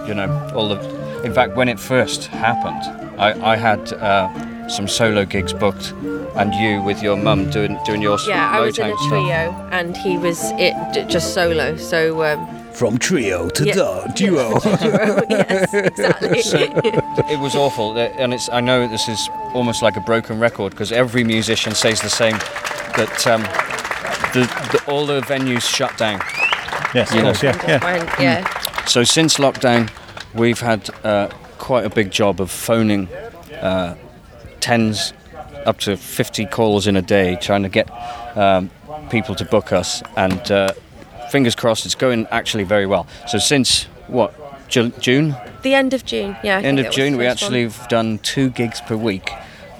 you 0.07 0.13
know, 0.13 0.29
all 0.55 0.67
the. 0.69 0.79
In 1.23 1.33
fact, 1.33 1.55
when 1.55 1.69
it 1.69 1.79
first 1.79 2.25
happened, 2.27 2.81
I, 3.19 3.51
I 3.53 3.55
had 3.55 3.93
uh, 3.93 4.67
some 4.67 4.87
solo 4.87 5.25
gigs 5.25 5.53
booked, 5.53 5.91
and 6.35 6.53
you 6.55 6.81
with 6.81 7.03
your 7.03 7.17
mum 7.17 7.49
doing 7.51 7.77
doing 7.85 8.01
your 8.01 8.15
s- 8.15 8.27
Yeah, 8.27 8.49
I 8.51 8.59
was 8.61 8.79
in 8.79 8.85
a 8.85 8.89
Motown 8.93 8.97
stuff. 8.97 9.09
trio, 9.09 9.69
and 9.71 9.97
he 9.97 10.17
was 10.17 10.39
it 10.57 11.07
just 11.07 11.33
solo. 11.33 11.75
So 11.75 12.23
um, 12.23 12.39
From 12.81 12.97
trio 12.97 13.47
to 13.49 13.63
Yeah. 13.63 13.73
du- 13.75 14.11
duo. 14.15 14.59
duo, 14.59 15.21
yes, 15.29 15.71
exactly. 15.71 16.89
It 17.31 17.39
was 17.39 17.53
awful, 17.55 17.91
uh, 17.91 18.09
and 18.17 18.33
it's. 18.33 18.49
I 18.49 18.59
know 18.59 18.87
this 18.87 19.07
is 19.07 19.29
almost 19.53 19.83
like 19.83 19.97
a 19.97 19.99
broken 19.99 20.39
record 20.39 20.71
because 20.71 20.91
every 20.91 21.23
musician 21.23 21.75
says 21.75 22.01
the 22.01 22.09
same. 22.09 22.39
That 22.97 23.27
um, 23.27 23.43
the, 24.33 24.47
the, 24.71 24.83
all 24.91 25.05
the 25.05 25.21
venues 25.21 25.61
shut 25.61 25.95
down. 25.95 26.21
yes, 26.95 27.11
of 27.11 27.15
You 27.17 27.21
know. 27.21 27.27
course, 27.33 27.43
yeah, 27.43 27.65
yeah. 27.67 27.77
Fine, 27.79 28.01
yeah. 28.19 28.85
So 28.85 29.03
since 29.03 29.37
lockdown, 29.37 29.91
we've 30.33 30.59
had 30.61 30.89
uh, 31.05 31.27
quite 31.59 31.85
a 31.85 31.89
big 31.91 32.09
job 32.09 32.41
of 32.41 32.49
phoning 32.49 33.07
uh, 33.61 33.93
tens 34.59 35.13
up 35.67 35.77
to 35.81 35.95
50 35.97 36.47
calls 36.47 36.87
in 36.87 36.95
a 36.95 37.01
day 37.03 37.37
trying 37.39 37.61
to 37.61 37.69
get 37.69 37.87
um, 38.35 38.71
people 39.11 39.35
to 39.35 39.45
book 39.45 39.71
us. 39.71 40.01
And 40.17 40.51
uh, 40.51 40.73
fingers 41.31 41.55
crossed, 41.55 41.85
it's 41.85 41.95
going 41.95 42.27
actually 42.31 42.63
very 42.65 42.85
well. 42.85 43.07
So 43.27 43.37
since 43.39 43.83
what 44.07 44.33
Ju- 44.69 44.93
June, 44.99 45.35
The 45.63 45.73
end 45.73 45.93
of 45.93 46.05
June, 46.05 46.35
yeah. 46.43 46.57
I 46.59 46.61
end 46.61 46.79
of 46.79 46.91
June, 46.91 47.17
we 47.17 47.25
first 47.25 47.41
one. 47.43 47.47
actually 47.53 47.63
have 47.63 47.87
done 47.89 48.19
two 48.19 48.49
gigs 48.49 48.79
per 48.81 48.95
week, 48.95 49.29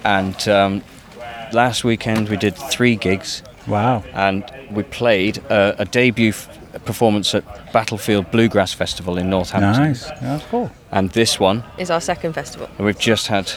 and 0.04 0.36
um, 0.48 0.82
last 1.52 1.84
weekend 1.84 2.28
we 2.28 2.36
did 2.36 2.54
three 2.56 2.96
gigs. 2.96 3.42
Wow! 3.66 4.02
And 4.12 4.42
we 4.70 4.82
played 4.82 5.38
a, 5.50 5.82
a 5.82 5.84
debut 5.84 6.30
f- 6.30 6.48
performance 6.84 7.34
at 7.34 7.44
Battlefield 7.72 8.30
Bluegrass 8.30 8.72
Festival 8.74 9.16
in 9.18 9.30
Northampton. 9.30 9.82
Nice. 9.82 10.04
That's 10.20 10.44
cool. 10.50 10.70
And 10.90 11.10
this 11.10 11.38
one, 11.40 11.62
is 11.78 11.90
our 11.90 12.00
second 12.00 12.32
festival. 12.34 12.68
and 12.76 12.84
we've 12.86 12.98
just 12.98 13.28
had 13.28 13.50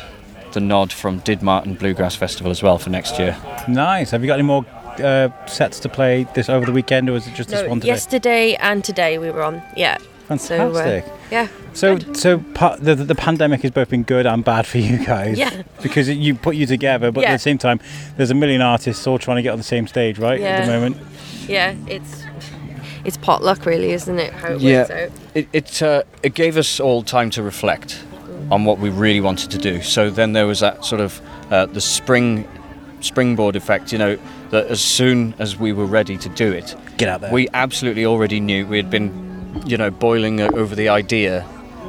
the 0.53 0.59
nod 0.61 0.93
from 0.93 1.19
Didmarton 1.21 1.77
Bluegrass 1.79 2.15
Festival 2.15 2.51
as 2.51 2.61
well 2.63 2.77
for 2.77 2.89
next 2.91 3.19
year. 3.19 3.35
Nice. 3.67 4.11
Have 4.11 4.21
you 4.21 4.27
got 4.27 4.35
any 4.39 4.43
more 4.47 4.63
uh, 5.01 5.29
sets 5.47 5.79
to 5.81 5.89
play 5.89 6.25
this 6.35 6.49
over 6.49 6.65
the 6.65 6.71
weekend, 6.71 7.09
or 7.09 7.15
is 7.15 7.27
it 7.27 7.33
just 7.35 7.49
this 7.49 7.67
one 7.67 7.79
today? 7.79 7.87
yesterday 7.93 8.55
and 8.55 8.83
today 8.83 9.17
we 9.17 9.29
were 9.31 9.43
on. 9.43 9.61
Yeah. 9.75 9.97
So, 10.27 10.33
uh, 10.33 10.37
Fantastic. 10.73 11.13
yeah. 11.29 11.47
So, 11.73 11.99
so 12.13 12.39
pa- 12.55 12.77
the, 12.77 12.95
the 12.95 13.13
pandemic 13.13 13.61
has 13.61 13.69
both 13.71 13.89
been 13.89 14.01
good 14.01 14.25
and 14.25 14.43
bad 14.43 14.65
for 14.65 14.79
you 14.79 15.05
guys. 15.05 15.37
Yeah. 15.37 15.61
Because 15.83 16.07
it, 16.07 16.17
you 16.17 16.33
put 16.33 16.55
you 16.55 16.65
together, 16.65 17.11
but 17.11 17.21
Yeah. 17.21 17.29
at 17.29 17.33
the 17.33 17.39
same 17.39 17.59
time, 17.59 17.79
there's 18.17 18.31
a 18.31 18.33
million 18.35 18.61
artists 18.61 19.05
all 19.05 19.19
trying 19.19 19.37
to 19.37 19.43
get 19.43 19.51
on 19.51 19.59
the 19.59 19.63
same 19.63 19.85
stage, 19.85 20.17
right? 20.17 20.39
Yeah. 20.41 20.47
At 20.57 20.65
the 20.65 20.71
moment. 20.71 20.97
Yeah, 21.47 21.75
it's 21.87 22.23
it's 23.03 23.17
potluck, 23.17 23.67
really, 23.67 23.91
isn't 23.91 24.17
it? 24.17 24.33
How 24.33 24.53
it 24.53 24.61
works 24.63 24.89
out. 24.89 25.11
it 25.35 25.47
it, 25.53 25.81
uh, 25.83 26.01
it 26.23 26.33
gave 26.33 26.57
us 26.57 26.79
all 26.79 27.03
time 27.03 27.29
to 27.31 27.43
reflect 27.43 28.03
on 28.49 28.65
what 28.65 28.79
we 28.79 28.89
really 28.89 29.21
wanted 29.21 29.51
to 29.51 29.59
do. 29.59 29.81
So 29.83 30.09
then 30.09 30.33
there 30.33 30.47
was 30.47 30.59
that 30.61 30.83
sort 30.85 31.01
of 31.01 31.21
uh, 31.51 31.67
the 31.67 31.81
spring 31.81 32.47
springboard 33.05 33.55
effect. 33.55 33.91
You 33.91 33.97
know, 33.97 34.17
that 34.49 34.67
as 34.67 34.81
soon 34.81 35.33
as 35.39 35.57
we 35.57 35.73
were 35.73 35.85
ready 35.85 36.17
to 36.17 36.29
do 36.29 36.51
it, 36.51 36.75
get 36.97 37.09
out 37.09 37.21
there. 37.21 37.31
We 37.31 37.47
absolutely 37.53 38.05
already 38.05 38.39
knew 38.39 38.65
we 38.67 38.77
had 38.77 38.89
been, 38.89 39.11
you 39.65 39.77
know, 39.77 39.91
boiling 39.91 40.41
over 40.41 40.75
the 40.75 40.89
idea, 40.89 41.45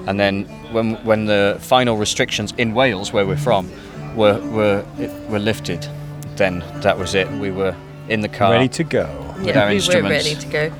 and 0.07 0.18
then 0.20 0.44
when 0.72 0.94
when 1.05 1.26
the 1.26 1.59
final 1.61 1.96
restrictions 1.96 2.52
in 2.57 2.74
Wales, 2.74 3.12
where 3.12 3.26
we're 3.26 3.37
from, 3.37 3.70
were 4.14 4.40
were 4.50 4.85
were 5.29 5.38
lifted, 5.38 5.87
then 6.37 6.64
that 6.83 6.98
was 6.98 7.14
it. 7.14 7.31
We 7.33 7.50
were 7.50 7.74
in 8.09 8.20
the 8.20 8.29
car, 8.29 8.52
Ready 8.52 8.68
to 8.68 8.85
go. 8.85 9.35
Yeah, 9.40 9.64
our 9.64 9.68
we 9.68 9.81
were 9.81 10.02
ready 10.02 10.35
to 10.35 10.46
go. 10.46 10.72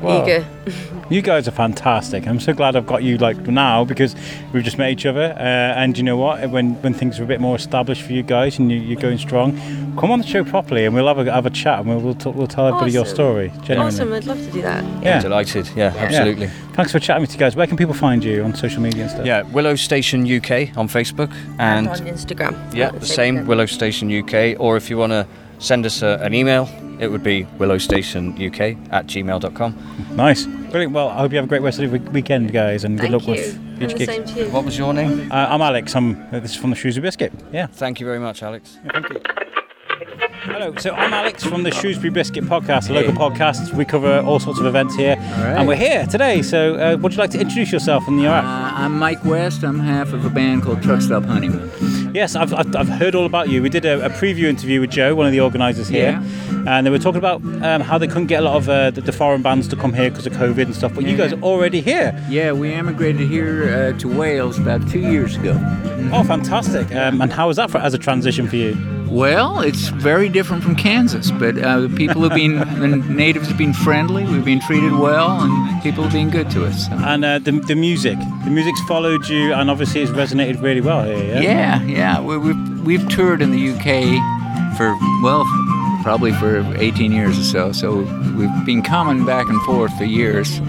Wow. 0.00 0.22
Eager. 0.24 0.46
You 1.10 1.22
guys 1.22 1.48
are 1.48 1.50
fantastic. 1.50 2.28
I'm 2.28 2.38
so 2.38 2.52
glad 2.52 2.76
I've 2.76 2.86
got 2.86 3.02
you 3.02 3.18
like 3.18 3.36
now 3.48 3.84
because 3.84 4.14
we've 4.52 4.62
just 4.62 4.78
met 4.78 4.92
each 4.92 5.04
other. 5.06 5.32
Uh, 5.36 5.40
and 5.42 5.98
you 5.98 6.04
know 6.04 6.16
what? 6.16 6.48
When 6.50 6.80
when 6.82 6.94
things 6.94 7.18
are 7.18 7.24
a 7.24 7.26
bit 7.26 7.40
more 7.40 7.56
established 7.56 8.02
for 8.02 8.12
you 8.12 8.22
guys 8.22 8.60
and 8.60 8.70
you, 8.70 8.78
you're 8.78 9.00
going 9.00 9.18
strong, 9.18 9.58
come 9.98 10.12
on 10.12 10.20
the 10.20 10.24
show 10.24 10.44
properly 10.44 10.84
and 10.84 10.94
we'll 10.94 11.08
have 11.08 11.18
a 11.18 11.32
have 11.32 11.46
a 11.46 11.50
chat 11.50 11.80
and 11.80 11.88
we'll 11.88 11.98
we'll, 11.98 12.14
talk, 12.14 12.36
we'll 12.36 12.46
tell 12.46 12.68
everybody 12.68 12.92
your 12.92 13.06
story. 13.06 13.48
Genuinely. 13.62 13.86
Awesome, 13.86 14.12
I'd 14.12 14.24
love 14.24 14.38
to 14.38 14.52
do 14.52 14.62
that. 14.62 14.84
Yeah. 15.02 15.20
Delighted. 15.20 15.68
Yeah, 15.74 15.92
absolutely. 15.96 16.46
Thanks 16.74 16.92
for 16.92 17.00
chatting 17.00 17.22
with 17.22 17.32
you 17.32 17.40
guys. 17.40 17.56
Where 17.56 17.66
can 17.66 17.76
people 17.76 17.94
find 17.94 18.22
you 18.22 18.44
on 18.44 18.54
social 18.54 18.80
media 18.80 19.02
and 19.02 19.10
stuff? 19.10 19.26
Yeah, 19.26 19.42
Willow 19.42 19.74
Station 19.74 20.22
UK 20.22 20.76
on 20.76 20.86
Facebook 20.86 21.32
and, 21.58 21.88
And 21.88 21.88
on 21.88 21.98
Instagram. 22.06 22.72
Yeah, 22.72 22.92
the 22.92 23.04
same 23.04 23.36
same. 23.36 23.46
Willow 23.46 23.66
Station 23.66 24.16
UK. 24.16 24.58
Or 24.58 24.76
if 24.76 24.90
you 24.90 24.96
want 24.96 25.12
to 25.12 25.26
send 25.60 25.86
us 25.86 26.02
a, 26.02 26.18
an 26.22 26.34
email, 26.34 26.68
it 26.98 27.08
would 27.08 27.22
be 27.22 27.44
willowstationuk 27.58 28.92
at 28.92 29.06
gmail.com. 29.06 30.16
Nice. 30.16 30.46
Brilliant. 30.46 30.92
Well, 30.92 31.08
I 31.08 31.18
hope 31.18 31.32
you 31.32 31.36
have 31.38 31.44
a 31.44 31.48
great 31.48 31.62
rest 31.62 31.78
of 31.78 31.90
the 31.90 31.98
weekend, 32.10 32.52
guys, 32.52 32.84
and 32.84 32.98
good 32.98 33.10
Thank 33.10 33.26
luck 33.26 33.36
you. 33.36 33.42
with 33.42 33.56
And 33.56 33.78
future 33.78 33.98
the 33.98 34.06
same 34.06 34.24
to 34.24 34.44
you. 34.44 34.50
What 34.50 34.64
was 34.64 34.76
your 34.76 34.92
name? 34.92 35.30
Uh, 35.30 35.46
I'm 35.48 35.62
Alex. 35.62 35.94
I'm, 35.94 36.20
uh, 36.34 36.40
this 36.40 36.52
is 36.52 36.56
from 36.56 36.70
the 36.70 36.76
Shrewsbury 36.76 37.06
Biscuit. 37.06 37.32
Yeah. 37.52 37.66
Thank 37.66 38.00
you 38.00 38.06
very 38.06 38.18
much, 38.18 38.42
Alex. 38.42 38.78
thank 38.92 39.08
you. 39.10 39.20
Hello, 40.42 40.74
so 40.76 40.94
I'm 40.94 41.12
Alex 41.12 41.44
from 41.44 41.64
the 41.64 41.70
Shrewsbury 41.70 42.10
Biscuit 42.10 42.44
podcast, 42.44 42.88
a 42.88 42.94
local 42.94 43.12
podcast. 43.12 43.74
We 43.74 43.84
cover 43.84 44.20
all 44.20 44.40
sorts 44.40 44.58
of 44.58 44.64
events 44.64 44.94
here, 44.96 45.16
right. 45.16 45.56
and 45.58 45.68
we're 45.68 45.76
here 45.76 46.06
today. 46.06 46.40
So, 46.40 46.76
uh, 46.76 46.96
would 46.96 47.12
you 47.12 47.18
like 47.18 47.30
to 47.32 47.40
introduce 47.40 47.70
yourself 47.70 48.08
and 48.08 48.20
your 48.20 48.32
act? 48.32 48.46
Uh, 48.46 48.82
I'm 48.82 48.98
Mike 48.98 49.22
West. 49.22 49.62
I'm 49.62 49.78
half 49.78 50.14
of 50.14 50.24
a 50.24 50.30
band 50.30 50.62
called 50.62 50.82
Truck 50.82 51.02
Stop 51.02 51.24
Honeymoon. 51.24 51.70
Yes, 52.12 52.34
I've, 52.34 52.52
I've, 52.52 52.88
heard 52.88 53.14
all 53.14 53.26
about 53.26 53.48
you. 53.48 53.62
We 53.62 53.68
did 53.68 53.84
a, 53.84 54.04
a 54.06 54.10
preview 54.10 54.44
interview 54.44 54.80
with 54.80 54.90
Jo, 54.90 55.14
one 55.14 55.26
of 55.26 55.32
the 55.32 55.40
organisers 55.40 55.88
here, 55.88 56.20
and 56.66 56.86
they 56.86 56.90
were 56.90 56.98
talking 56.98 57.18
about 57.18 57.42
um, 57.62 57.80
how 57.80 57.98
they 57.98 58.06
couldn't 58.06 58.26
get 58.26 58.40
a 58.42 58.44
lot 58.44 58.56
of 58.56 58.68
uh, 58.68 58.90
the, 58.90 59.00
the 59.00 59.12
foreign 59.12 59.42
bands 59.42 59.68
to 59.68 59.76
come 59.76 59.92
here 59.92 60.10
because 60.10 60.26
of 60.26 60.32
COVID 60.34 60.62
and 60.62 60.74
stuff. 60.74 60.94
But 60.94 61.04
you 61.04 61.16
guys 61.16 61.32
are 61.32 61.42
already 61.42 61.80
here. 61.80 62.18
Yeah, 62.28 62.52
we 62.52 62.72
emigrated 62.72 63.28
here 63.28 63.92
uh, 63.94 63.98
to 63.98 64.08
Wales 64.08 64.58
about 64.58 64.88
two 64.88 65.00
years 65.00 65.36
ago. 65.36 65.58
Oh, 66.12 66.24
fantastic! 66.24 66.94
Um, 66.94 67.20
and 67.20 67.32
how 67.32 67.48
was 67.48 67.56
that 67.56 67.70
for, 67.70 67.78
as 67.78 67.94
a 67.94 67.98
transition 67.98 68.48
for 68.48 68.56
you? 68.56 68.76
Well, 69.10 69.58
it's 69.58 69.88
very 69.88 70.28
different 70.28 70.62
from 70.62 70.76
Kansas, 70.76 71.32
but 71.32 71.58
uh, 71.58 71.80
the 71.80 71.88
people 71.88 72.22
have 72.22 72.32
been, 72.32 72.58
the 72.78 72.96
natives 73.12 73.48
have 73.48 73.58
been 73.58 73.72
friendly, 73.72 74.24
we've 74.24 74.44
been 74.44 74.60
treated 74.60 74.92
well, 74.92 75.40
and 75.40 75.82
people 75.82 76.04
have 76.04 76.12
been 76.12 76.30
good 76.30 76.48
to 76.52 76.64
us. 76.64 76.86
so. 76.86 76.92
And 76.92 77.24
uh, 77.24 77.40
the, 77.40 77.50
the 77.50 77.74
music, 77.74 78.16
the 78.44 78.50
music's 78.50 78.80
followed 78.82 79.26
you, 79.28 79.52
and 79.52 79.68
obviously 79.68 80.02
it's 80.02 80.12
resonated 80.12 80.62
really 80.62 80.80
well 80.80 81.04
here. 81.04 81.42
Yeah. 81.42 81.82
Yeah, 81.82 81.82
yeah. 81.82 82.20
We, 82.20 82.38
we've, 82.38 82.80
we've 82.82 83.08
toured 83.08 83.42
in 83.42 83.50
the 83.50 83.70
UK 83.70 84.76
for, 84.76 84.96
well, 85.24 85.44
probably 86.02 86.32
for 86.32 86.64
18 86.76 87.12
years 87.12 87.38
or 87.38 87.44
so. 87.44 87.72
So 87.72 87.98
we've 88.36 88.64
been 88.66 88.82
coming 88.82 89.24
back 89.24 89.48
and 89.48 89.60
forth 89.62 89.96
for 89.98 90.04
years, 90.04 90.60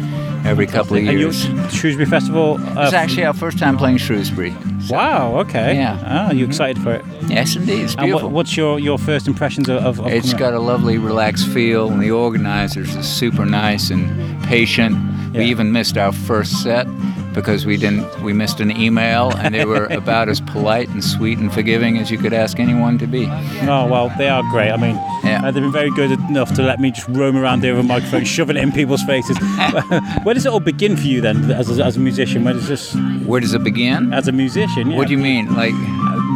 every 0.46 0.68
couple 0.68 0.98
of 0.98 1.04
And 1.04 1.12
you- 1.14 1.20
years. 1.32 1.48
Shrewsbury 1.74 2.06
Festival. 2.06 2.58
Uh, 2.78 2.84
It's 2.86 2.94
actually 2.94 3.26
our 3.26 3.34
first 3.34 3.58
time 3.58 3.78
playing 3.78 3.98
Shrewsbury. 3.98 4.54
Wow. 4.90 5.38
Okay. 5.42 5.76
Yeah. 5.76 5.98
Ah, 6.06 6.28
are 6.28 6.34
you 6.34 6.44
excited 6.46 6.82
for 6.82 6.92
it? 6.94 7.06
Yes, 7.28 7.56
indeed. 7.56 7.84
It's 7.84 7.94
And 7.96 8.06
beautiful. 8.06 8.30
what, 8.30 8.36
what's 8.36 8.58
your, 8.58 8.80
your 8.80 8.98
first 8.98 9.28
impressions 9.28 9.70
of? 9.70 10.00
of, 10.00 10.08
It's 10.08 10.34
got 10.34 10.54
a 10.54 10.60
lovely, 10.60 10.98
relaxed 10.98 11.48
feel, 11.50 11.90
and 11.90 12.02
the 12.02 12.12
organizers 12.12 12.96
are 12.96 13.04
super 13.04 13.46
nice 13.46 13.90
and 13.92 14.10
patient. 14.44 14.98
We 15.34 15.46
even 15.46 15.72
missed 15.72 15.98
our 15.98 16.12
first 16.12 16.62
set 16.64 16.88
because 17.34 17.66
we 17.66 17.78
didn't. 17.78 18.22
We 18.22 18.34
missed 18.34 18.60
an 18.60 18.72
email, 18.72 19.32
and 19.38 19.56
they 19.56 19.66
were 19.66 19.86
about 19.86 20.30
as 20.30 20.42
polite 20.42 20.90
and 20.90 21.04
sweet 21.04 21.38
and 21.38 21.54
forgiving 21.54 21.98
as 21.98 22.12
you 22.12 22.18
could 22.18 22.34
ask 22.34 22.60
anyone 22.60 22.98
to 23.00 23.08
be. 23.08 23.26
Oh 23.68 23.88
well, 23.88 24.12
they 24.18 24.30
are 24.30 24.44
great. 24.52 24.72
I 24.72 24.78
mean, 24.78 24.96
uh, 25.24 25.52
they've 25.52 25.62
been 25.62 25.72
very 25.72 25.92
good 25.92 26.12
enough 26.12 26.54
to 26.56 26.64
let 26.64 26.80
me 26.80 26.92
just 26.92 27.08
roam 27.10 27.38
around 27.38 27.64
here 27.64 27.76
with 27.76 27.86
a 27.86 27.88
microphone, 27.88 28.26
shoving 28.36 28.58
it 28.58 28.64
in 28.64 28.72
people's 28.72 29.04
faces. 29.04 29.38
Where 30.24 30.34
does 30.34 30.46
it 30.46 30.52
all 30.52 30.60
begin 30.60 30.96
for 30.98 31.04
you 31.04 31.22
then, 31.22 31.52
as 31.52 31.80
a, 31.80 31.84
as 31.84 31.98
a 31.98 32.00
musician? 32.00 32.44
Where 32.44 32.54
does 32.54 32.68
this? 32.68 32.96
Where 33.26 33.40
does 33.40 33.54
it 33.54 33.64
begin? 33.64 34.14
As 34.14 34.28
a 34.28 34.32
musician, 34.32 34.92
yeah. 34.92 34.98
What 34.98 35.08
do 35.08 35.14
you 35.14 35.20
mean? 35.20 35.54
Like, 35.56 35.74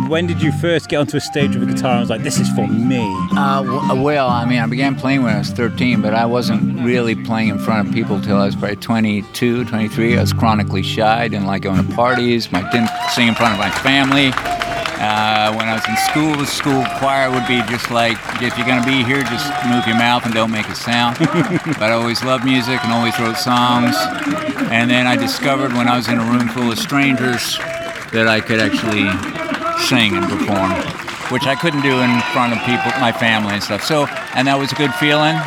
when 0.07 0.27
did 0.27 0.41
you 0.41 0.51
first 0.51 0.89
get 0.89 0.97
onto 0.97 1.17
a 1.17 1.21
stage 1.21 1.55
with 1.55 1.69
a 1.69 1.73
guitar 1.73 1.91
and 1.91 2.01
was 2.01 2.09
like, 2.09 2.23
"This 2.23 2.39
is 2.39 2.49
for 2.49 2.67
me"? 2.67 3.03
Uh, 3.31 3.63
w- 3.63 4.01
well, 4.01 4.29
I 4.29 4.45
mean, 4.45 4.59
I 4.59 4.67
began 4.67 4.95
playing 4.95 5.23
when 5.23 5.33
I 5.33 5.39
was 5.39 5.49
13, 5.49 6.01
but 6.01 6.13
I 6.13 6.25
wasn't 6.25 6.83
really 6.83 7.15
playing 7.15 7.49
in 7.49 7.59
front 7.59 7.87
of 7.87 7.93
people 7.93 8.21
till 8.21 8.37
I 8.37 8.45
was 8.45 8.55
probably 8.55 8.77
22, 8.77 9.65
23. 9.65 10.17
I 10.17 10.21
was 10.21 10.33
chronically 10.33 10.83
shy, 10.83 11.27
didn't 11.27 11.47
like 11.47 11.63
going 11.63 11.85
to 11.85 11.95
parties, 11.95 12.47
I 12.53 12.69
didn't 12.71 12.89
sing 13.13 13.27
in 13.27 13.35
front 13.35 13.53
of 13.53 13.59
my 13.59 13.71
family. 13.71 14.31
Uh, 14.97 15.53
when 15.55 15.67
I 15.67 15.73
was 15.73 15.87
in 15.89 15.97
school, 15.97 16.35
the 16.37 16.45
school 16.45 16.85
choir 16.97 17.29
would 17.29 17.45
be 17.47 17.61
just 17.63 17.91
like, 17.91 18.17
if 18.41 18.57
you're 18.57 18.65
going 18.65 18.81
to 18.81 18.87
be 18.87 19.03
here, 19.03 19.21
just 19.23 19.45
move 19.67 19.85
your 19.85 19.97
mouth 19.97 20.25
and 20.25 20.33
don't 20.33 20.51
make 20.51 20.67
a 20.69 20.75
sound. 20.75 21.17
but 21.19 21.83
I 21.83 21.91
always 21.91 22.23
loved 22.23 22.45
music 22.45 22.81
and 22.83 22.93
always 22.93 23.19
wrote 23.19 23.35
songs. 23.35 23.93
And 24.71 24.89
then 24.89 25.05
I 25.05 25.17
discovered 25.17 25.73
when 25.73 25.89
I 25.89 25.97
was 25.97 26.07
in 26.07 26.17
a 26.17 26.23
room 26.23 26.47
full 26.47 26.71
of 26.71 26.79
strangers 26.79 27.57
that 28.13 28.27
I 28.27 28.39
could 28.39 28.61
actually 28.61 29.03
sing 29.79 30.15
and 30.15 30.25
perform, 30.25 30.71
which 31.31 31.45
I 31.45 31.55
couldn't 31.55 31.81
do 31.81 31.99
in 32.01 32.21
front 32.33 32.53
of 32.53 32.59
people, 32.59 32.91
my 32.99 33.11
family 33.11 33.53
and 33.53 33.63
stuff. 33.63 33.83
So, 33.83 34.05
and 34.35 34.47
that 34.47 34.57
was 34.57 34.71
a 34.71 34.75
good 34.75 34.93
feeling. 34.95 35.38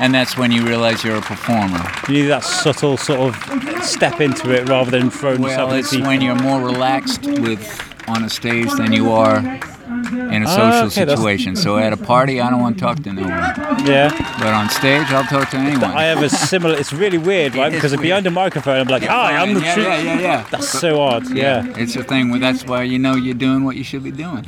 And 0.00 0.14
that's 0.14 0.34
when 0.36 0.50
you 0.50 0.64
realize 0.66 1.04
you're 1.04 1.16
a 1.16 1.20
performer. 1.20 1.84
You 2.08 2.14
need 2.14 2.28
that 2.28 2.42
subtle 2.42 2.96
sort 2.96 3.20
of 3.20 3.84
step 3.84 4.20
into 4.22 4.50
it 4.50 4.66
rather 4.66 4.90
than 4.90 5.10
throwing 5.10 5.42
yourself 5.42 5.70
Well, 5.70 5.78
it's 5.78 5.94
when 5.94 6.22
you're 6.22 6.40
more 6.40 6.62
relaxed 6.62 7.26
with 7.26 7.62
on 8.08 8.24
a 8.24 8.30
stage 8.30 8.72
than 8.78 8.92
you 8.92 9.10
are 9.10 9.60
in 9.90 10.42
a 10.42 10.46
Ah, 10.48 10.56
social 10.56 10.86
okay, 10.86 11.10
situation. 11.12 11.56
So 11.56 11.76
at 11.78 11.92
a 11.92 11.96
party, 11.96 12.40
I 12.40 12.48
don't 12.50 12.60
want 12.60 12.78
to 12.78 12.84
talk 12.84 13.02
to 13.04 13.12
no 13.12 13.22
one. 13.22 13.86
Yeah. 13.86 14.10
But 14.38 14.52
on 14.54 14.68
stage, 14.70 15.06
I'll 15.10 15.24
talk 15.24 15.50
to 15.50 15.56
anyone. 15.56 15.90
I 15.90 16.04
have 16.04 16.22
a 16.22 16.28
similar. 16.28 16.74
It's 16.76 16.92
really 16.92 17.18
weird, 17.18 17.54
right? 17.56 17.72
It 17.72 17.76
is 17.76 17.82
Because 17.82 18.00
behind 18.00 18.26
a 18.26 18.30
microphone, 18.30 18.78
I'm 18.80 18.88
like, 18.88 19.04
"Hi, 19.04 19.36
I'm 19.36 19.54
the 19.54 19.60
yeah, 19.60 19.74
truth." 19.74 19.86
yeah, 19.86 20.02
yeah, 20.02 20.20
yeah. 20.20 20.46
That's 20.50 20.68
so 20.68 21.00
odd. 21.00 21.24
Yeah. 21.34 21.64
It's 21.76 21.96
a 21.96 22.04
thing 22.04 22.30
where 22.30 22.40
that's 22.40 22.64
why 22.66 22.82
you 22.84 22.98
know 22.98 23.14
you're 23.14 23.34
doing 23.48 23.64
what 23.64 23.76
you 23.76 23.84
should 23.84 24.04
be 24.04 24.10
doing. 24.12 24.44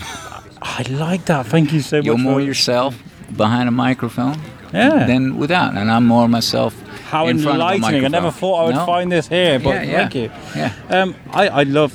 I 0.62 0.82
like 0.90 1.24
that. 1.26 1.46
Thank 1.46 1.72
you 1.72 1.80
so 1.80 1.96
much. 1.98 2.06
You're 2.06 2.18
more 2.18 2.40
yourself 2.40 2.94
behind 3.36 3.68
a 3.68 3.72
microphone 3.72 4.36
Yeah. 4.72 5.06
than 5.06 5.36
without. 5.38 5.74
And 5.76 5.90
I'm 5.90 6.06
more 6.06 6.28
myself 6.28 6.72
How 7.10 7.26
in 7.26 7.38
front 7.38 7.60
of 7.60 7.68
a 7.68 7.74
enlightening! 7.74 8.04
I 8.04 8.08
never 8.08 8.30
thought 8.30 8.56
I 8.62 8.64
would 8.66 8.74
No? 8.76 8.86
find 8.86 9.10
this 9.10 9.26
here, 9.28 9.58
but 9.58 9.70
Yeah, 9.74 9.82
yeah. 9.82 9.98
thank 9.98 10.14
you. 10.14 10.30
Yeah. 10.56 10.72
Um, 10.90 11.14
I, 11.32 11.48
I 11.48 11.62
love. 11.64 11.92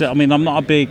I 0.00 0.14
mean, 0.14 0.30
I'm 0.32 0.44
not 0.44 0.58
a 0.64 0.66
big 0.66 0.88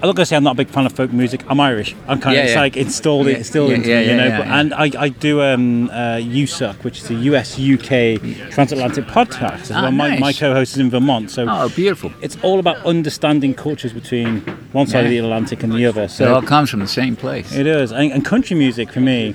I'm 0.00 0.06
not 0.08 0.14
gonna 0.14 0.26
say 0.26 0.36
I'm 0.36 0.44
not 0.44 0.52
a 0.52 0.56
big 0.56 0.68
fan 0.68 0.86
of 0.86 0.92
folk 0.92 1.12
music. 1.12 1.42
I'm 1.48 1.58
Irish. 1.58 1.96
I'm 2.06 2.20
kind 2.20 2.36
Yeah, 2.36 2.42
of 2.42 2.46
it's 2.46 2.54
yeah. 2.54 2.60
like 2.60 2.76
installed 2.76 3.26
Yeah, 3.26 3.38
instilled 3.38 3.70
yeah, 3.70 3.76
into 3.76 3.88
me, 3.88 4.06
you 4.10 4.16
know. 4.16 4.38
but. 4.38 4.46
And 4.46 4.72
I, 4.72 4.90
I 4.96 5.08
do 5.08 5.42
um, 5.42 5.90
uh, 5.90 6.18
USUC, 6.18 6.84
which 6.84 6.98
is 6.98 7.10
a 7.10 7.14
US 7.14 7.58
UK 7.58 8.20
transatlantic 8.52 9.06
podcast. 9.06 9.62
as 9.62 9.70
Ah, 9.72 9.82
well. 9.82 9.90
my, 9.90 10.10
nice. 10.10 10.20
my 10.20 10.32
co-host 10.32 10.74
is 10.74 10.78
in 10.78 10.88
Vermont, 10.90 11.32
so 11.32 11.46
Oh, 11.48 11.68
beautiful. 11.70 12.12
it's 12.22 12.36
all 12.42 12.60
about 12.60 12.76
understanding 12.86 13.54
cultures 13.54 13.92
between 13.92 14.38
one 14.70 14.86
side 14.86 15.04
of 15.04 15.10
the 15.10 15.18
Atlantic 15.18 15.64
and 15.64 15.72
the 15.72 15.84
other. 15.84 16.06
So 16.06 16.26
it 16.26 16.30
all 16.32 16.42
comes 16.42 16.70
from 16.70 16.78
the 16.78 16.86
same 16.86 17.16
place. 17.16 17.52
it 17.52 17.66
is, 17.66 17.90
and, 17.90 18.12
and 18.12 18.24
country 18.24 18.56
music 18.56 18.92
for 18.92 19.00
me 19.00 19.34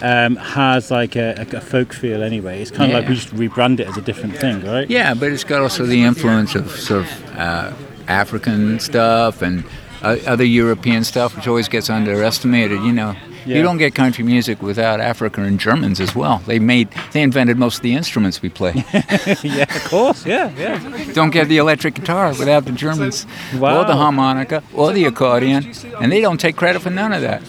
um, 0.00 0.36
has 0.36 0.92
like 0.92 1.16
a, 1.16 1.34
a, 1.52 1.60
folk 1.60 1.92
feel 1.92 2.22
anyway. 2.22 2.62
It's 2.62 2.70
kind 2.70 2.92
of 2.92 2.98
like 3.00 3.08
we 3.08 3.16
just 3.16 3.34
rebrand 3.34 3.80
it 3.80 3.88
as 3.88 3.96
a 3.96 4.02
different 4.02 4.36
thing, 4.36 4.64
right? 4.64 4.88
Yeah, 4.88 5.14
but 5.14 5.32
it's 5.32 5.42
got 5.42 5.60
also 5.60 5.84
the 5.86 6.04
influence 6.04 6.54
of 6.54 6.70
sort 6.70 7.02
of 7.04 7.36
uh, 7.36 7.72
African 8.06 8.78
stuff 8.78 9.42
and 9.42 9.64
other 10.04 10.44
European 10.44 11.04
stuff, 11.04 11.34
which 11.36 11.46
always 11.48 11.68
gets 11.68 11.88
underestimated. 11.90 12.80
You 12.82 12.92
know, 12.92 13.14
Yeah. 13.46 13.56
you 13.56 13.62
don't 13.62 13.78
get 13.78 13.94
country 13.94 14.24
music 14.24 14.62
without 14.62 15.00
Africa 15.00 15.42
and 15.42 15.60
Germans 15.60 16.00
as 16.00 16.14
well. 16.14 16.40
They 16.46 16.58
made, 16.58 16.88
they 17.12 17.22
invented 17.22 17.58
most 17.58 17.76
of 17.76 17.82
the 17.82 17.92
instruments 17.94 18.40
we 18.42 18.48
play. 18.48 18.72
yeah, 19.42 19.64
of 19.76 19.84
course, 19.90 20.24
yeah, 20.26 20.50
yeah. 20.56 21.12
don't 21.12 21.30
get 21.32 21.48
the 21.48 21.58
electric 21.58 21.94
guitar 21.94 22.28
without 22.38 22.64
the 22.64 22.72
Germans, 22.72 23.26
or 23.54 23.58
Wow. 23.60 23.84
the 23.84 23.94
harmonica, 23.96 24.62
or 24.72 24.92
the 24.94 25.04
accordion, 25.04 25.72
and 26.00 26.10
they 26.10 26.20
don't 26.22 26.40
take 26.40 26.56
credit 26.56 26.80
for 26.82 26.90
none 26.90 27.12
of 27.12 27.20
that. 27.22 27.42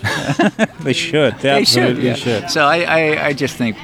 They 0.86 0.94
should. 0.94 1.34
They, 1.40 1.50
They 1.60 1.66
should. 1.66 1.84
absolutely 1.84 2.08
yeah. 2.08 2.16
should. 2.16 2.50
So 2.52 2.62
I, 2.66 2.78
I, 3.00 3.26
I 3.28 3.34
just 3.34 3.56
think, 3.58 3.76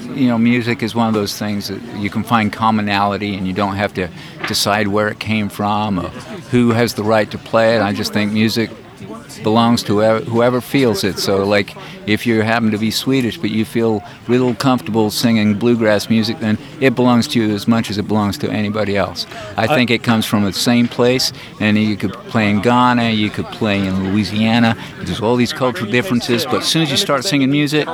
you 0.00 0.28
know, 0.28 0.38
music 0.38 0.82
is 0.82 0.94
one 0.94 1.08
of 1.08 1.14
those 1.14 1.38
things 1.38 1.68
that 1.68 1.80
you 1.98 2.10
can 2.10 2.22
find 2.22 2.52
commonality, 2.52 3.34
and 3.34 3.46
you 3.46 3.52
don't 3.52 3.76
have 3.76 3.94
to 3.94 4.08
decide 4.46 4.88
where 4.88 5.08
it 5.08 5.18
came 5.18 5.48
from 5.48 5.98
or 5.98 6.08
who 6.50 6.70
has 6.70 6.94
the 6.94 7.02
right 7.02 7.30
to 7.30 7.38
play 7.38 7.76
it. 7.76 7.80
I 7.80 7.92
just 7.92 8.12
think 8.12 8.32
music 8.32 8.70
belongs 9.42 9.82
to 9.84 9.94
whoever, 9.94 10.24
whoever 10.24 10.60
feels 10.60 11.04
it. 11.04 11.18
So, 11.18 11.44
like, 11.44 11.76
if 12.06 12.26
you 12.26 12.42
happen 12.42 12.70
to 12.70 12.78
be 12.78 12.90
Swedish 12.90 13.36
but 13.38 13.50
you 13.50 13.64
feel 13.64 14.02
real 14.26 14.54
comfortable 14.54 15.10
singing 15.10 15.54
bluegrass 15.54 16.08
music, 16.08 16.38
then 16.40 16.58
it 16.80 16.94
belongs 16.94 17.28
to 17.28 17.40
you 17.40 17.54
as 17.54 17.68
much 17.68 17.90
as 17.90 17.98
it 17.98 18.08
belongs 18.08 18.38
to 18.38 18.50
anybody 18.50 18.96
else. 18.96 19.26
I 19.56 19.66
think 19.66 19.90
it 19.90 20.02
comes 20.02 20.24
from 20.26 20.44
the 20.44 20.52
same 20.52 20.88
place, 20.88 21.32
and 21.60 21.76
you 21.76 21.96
could 21.96 22.12
play 22.30 22.50
in 22.50 22.60
Ghana, 22.60 23.10
you 23.10 23.30
could 23.30 23.46
play 23.46 23.78
in 23.86 24.10
Louisiana. 24.12 24.76
There's 25.02 25.20
all 25.20 25.36
these 25.36 25.52
cultural 25.52 25.90
differences, 25.90 26.44
but 26.44 26.62
as 26.62 26.68
soon 26.68 26.82
as 26.82 26.90
you 26.90 26.96
start 26.96 27.24
singing 27.24 27.50
music, 27.50 27.86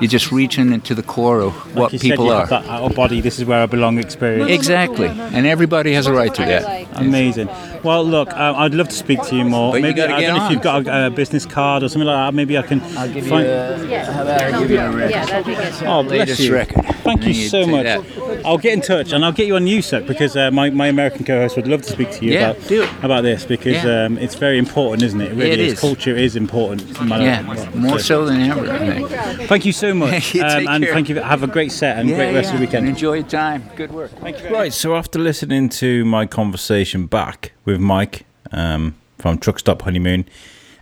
you're 0.00 0.08
just 0.18 0.32
reaching 0.32 0.72
into 0.72 0.94
the 0.94 1.02
core 1.02 1.40
of 1.40 1.52
what 1.76 1.92
Like 1.92 2.00
people 2.00 2.30
are. 2.30 2.46
that 2.46 2.66
out 2.66 2.82
of 2.90 2.94
body, 2.96 3.20
this 3.20 3.38
is 3.38 3.44
where 3.44 3.62
I 3.62 3.66
belong 3.66 3.98
experience. 3.98 4.50
Exactly, 4.50 5.08
and 5.08 5.46
everybody 5.46 5.92
has 5.92 6.06
a 6.06 6.12
right 6.12 6.34
to 6.34 6.42
that. 6.42 6.86
Amazing. 6.94 7.48
Well, 7.84 8.04
look, 8.04 8.32
um, 8.32 8.56
I'd 8.56 8.74
love 8.74 8.88
to 8.88 8.94
speak 8.94 9.22
to 9.24 9.36
you 9.36 9.44
more. 9.44 9.72
But 9.72 9.82
maybe 9.82 9.94
gotta 9.98 10.14
I 10.14 10.20
don't 10.22 10.36
know 10.38 10.46
if 10.46 10.52
you've 10.52 10.62
got 10.62 10.86
a, 10.86 11.06
a 11.06 11.10
business 11.10 11.44
card 11.46 11.82
or 11.82 11.88
something 11.88 12.06
like 12.06 12.16
that. 12.28 12.34
Maybe 12.34 12.56
I 12.58 12.62
can. 12.62 12.80
I'll 12.96 13.12
give 13.12 13.26
find... 13.26 13.46
you 13.46 13.52
a- 13.52 14.04
how 14.04 14.22
about 14.22 14.40
I 14.42 14.58
give 14.60 14.70
you 14.70 14.78
a 14.80 14.90
record? 14.90 15.10
Yeah, 15.10 15.26
that'd 15.26 15.46
be 15.46 15.54
good. 15.54 15.74
Oh, 15.86 16.02
bless 16.02 16.40
you. 16.40 16.54
record. 16.54 16.84
Thank 17.04 17.22
you 17.24 17.32
you 17.32 17.48
so 17.48 17.66
much. 17.66 17.84
that. 17.84 18.44
I'll 18.46 18.58
get 18.58 18.72
in 18.72 18.80
touch 18.80 19.12
and 19.12 19.24
I'll 19.24 19.32
get 19.32 19.46
you 19.46 19.56
on 19.56 19.64
USUC 19.66 20.06
because 20.06 20.36
uh, 20.36 20.50
my, 20.50 20.70
my 20.70 20.86
American 20.88 21.24
co-host 21.24 21.56
would 21.56 21.66
love 21.66 21.82
to 21.82 21.90
speak 21.90 22.10
to 22.12 22.24
you 22.24 22.32
Yeah, 22.32 22.50
about 22.50 22.68
do 22.68 22.88
about 23.02 23.22
this 23.22 23.44
because 23.44 23.82
Yeah. 23.84 24.04
um, 24.04 24.18
it's 24.18 24.34
very 24.34 24.58
important, 24.58 25.02
isn't 25.02 25.20
it? 25.20 25.32
It 25.32 25.34
really 25.34 25.50
It 25.52 25.60
is. 25.60 25.72
is. 25.74 25.80
Culture 25.80 26.16
is 26.16 26.36
important. 26.36 26.82
Yeah, 27.00 27.42
what. 27.46 27.74
more 27.74 27.98
so 27.98 28.24
than 28.24 28.40
ever. 28.42 28.70
I 28.70 28.78
think. 28.78 29.48
Thank 29.48 29.64
you 29.66 29.72
so 29.72 29.92
much, 29.94 30.34
You 30.34 30.42
um, 30.42 30.68
and 30.68 30.84
care. 30.84 30.94
thank 30.94 31.08
you. 31.08 31.16
Have 31.16 31.42
a 31.42 31.46
great 31.46 31.72
set 31.72 31.98
and 31.98 32.08
Yeah, 32.08 32.16
great 32.16 32.34
rest 32.34 32.52
of 32.52 32.58
the 32.58 32.64
weekend. 32.66 32.86
and 32.86 32.96
enjoy 32.96 33.14
your 33.14 33.24
time. 33.26 33.68
Good 33.76 33.92
work. 33.92 34.10
Thank 34.12 34.42
you. 34.42 34.50
Right, 34.50 34.72
so 34.72 34.94
after 34.96 35.18
listening 35.18 35.68
to 35.70 36.04
my 36.04 36.26
conversation 36.26 37.06
back 37.06 37.52
with 37.64 37.80
Mike 37.80 38.26
um, 38.52 38.94
from 39.18 39.38
Truck 39.38 39.58
Stop 39.58 39.82
Honeymoon, 39.82 40.26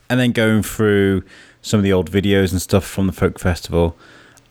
and 0.09 0.20
then 0.20 0.33
going 0.33 0.62
through 0.62 1.24
some 1.61 1.78
of 1.78 1.85
the 1.85 1.93
old 1.93 2.11
videos 2.11 2.53
and 2.53 2.61
stuff 2.61 2.85
from 2.85 3.07
the 3.07 3.12
folk 3.12 3.39
festival, 3.39 3.97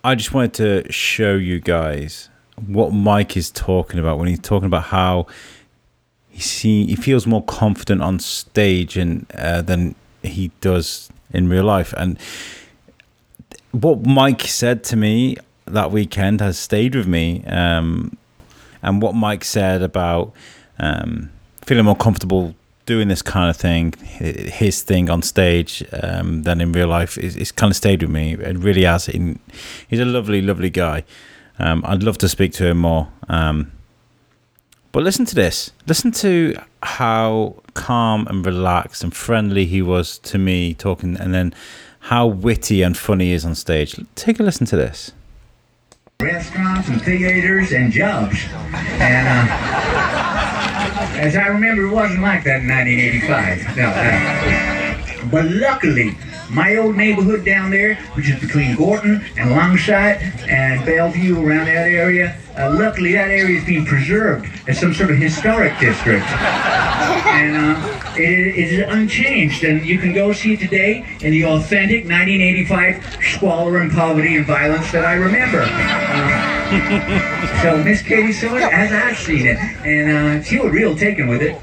I 0.04 0.16
just 0.16 0.34
wanted 0.34 0.54
to 0.56 0.92
show 0.92 1.36
you 1.36 1.60
guys 1.60 2.30
what 2.68 2.94
Mike 2.94 3.36
is 3.36 3.52
talking 3.52 4.00
about 4.00 4.18
when 4.18 4.28
he's 4.28 4.40
talking 4.40 4.68
about 4.68 4.86
how 4.86 5.28
he 6.30 6.42
see 6.42 6.86
he 6.86 6.96
feels 6.96 7.28
more 7.28 7.44
confident 7.44 8.02
on 8.02 8.20
stage 8.20 8.98
and 8.98 9.26
uh, 9.34 9.62
than 9.62 9.96
he 10.24 10.52
does 10.62 11.10
in 11.34 11.50
real 11.50 11.64
life, 11.64 11.94
and 11.98 12.18
what 13.72 14.06
Mike 14.06 14.42
said 14.42 14.84
to 14.86 14.96
me 14.96 15.38
that 15.66 15.92
weekend 15.92 16.42
has 16.42 16.60
stayed 16.60 16.96
with 16.96 17.08
me. 17.08 17.44
Um, 17.46 18.18
and 18.82 19.02
what 19.02 19.16
Mike 19.16 19.44
said 19.44 19.82
about 19.82 20.34
um, 20.80 21.30
feeling 21.66 21.86
more 21.86 21.96
comfortable 21.96 22.56
doing 22.86 23.08
this 23.08 23.22
kind 23.22 23.50
of 23.50 23.56
thing, 23.56 23.94
his 23.94 24.82
thing 24.82 25.10
on 25.10 25.22
stage, 25.22 25.84
um, 25.94 26.44
than 26.44 26.60
in 26.60 26.72
real 26.72 26.88
life, 26.88 27.18
is, 27.18 27.36
is 27.36 27.52
kind 27.52 27.72
of 27.72 27.76
stayed 27.76 28.02
with 28.02 28.12
me. 28.12 28.34
It 28.34 28.58
really 28.58 28.84
has. 28.84 29.08
In, 29.08 29.40
he's 29.88 30.00
a 30.00 30.06
lovely, 30.06 30.42
lovely 30.42 30.70
guy. 30.70 31.04
Um, 31.60 31.84
I'd 31.86 32.02
love 32.04 32.18
to 32.18 32.28
speak 32.28 32.54
to 32.54 32.66
him 32.66 32.80
more. 32.80 33.08
Um, 33.30 33.72
but 34.92 35.04
listen 35.04 35.26
to 35.26 35.36
this. 35.36 35.72
Listen 35.88 36.12
to 36.14 36.56
how 36.84 37.56
calm 37.76 38.28
and 38.28 38.46
relaxed 38.46 39.04
and 39.04 39.16
friendly 39.16 39.66
he 39.66 39.82
was 39.82 40.18
to 40.20 40.38
me 40.38 40.74
talking, 40.74 41.16
and 41.18 41.34
then 41.34 41.54
how 42.06 42.26
witty 42.26 42.82
and 42.82 42.98
funny 42.98 43.26
he 43.26 43.34
is 43.34 43.46
on 43.46 43.56
stage. 43.56 43.96
Take 44.16 44.40
a 44.40 44.44
listen 44.44 44.66
to 44.68 44.76
this. 44.76 45.12
restaurants 46.22 46.88
and 46.88 47.02
theaters 47.02 47.72
and 47.72 47.92
jobs. 47.92 48.38
And 48.74 49.28
uh, 49.28 50.21
as 51.22 51.36
I 51.36 51.48
remember, 51.48 51.86
it 51.86 51.92
wasn't 51.92 52.22
like 52.22 52.44
that 52.46 52.62
in 52.62 52.68
1985. 52.68 53.78
No, 53.78 53.90
uh, 53.94 55.30
but 55.30 55.46
luckily, 55.52 56.18
my 56.50 56.78
old 56.78 56.98
neighborhood 56.98 57.46
down 57.46 57.70
there, 57.70 57.96
which 58.16 58.28
is 58.28 58.40
between 58.40 58.76
Gorton 58.76 59.24
and 59.38 59.52
Longsight 59.52 60.50
and 60.50 60.84
Bellevue, 60.84 61.38
around 61.38 61.68
that 61.68 61.88
area, 61.88 62.36
uh, 62.58 62.74
luckily 62.74 63.14
that 63.14 63.30
area 63.30 63.60
is 63.60 63.66
being 63.66 63.86
preserved 63.86 64.48
as 64.68 64.80
some 64.80 64.96
sort 64.96 65.12
of 65.12 65.18
historic 65.18 65.78
district. 65.80 66.26
and 66.26 67.56
uh, 67.56 68.14
it, 68.16 68.58
it 68.58 68.72
is 68.74 68.86
unchanged, 68.90 69.64
and 69.64 69.86
you 69.86 70.00
can 70.00 70.14
go 70.14 70.34
see 70.34 70.54
it 70.56 70.60
today 70.60 71.06
in 71.22 71.30
the 71.30 71.46
authentic 71.46 72.04
1985 72.06 73.18
squalor 73.22 73.78
and 73.78 73.92
poverty 73.92 74.38
and 74.38 74.48
violence 74.48 74.92
that 74.92 75.06
I 75.06 75.14
remember. 75.14 75.62
Uh, 75.62 76.41
so 77.62 77.84
Miss 77.84 78.02
Katie 78.02 78.32
saw 78.32 78.56
it 78.56 78.64
as 78.64 78.92
I've 78.94 79.18
seen 79.18 79.46
it, 79.46 79.58
and 79.86 80.40
uh, 80.40 80.44
she 80.44 80.58
was 80.58 80.72
real 80.72 80.96
taken 80.96 81.28
with 81.28 81.42
it. 81.42 81.62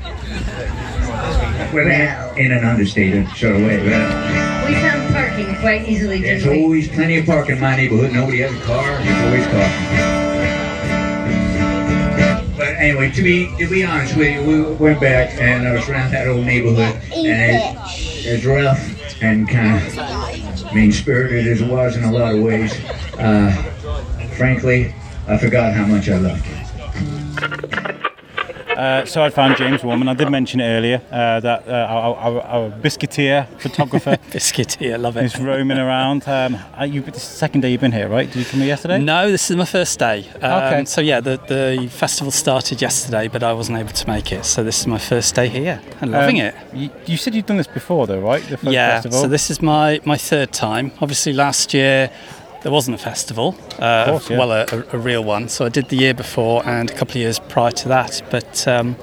Well, 1.73 2.37
in 2.37 2.53
an 2.53 2.65
understated 2.65 3.27
sort 3.29 3.57
of 3.57 3.63
way. 3.63 3.79
But, 3.79 3.93
uh, 3.95 4.65
We 4.69 4.75
found 4.75 5.15
parking 5.15 5.57
quite 5.57 5.89
easily, 5.89 6.21
there's 6.21 6.47
always 6.47 6.89
plenty 6.89 7.19
of 7.19 7.27
parking 7.27 7.57
in 7.57 7.61
my 7.61 7.75
neighborhood. 7.77 8.13
Nobody 8.13 8.41
has 8.41 8.55
a 8.55 8.61
car. 8.65 8.85
There's 9.03 9.27
always 9.27 9.47
parking. 9.47 10.29
But 12.57 12.75
anyway, 12.77 13.11
to 13.13 13.23
be 13.23 13.55
to 13.57 13.67
be 13.71 13.85
honest 13.85 14.15
with 14.17 14.35
you, 14.35 14.43
we 14.43 14.75
went 14.75 15.01
back 15.01 15.41
and 15.41 15.67
I 15.67 15.73
was 15.73 15.89
around 15.89 16.11
that 16.13 16.29
old 16.29 16.45
neighborhood, 16.45 17.01
and 17.15 17.27
it, 17.27 17.77
it's 18.27 18.45
rough 18.45 19.23
and 19.23 19.49
kind 19.49 19.87
of 19.87 20.75
mean 20.75 20.93
spirited 20.93 21.47
as 21.47 21.63
it 21.63 21.69
was 21.71 21.97
in 21.97 22.05
a 22.05 22.13
lot 22.13 22.35
of 22.35 22.43
ways. 22.43 22.75
Uh, 23.15 23.75
frankly, 24.39 24.95
I 25.27 25.37
forgot 25.37 25.75
how 25.75 25.85
much 25.87 26.09
I 26.09 26.17
loved 26.19 26.45
it. 26.47 26.65
Uh, 28.79 29.05
so 29.05 29.25
I 29.25 29.31
found 29.31 29.57
James 29.57 29.83
Warman. 29.83 30.07
I 30.07 30.15
did 30.15 30.31
mention 30.31 30.61
it 30.61 30.65
earlier 30.69 31.03
uh, 31.11 31.41
that 31.41 31.67
uh, 31.67 31.73
our, 31.73 32.15
our, 32.15 32.41
our 32.43 32.71
biscuiteer 32.71 33.49
photographer 33.59 34.17
Biscuiteer, 34.31 35.01
love 35.01 35.17
it. 35.17 35.25
is 35.25 35.37
roaming 35.41 35.79
around. 35.79 36.29
Um, 36.29 36.57
you, 36.87 37.01
this 37.03 37.25
is 37.25 37.29
the 37.29 37.37
second 37.37 37.63
day 37.63 37.73
you've 37.73 37.81
been 37.81 37.91
here, 37.91 38.09
right? 38.09 38.29
Did 38.31 38.37
you 38.39 38.45
come 38.45 38.61
here 38.61 38.69
yesterday? 38.69 39.01
No, 39.01 39.33
this 39.33 39.51
is 39.51 39.57
my 39.57 39.65
first 39.65 39.99
day. 39.99 40.29
Um, 40.41 40.59
Okay. 40.69 40.85
So 40.85 41.01
yeah, 41.01 41.19
the, 41.19 41.41
the 41.49 41.89
festival 41.91 42.31
started 42.31 42.81
yesterday, 42.81 43.27
but 43.27 43.43
I 43.43 43.53
wasn't 43.53 43.79
able 43.79 43.91
to 43.91 44.07
make 44.09 44.31
it. 44.31 44.45
So 44.45 44.63
this 44.63 44.79
is 44.79 44.87
my 44.87 44.99
first 44.99 45.35
day 45.35 45.49
here 45.49 45.81
and 46.01 46.13
loving 46.13 46.41
Um, 46.41 46.47
it. 46.47 46.55
You, 46.73 46.91
you 47.07 47.17
said 47.17 47.35
you'd 47.35 47.47
done 47.47 47.57
this 47.57 47.67
before, 47.67 48.07
though, 48.07 48.21
right? 48.21 48.45
The 48.45 48.59
folk 48.59 48.73
yeah. 48.73 48.95
festival. 49.01 49.23
So 49.23 49.27
this 49.27 49.51
is 49.51 49.61
my 49.61 50.01
my 50.05 50.17
third 50.17 50.53
time. 50.53 50.93
Obviously, 51.01 51.33
last 51.33 51.75
year 51.75 52.13
there 52.63 52.73
wasn't 52.73 52.95
a 52.95 52.99
festival. 52.99 53.57
Uh, 53.79 54.07
course, 54.07 54.31
yeah. 54.31 54.39
Well, 54.39 54.53
a, 54.53 54.67
a, 54.93 54.99
real 54.99 55.23
one. 55.23 55.49
So 55.49 55.65
I 55.65 55.69
did 55.69 55.89
the 55.89 55.97
year 55.97 56.15
before 56.15 56.67
and 56.67 56.91
a 56.91 56.93
couple 56.95 57.13
of 57.13 57.17
years 57.17 57.39
prior 57.39 57.71
to 57.71 57.89
that. 57.89 58.21
But 58.31 58.67
um, 58.67 58.97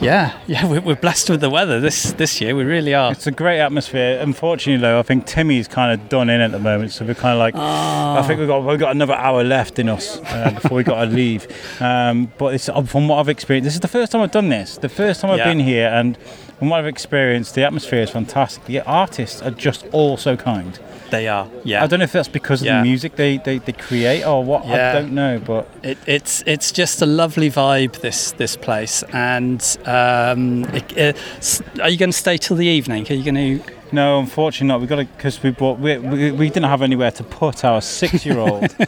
yeah, 0.00 0.38
yeah, 0.46 0.66
we're, 0.66 0.80
we're 0.80 0.96
blessed 0.96 1.28
with 1.28 1.40
the 1.40 1.50
weather 1.50 1.80
this 1.80 2.12
this 2.12 2.40
year. 2.40 2.56
We 2.56 2.64
really 2.64 2.94
are. 2.94 3.12
It's 3.12 3.26
a 3.26 3.30
great 3.30 3.60
atmosphere. 3.60 4.18
Unfortunately, 4.20 4.80
though, 4.80 4.98
I 4.98 5.02
think 5.02 5.26
Timmy's 5.26 5.68
kind 5.68 5.92
of 5.92 6.08
done 6.08 6.30
in 6.30 6.40
at 6.40 6.52
the 6.52 6.58
moment, 6.58 6.92
so 6.92 7.04
we're 7.04 7.14
kind 7.14 7.34
of 7.34 7.38
like, 7.38 7.54
I 7.54 8.26
think 8.26 8.38
we've 8.38 8.48
got 8.48 8.64
we've 8.64 8.78
got 8.78 8.92
another 8.92 9.14
hour 9.14 9.44
left 9.44 9.78
in 9.78 9.88
us 9.88 10.18
uh, 10.18 10.50
before 10.54 10.76
we 10.76 10.82
got 10.84 11.04
to 11.04 11.10
leave. 11.10 11.46
Um, 11.80 12.32
but 12.38 12.54
it's, 12.54 12.70
from 12.86 13.08
what 13.08 13.18
I've 13.18 13.28
experienced, 13.28 13.64
this 13.66 13.74
is 13.74 13.80
the 13.80 13.88
first 13.88 14.12
time 14.12 14.22
I've 14.22 14.30
done 14.30 14.48
this. 14.48 14.78
The 14.78 14.88
first 14.88 15.20
time 15.20 15.30
I've 15.30 15.38
Yeah. 15.38 15.48
been 15.48 15.60
here, 15.60 15.88
and 15.88 16.16
from 16.58 16.68
what 16.70 16.80
I've 16.80 16.86
experienced, 16.86 17.54
the 17.54 17.64
atmosphere 17.64 18.02
is 18.02 18.10
fantastic. 18.10 18.64
The 18.66 18.80
artists 18.82 19.42
are 19.42 19.50
just 19.50 19.86
all 19.92 20.16
so 20.16 20.36
kind. 20.36 20.78
They 21.10 21.28
are, 21.28 21.48
yeah. 21.64 21.84
I 21.84 21.86
don't 21.86 21.98
know 22.00 22.04
if 22.04 22.12
that's 22.12 22.28
because 22.28 22.60
of 22.62 22.66
Yeah. 22.66 22.78
the 22.78 22.84
music 22.88 23.14
they, 23.16 23.36
they, 23.38 23.58
they 23.58 23.72
create 23.72 24.24
or 24.24 24.42
what. 24.42 24.66
Yeah. 24.66 24.90
I 24.90 24.92
don't 24.94 25.12
know, 25.12 25.38
but 25.38 25.68
It, 25.82 25.98
it's 26.06 26.42
it's 26.46 26.72
just 26.72 27.02
a 27.02 27.06
lovely 27.06 27.50
vibe 27.50 28.00
this 28.00 28.32
this 28.32 28.56
place, 28.56 29.04
and 29.12 29.60
um, 29.84 30.64
it, 30.74 30.96
it's, 30.96 31.60
are 31.80 31.88
you 31.90 31.98
going 31.98 32.10
to 32.10 32.16
stay 32.16 32.36
till 32.36 32.56
the 32.56 32.66
evening? 32.66 33.06
Are 33.10 33.14
you 33.14 33.22
going 33.32 33.60
to? 33.60 33.74
No, 33.94 34.18
unfortunately 34.18 34.66
not. 34.68 34.80
We 34.80 34.86
got 34.88 34.96
to 34.96 35.04
because 35.04 35.40
we 35.42 35.50
bought 35.50 35.78
we, 35.78 35.96
we, 35.98 36.30
we 36.32 36.48
didn't 36.48 36.64
have 36.68 36.82
anywhere 36.82 37.12
to 37.12 37.22
put 37.22 37.64
our 37.64 37.80
six 37.80 38.26
year 38.26 38.38
old. 38.38 38.64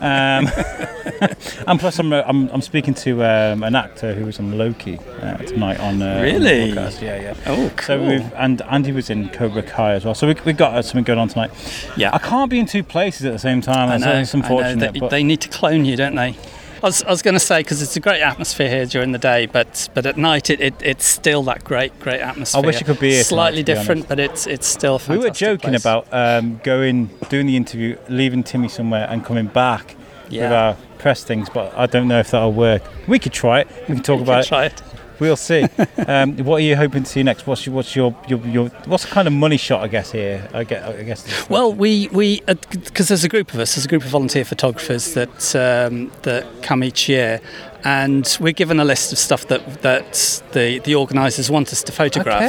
um, 0.00 0.48
and 1.68 1.78
plus, 1.78 1.98
I'm, 2.00 2.12
uh, 2.12 2.22
I'm 2.26 2.48
I'm 2.48 2.60
speaking 2.60 2.94
to 2.94 3.22
um, 3.24 3.62
an 3.62 3.76
actor 3.76 4.12
who 4.14 4.26
was 4.26 4.40
on 4.40 4.58
Loki 4.58 4.98
uh, 5.22 5.36
tonight 5.38 5.78
on 5.78 6.02
uh, 6.02 6.06
on 6.06 6.16
the 6.16 6.22
Really? 6.22 6.72
podcast. 6.72 7.00
Yeah, 7.00 7.20
yeah. 7.20 7.34
Oh, 7.46 7.70
So 7.80 8.02
we've 8.04 8.32
and 8.34 8.60
Andy 8.62 8.90
was 8.92 9.08
in 9.08 9.28
Cobra 9.28 9.62
Kai 9.62 9.92
as 9.92 10.04
well. 10.04 10.14
So 10.14 10.26
we 10.26 10.34
we 10.44 10.52
got 10.52 10.74
uh, 10.74 10.82
something 10.82 11.04
going 11.04 11.18
on 11.20 11.28
tonight. 11.28 11.52
Yeah. 11.96 12.10
I 12.12 12.18
can't 12.18 12.50
be 12.50 12.58
in 12.58 12.66
two 12.66 12.82
places 12.82 13.24
at 13.26 13.32
the 13.32 13.38
same 13.38 13.60
time. 13.60 13.88
I 13.88 13.98
know, 13.98 14.06
that's 14.06 14.34
I 14.34 14.38
know. 14.38 14.44
unfortunate. 14.44 14.92
They, 14.94 15.08
they 15.08 15.22
need 15.22 15.40
to 15.42 15.48
clone 15.48 15.84
you, 15.84 15.96
don't 15.96 16.16
they? 16.16 16.34
I 16.82 16.86
was, 16.86 17.02
I 17.02 17.10
was 17.10 17.20
going 17.22 17.34
to 17.34 17.40
say 17.40 17.60
because 17.60 17.82
it's 17.82 17.96
a 17.96 18.00
great 18.00 18.22
atmosphere 18.22 18.68
here 18.68 18.86
during 18.86 19.12
the 19.12 19.18
day, 19.18 19.46
but 19.46 19.88
but 19.94 20.06
at 20.06 20.16
night 20.16 20.48
it, 20.48 20.60
it, 20.60 20.74
it's 20.80 21.04
still 21.04 21.42
that 21.44 21.62
great 21.62 21.98
great 22.00 22.20
atmosphere. 22.20 22.62
I 22.62 22.66
wish 22.66 22.80
it 22.80 22.84
could 22.84 22.98
be 23.00 23.10
tonight, 23.10 23.22
Slightly 23.24 23.64
to 23.64 23.74
different, 23.74 24.08
but 24.08 24.18
it's 24.18 24.46
it's 24.46 24.66
still. 24.66 25.00
We 25.08 25.18
were 25.18 25.30
joking 25.30 25.70
place. 25.70 25.82
about 25.82 26.06
um, 26.12 26.60
going, 26.64 27.06
doing 27.28 27.46
the 27.46 27.56
interview, 27.56 27.98
leaving 28.08 28.42
Timmy 28.42 28.68
somewhere, 28.68 29.06
and 29.10 29.24
coming 29.24 29.46
back 29.46 29.94
with 30.30 30.52
our 30.52 30.74
press 30.98 31.22
things. 31.24 31.48
But 31.50 31.76
I 31.76 31.86
don't 31.86 32.08
know 32.08 32.20
if 32.20 32.30
that'll 32.30 32.52
work. 32.52 32.82
We 33.06 33.18
could 33.18 33.32
try 33.32 33.60
it. 33.60 33.68
We 33.88 33.94
can 33.96 34.02
talk 34.02 34.18
We 34.18 34.22
about 34.22 34.44
could 34.44 34.48
try 34.48 34.64
it. 34.66 34.82
We'll 35.20 35.36
see. 35.36 35.62
um, 36.06 36.36
what 36.38 36.56
are 36.56 36.64
you 36.64 36.76
hoping 36.76 37.02
to 37.02 37.08
see 37.08 37.22
next? 37.22 37.46
What's 37.46 37.66
your, 37.66 37.74
what's 37.74 37.94
your, 37.94 38.16
your, 38.26 38.44
your 38.46 38.68
what's 38.86 39.04
the 39.04 39.10
kind 39.10 39.28
of 39.28 39.34
money 39.34 39.58
shot? 39.58 39.82
I 39.82 39.88
guess 39.88 40.10
here. 40.10 40.48
I 40.54 40.64
guess. 40.64 40.82
I 40.82 41.02
guess. 41.02 41.50
Well, 41.50 41.72
we 41.72 42.08
we 42.08 42.40
because 42.46 43.08
there's 43.08 43.24
a 43.24 43.28
group 43.28 43.52
of 43.52 43.60
us, 43.60 43.74
there's 43.74 43.84
a 43.84 43.88
group 43.88 44.02
of 44.02 44.10
volunteer 44.10 44.44
photographers 44.44 45.14
that 45.14 45.54
um, 45.54 46.10
that 46.22 46.46
come 46.62 46.82
each 46.82 47.08
year, 47.08 47.40
and 47.84 48.36
we're 48.40 48.52
given 48.52 48.80
a 48.80 48.84
list 48.84 49.12
of 49.12 49.18
stuff 49.18 49.46
that 49.48 49.82
that 49.82 50.42
the 50.52 50.78
the 50.80 50.94
organisers 50.94 51.50
want 51.50 51.72
us 51.72 51.82
to 51.82 51.92
photograph, 51.92 52.42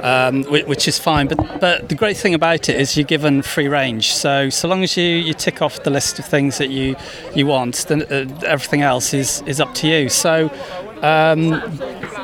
um, 0.00 0.44
whi- 0.44 0.64
which 0.64 0.86
is 0.86 0.98
fine. 0.98 1.26
But 1.28 1.60
but 1.60 1.88
the 1.88 1.94
great 1.96 2.16
thing 2.16 2.34
about 2.34 2.68
it 2.68 2.80
is 2.80 2.96
you're 2.96 3.04
given 3.04 3.42
free 3.42 3.68
range. 3.68 4.12
So 4.12 4.48
so 4.50 4.68
long 4.68 4.82
as 4.82 4.96
you, 4.96 5.04
you 5.04 5.34
tick 5.34 5.60
off 5.60 5.82
the 5.82 5.90
list 5.90 6.18
of 6.18 6.24
things 6.24 6.58
that 6.58 6.70
you 6.70 6.94
you 7.34 7.46
want, 7.46 7.86
then 7.88 8.02
uh, 8.02 8.40
everything 8.46 8.82
else 8.82 9.12
is 9.12 9.42
is 9.46 9.60
up 9.60 9.74
to 9.74 9.88
you. 9.88 10.08
So. 10.08 10.50
Um, 11.02 11.50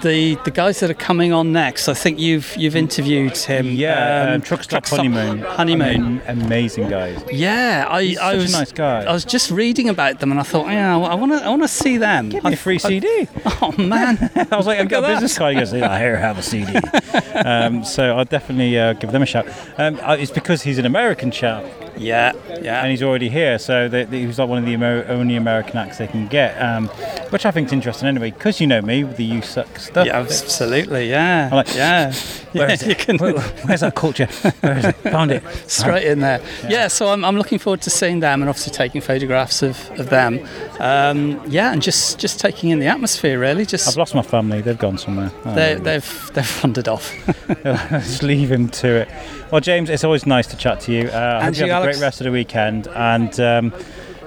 the 0.02 0.38
the 0.44 0.50
guys 0.52 0.80
that 0.80 0.90
are 0.90 0.94
coming 0.94 1.32
on 1.32 1.52
next, 1.52 1.88
I 1.88 1.94
think 1.94 2.18
you've 2.18 2.56
you've 2.56 2.76
interviewed 2.76 3.36
him. 3.36 3.66
Yeah, 3.66 4.26
um, 4.28 4.34
um, 4.34 4.40
Truck 4.40 4.62
Stop 4.62 4.86
Honeymoon. 4.86 5.40
Honeymoon. 5.40 6.20
Am- 6.20 6.40
amazing 6.42 6.88
guys. 6.88 7.20
Yeah, 7.32 7.86
I, 7.88 8.02
He's 8.04 8.18
I 8.18 8.36
was 8.36 8.52
nice 8.52 8.72
guy. 8.72 9.04
I 9.04 9.12
was 9.12 9.24
just 9.24 9.50
reading 9.50 9.88
about 9.88 10.20
them, 10.20 10.30
and 10.30 10.38
I 10.38 10.44
thought, 10.44 10.68
yeah, 10.68 10.96
I 10.96 11.14
want 11.14 11.32
to 11.32 11.44
I 11.44 11.48
want 11.48 11.62
to 11.62 11.68
see 11.68 11.98
them. 11.98 12.28
Give 12.28 12.44
me 12.44 12.52
a 12.52 12.56
free 12.56 12.78
CD. 12.78 13.28
Oh 13.60 13.72
man, 13.76 14.30
I 14.52 14.56
was 14.56 14.66
like, 14.66 14.78
I've 14.78 14.88
got 14.88 15.02
a 15.02 15.08
business 15.08 15.36
card. 15.36 15.54
He 15.54 15.58
goes, 15.60 15.72
yeah, 15.72 15.98
here, 15.98 16.16
have 16.16 16.38
a 16.38 16.42
CD. 16.42 16.76
um, 17.34 17.84
so 17.84 18.16
I'll 18.16 18.24
definitely 18.24 18.78
uh, 18.78 18.92
give 18.92 19.10
them 19.10 19.22
a 19.22 19.26
shout. 19.26 19.48
Um, 19.78 19.98
uh, 20.02 20.16
it's 20.18 20.30
because 20.30 20.62
he's 20.62 20.78
an 20.78 20.86
American 20.86 21.30
chap. 21.30 21.64
Yeah, 21.98 22.32
yeah. 22.60 22.80
And 22.82 22.90
he's 22.90 23.02
already 23.02 23.28
here, 23.28 23.58
so 23.58 23.88
they, 23.88 24.04
they, 24.04 24.20
he 24.20 24.26
was 24.26 24.38
like 24.38 24.48
one 24.48 24.58
of 24.58 24.64
the 24.64 24.72
Amer- 24.74 25.06
only 25.08 25.36
American 25.36 25.76
acts 25.78 25.98
they 25.98 26.06
can 26.06 26.26
get, 26.28 26.60
um, 26.60 26.88
which 27.30 27.44
I 27.46 27.50
think 27.50 27.66
is 27.66 27.72
interesting 27.72 28.08
anyway, 28.08 28.30
because 28.30 28.60
you 28.60 28.66
know 28.66 28.80
me 28.82 29.04
with 29.04 29.16
the 29.16 29.24
you 29.24 29.42
suck 29.42 29.78
stuff. 29.78 30.06
Yeah, 30.06 30.18
absolutely. 30.20 31.10
Yeah, 31.10 31.46
I'm 31.50 31.56
like, 31.56 31.74
yeah. 31.74 32.12
Where 32.52 32.70
yeah, 32.70 32.76
it? 32.80 32.98
can- 32.98 33.18
Where- 33.18 33.38
where's 33.38 33.80
that 33.80 33.94
culture? 33.94 34.26
Where 34.60 34.78
is 34.78 34.84
it? 34.86 34.92
Found 34.96 35.30
it. 35.32 35.42
Straight 35.66 36.04
in 36.06 36.20
there. 36.20 36.40
Yeah, 36.68 36.88
so 36.88 37.08
I'm, 37.08 37.24
I'm 37.24 37.36
looking 37.36 37.58
forward 37.58 37.82
to 37.82 37.90
seeing 37.90 38.20
them 38.20 38.40
and 38.42 38.48
obviously 38.48 38.72
taking 38.72 39.00
photographs 39.00 39.62
of, 39.62 39.90
of 40.00 40.08
them. 40.10 40.40
Um, 40.80 41.40
yeah, 41.46 41.72
and 41.72 41.82
just, 41.82 42.18
just 42.18 42.40
taking 42.40 42.70
in 42.70 42.78
the 42.78 42.86
atmosphere 42.86 43.38
really. 43.38 43.66
Just 43.66 43.86
I've 43.88 43.96
lost 43.96 44.14
my 44.14 44.22
family. 44.22 44.60
They've 44.62 44.78
gone 44.78 44.96
somewhere. 44.98 45.30
Oh, 45.44 45.54
they, 45.54 45.72
really. 45.74 45.84
they've 45.84 46.30
they've 46.34 46.60
wandered 46.62 46.88
off. 46.88 47.12
Just 47.64 48.22
leave 48.22 48.50
him 48.50 48.68
to 48.68 48.88
it. 49.02 49.08
Well, 49.50 49.60
James, 49.60 49.88
it's 49.90 50.04
always 50.04 50.26
nice 50.26 50.46
to 50.48 50.56
chat 50.56 50.80
to 50.80 50.92
you. 50.92 51.08
Uh, 51.08 51.40
And 51.42 51.56
you, 51.56 51.66
Alex. 51.70 51.87
Great 51.92 52.02
rest 52.02 52.20
of 52.20 52.24
the 52.24 52.30
weekend. 52.30 52.86
And 52.88 53.38
um, 53.40 53.72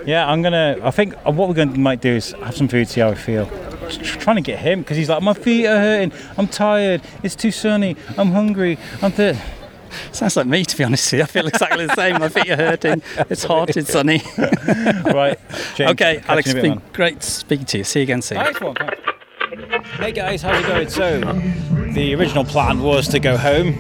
yeah, 0.06 0.28
I'm 0.30 0.42
gonna. 0.42 0.78
I 0.84 0.92
think 0.92 1.14
what 1.26 1.48
we're 1.48 1.54
going 1.54 1.74
to 1.74 1.80
might 1.80 2.02
do 2.02 2.10
is 2.16 2.32
have 2.32 2.56
some 2.56 2.68
food, 2.68 2.88
see 2.88 3.02
how 3.02 3.10
we 3.10 3.16
feel. 3.16 3.46
Just 3.90 4.20
trying 4.20 4.38
to 4.38 4.42
get 4.42 4.60
him 4.60 4.80
because 4.80 4.98
he's 4.98 5.10
like, 5.10 5.22
my 5.22 5.34
feet 5.34 5.68
are 5.68 5.78
hurting. 5.78 6.14
I'm 6.38 6.48
tired. 6.48 7.02
It's 7.24 7.36
too 7.36 7.52
sunny. 7.52 7.96
I'm 8.18 8.32
hungry. 8.32 8.78
I'm 9.02 9.12
th- 9.12 9.38
Sounds 10.14 10.38
like 10.38 10.48
me, 10.48 10.64
to 10.64 10.78
be 10.78 10.86
honest 10.86 11.12
with 11.12 11.18
you. 11.20 11.24
I 11.24 11.28
feel 11.28 11.48
exactly 11.48 11.86
the 11.86 11.96
same. 11.96 12.18
My 12.18 12.30
feet 12.30 12.50
are 12.50 12.56
hurting. 12.56 13.04
It's 13.30 13.44
hot. 13.44 13.76
It's 13.76 13.92
sunny. 13.92 14.22
right. 14.38 15.38
James, 15.76 15.92
okay, 15.92 16.24
Alex, 16.30 16.50
it's 16.50 16.62
been 16.62 16.82
great 16.94 17.22
speaking 17.22 17.66
to 17.66 17.80
you. 17.80 17.84
See 17.84 18.00
you 18.00 18.04
again 18.04 18.22
soon. 18.22 18.38
Nice 18.38 18.62
one. 18.62 18.78
Hey 19.98 20.14
guys, 20.14 20.42
how's 20.42 20.64
it 20.64 20.68
going? 20.68 20.90
So, 20.90 21.20
the 21.94 22.16
original 22.16 22.46
plan 22.46 22.82
was 22.82 23.10
to 23.10 23.20
go 23.20 23.36
home 23.36 23.78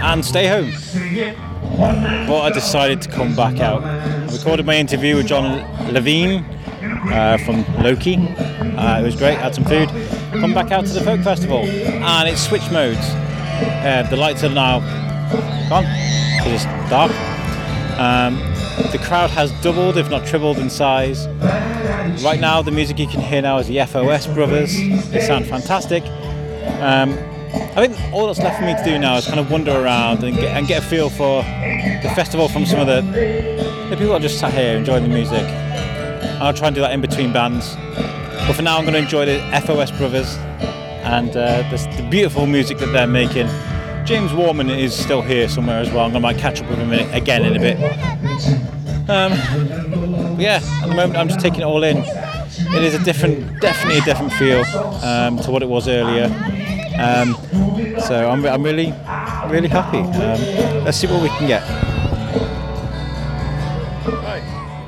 and 0.00 0.24
stay 0.24 0.46
home. 0.46 0.72
But 1.78 2.40
I 2.40 2.50
decided 2.50 3.00
to 3.02 3.08
come 3.08 3.36
back 3.36 3.60
out. 3.60 3.84
I 3.84 4.26
recorded 4.32 4.66
my 4.66 4.74
interview 4.74 5.14
with 5.14 5.28
John 5.28 5.62
Levine 5.92 6.44
uh, 7.12 7.38
from 7.38 7.64
Loki. 7.84 8.16
Uh, 8.16 9.00
it 9.00 9.04
was 9.04 9.14
great, 9.14 9.38
had 9.38 9.54
some 9.54 9.64
food. 9.64 9.88
Come 10.40 10.54
back 10.54 10.72
out 10.72 10.86
to 10.86 10.92
the 10.92 11.00
Folk 11.00 11.20
Festival 11.20 11.58
and 11.58 12.28
it's 12.28 12.40
switch 12.44 12.68
modes. 12.72 12.98
Uh, 12.98 14.04
the 14.10 14.16
lights 14.16 14.42
are 14.42 14.48
now 14.48 14.80
gone 15.68 15.84
because 16.36 16.64
it's 16.64 16.64
dark. 16.90 17.12
Um, 18.00 18.34
the 18.90 18.98
crowd 18.98 19.30
has 19.30 19.52
doubled, 19.62 19.96
if 19.96 20.10
not 20.10 20.26
tripled, 20.26 20.58
in 20.58 20.70
size. 20.70 21.28
Right 22.24 22.40
now, 22.40 22.60
the 22.60 22.72
music 22.72 22.98
you 22.98 23.06
can 23.06 23.20
hear 23.20 23.42
now 23.42 23.58
is 23.58 23.68
the 23.68 23.84
FOS 23.86 24.26
brothers. 24.26 24.76
They 25.10 25.20
sound 25.20 25.46
fantastic. 25.46 26.02
Um, 26.80 27.16
I 27.54 27.86
think 27.86 28.12
all 28.12 28.26
that's 28.26 28.38
left 28.40 28.58
for 28.58 28.64
me 28.66 28.74
to 28.74 28.84
do 28.84 28.98
now 28.98 29.16
is 29.16 29.26
kind 29.26 29.40
of 29.40 29.50
wander 29.50 29.72
around 29.72 30.22
and 30.24 30.36
get, 30.36 30.56
and 30.56 30.66
get 30.66 30.82
a 30.82 30.86
feel 30.86 31.08
for 31.08 31.42
the 31.42 32.12
festival 32.14 32.48
from 32.48 32.66
some 32.66 32.80
of 32.80 32.86
the, 32.86 33.00
the 33.90 33.96
people 33.96 34.12
that 34.12 34.22
just 34.22 34.38
sat 34.38 34.52
here 34.52 34.76
enjoying 34.76 35.02
the 35.02 35.08
music. 35.08 35.42
And 35.42 36.42
I'll 36.42 36.52
try 36.54 36.68
and 36.68 36.74
do 36.74 36.80
that 36.82 36.92
in 36.92 37.00
between 37.00 37.32
bands. 37.32 37.76
But 38.46 38.54
for 38.54 38.62
now, 38.62 38.76
I'm 38.78 38.84
going 38.84 38.94
to 38.94 39.00
enjoy 39.00 39.26
the 39.26 39.38
FOS 39.64 39.90
brothers 39.92 40.36
and 41.04 41.30
uh, 41.30 41.62
the, 41.70 41.76
the 42.02 42.08
beautiful 42.10 42.46
music 42.46 42.78
that 42.78 42.86
they're 42.92 43.06
making. 43.06 43.48
James 44.04 44.32
Warman 44.32 44.70
is 44.70 44.94
still 44.94 45.22
here 45.22 45.48
somewhere 45.48 45.78
as 45.80 45.90
well. 45.90 46.00
I'm 46.04 46.12
going 46.12 46.14
to 46.14 46.20
might 46.20 46.38
catch 46.38 46.60
up 46.62 46.68
with 46.68 46.78
him 46.78 46.92
in- 46.92 47.12
again 47.14 47.44
in 47.44 47.56
a 47.56 47.60
bit. 47.60 47.76
Um, 49.08 49.32
yeah, 50.38 50.60
at 50.82 50.88
the 50.88 50.94
moment 50.94 51.16
I'm 51.16 51.28
just 51.28 51.40
taking 51.40 51.60
it 51.60 51.64
all 51.64 51.82
in. 51.82 51.98
It 51.98 52.82
is 52.82 52.94
a 52.94 53.02
different, 53.04 53.60
definitely 53.60 53.98
a 54.00 54.04
different 54.04 54.32
feel 54.34 54.64
um, 55.04 55.38
to 55.40 55.50
what 55.50 55.62
it 55.62 55.68
was 55.68 55.88
earlier. 55.88 56.28
Um, 56.98 57.34
so 58.00 58.28
I'm, 58.28 58.44
I'm 58.44 58.62
really, 58.62 58.92
really 59.52 59.68
happy. 59.68 59.98
Um, 59.98 60.84
let's 60.84 60.98
see 60.98 61.06
what 61.06 61.22
we 61.22 61.28
can 61.28 61.46
get. 61.46 61.62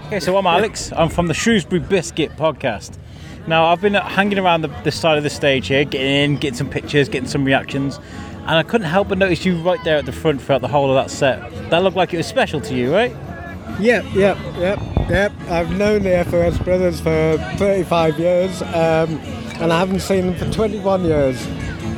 Okay, 0.06 0.18
so 0.18 0.36
I'm 0.36 0.46
Alex. 0.46 0.92
I'm 0.96 1.08
from 1.08 1.28
the 1.28 1.34
Shrewsbury 1.34 1.80
Biscuit 1.80 2.34
podcast. 2.36 2.98
Now 3.46 3.66
I've 3.66 3.80
been 3.80 3.94
hanging 3.94 4.38
around 4.40 4.62
the, 4.62 4.68
the 4.82 4.90
side 4.90 5.18
of 5.18 5.22
the 5.22 5.30
stage 5.30 5.68
here, 5.68 5.84
getting 5.84 6.32
in, 6.32 6.36
getting 6.36 6.56
some 6.56 6.68
pictures, 6.68 7.08
getting 7.08 7.28
some 7.28 7.44
reactions, 7.44 8.00
and 8.40 8.50
I 8.50 8.64
couldn't 8.64 8.88
help 8.88 9.08
but 9.08 9.18
notice 9.18 9.44
you 9.44 9.56
right 9.62 9.82
there 9.84 9.98
at 9.98 10.06
the 10.06 10.12
front 10.12 10.42
throughout 10.42 10.62
the 10.62 10.68
whole 10.68 10.90
of 10.90 10.96
that 10.96 11.12
set. 11.12 11.38
That 11.70 11.84
looked 11.84 11.96
like 11.96 12.12
it 12.12 12.16
was 12.16 12.26
special 12.26 12.60
to 12.62 12.74
you, 12.74 12.92
right? 12.92 13.12
Yep, 13.78 14.04
yep, 14.12 14.36
yep, 14.58 14.80
yep. 15.08 15.32
I've 15.48 15.70
known 15.78 16.02
the 16.02 16.24
FOS 16.28 16.58
brothers 16.58 16.98
for 17.00 17.38
35 17.56 18.18
years, 18.18 18.62
um, 18.62 19.18
and 19.60 19.72
I 19.72 19.78
haven't 19.78 20.00
seen 20.00 20.26
them 20.26 20.34
for 20.34 20.52
21 20.52 21.04
years. 21.04 21.46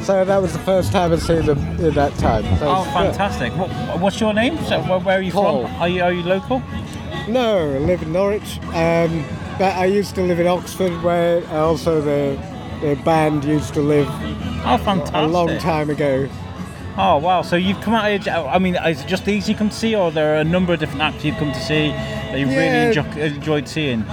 So 0.03 0.25
that 0.25 0.43
was 0.43 0.53
the 0.53 0.59
first 0.61 0.91
time 0.93 1.13
I've 1.13 1.23
seen 1.23 1.47
them 1.47 1.59
in 1.79 1.95
that 1.95 2.13
time. 2.19 2.43
So 2.59 2.67
Oh, 2.69 2.85
fantastic! 2.93 3.53
What, 3.57 3.71
what's 4.01 4.21
your 4.21 4.35
name? 4.35 4.59
So, 4.65 4.81
where, 4.83 4.99
where 4.99 5.19
are 5.19 5.23
you 5.23 5.31
Paul. 5.33 5.67
from? 5.69 5.77
Are 5.81 5.89
you 5.89 6.03
are 6.03 6.13
you 6.13 6.23
local? 6.23 6.61
No, 7.29 7.75
I 7.75 7.79
live 7.79 8.03
in 8.03 8.13
Norwich, 8.13 8.59
um, 8.75 9.25
but 9.59 9.77
I 9.77 9.85
used 9.85 10.17
to 10.17 10.23
live 10.23 10.41
in 10.41 10.49
Oxford, 10.49 10.91
where 11.05 11.47
also 11.51 12.01
the, 12.01 12.37
the 12.81 12.97
band 13.05 13.45
used 13.45 13.75
to 13.75 13.81
live 13.81 14.09
Oh, 14.65 14.77
fantastic! 14.85 15.15
a 15.15 15.23
long 15.27 15.57
time 15.59 15.89
ago. 15.89 16.29
Oh 16.99 17.19
wow! 17.19 17.43
So 17.43 17.55
you've 17.55 17.81
come 17.81 17.95
out 17.95 18.11
here. 18.11 18.33
I 18.35 18.59
mean, 18.59 18.75
is 18.75 19.03
it 19.03 19.07
just 19.07 19.25
these 19.25 19.49
you 19.49 19.55
come 19.55 19.69
to 19.71 19.75
see, 19.77 19.95
or 19.95 20.11
there 20.11 20.35
are 20.35 20.39
a 20.41 20.45
number 20.45 20.73
of 20.75 20.81
different 20.81 21.03
acts 21.03 21.25
you've 21.25 21.37
come 21.37 21.53
to 21.53 21.61
see 21.61 21.91
that 21.91 22.39
you 22.41 22.47
Yeah. 22.49 22.59
really 22.59 22.99
enjoy, 22.99 23.21
enjoyed 23.37 23.69
seeing? 23.69 24.05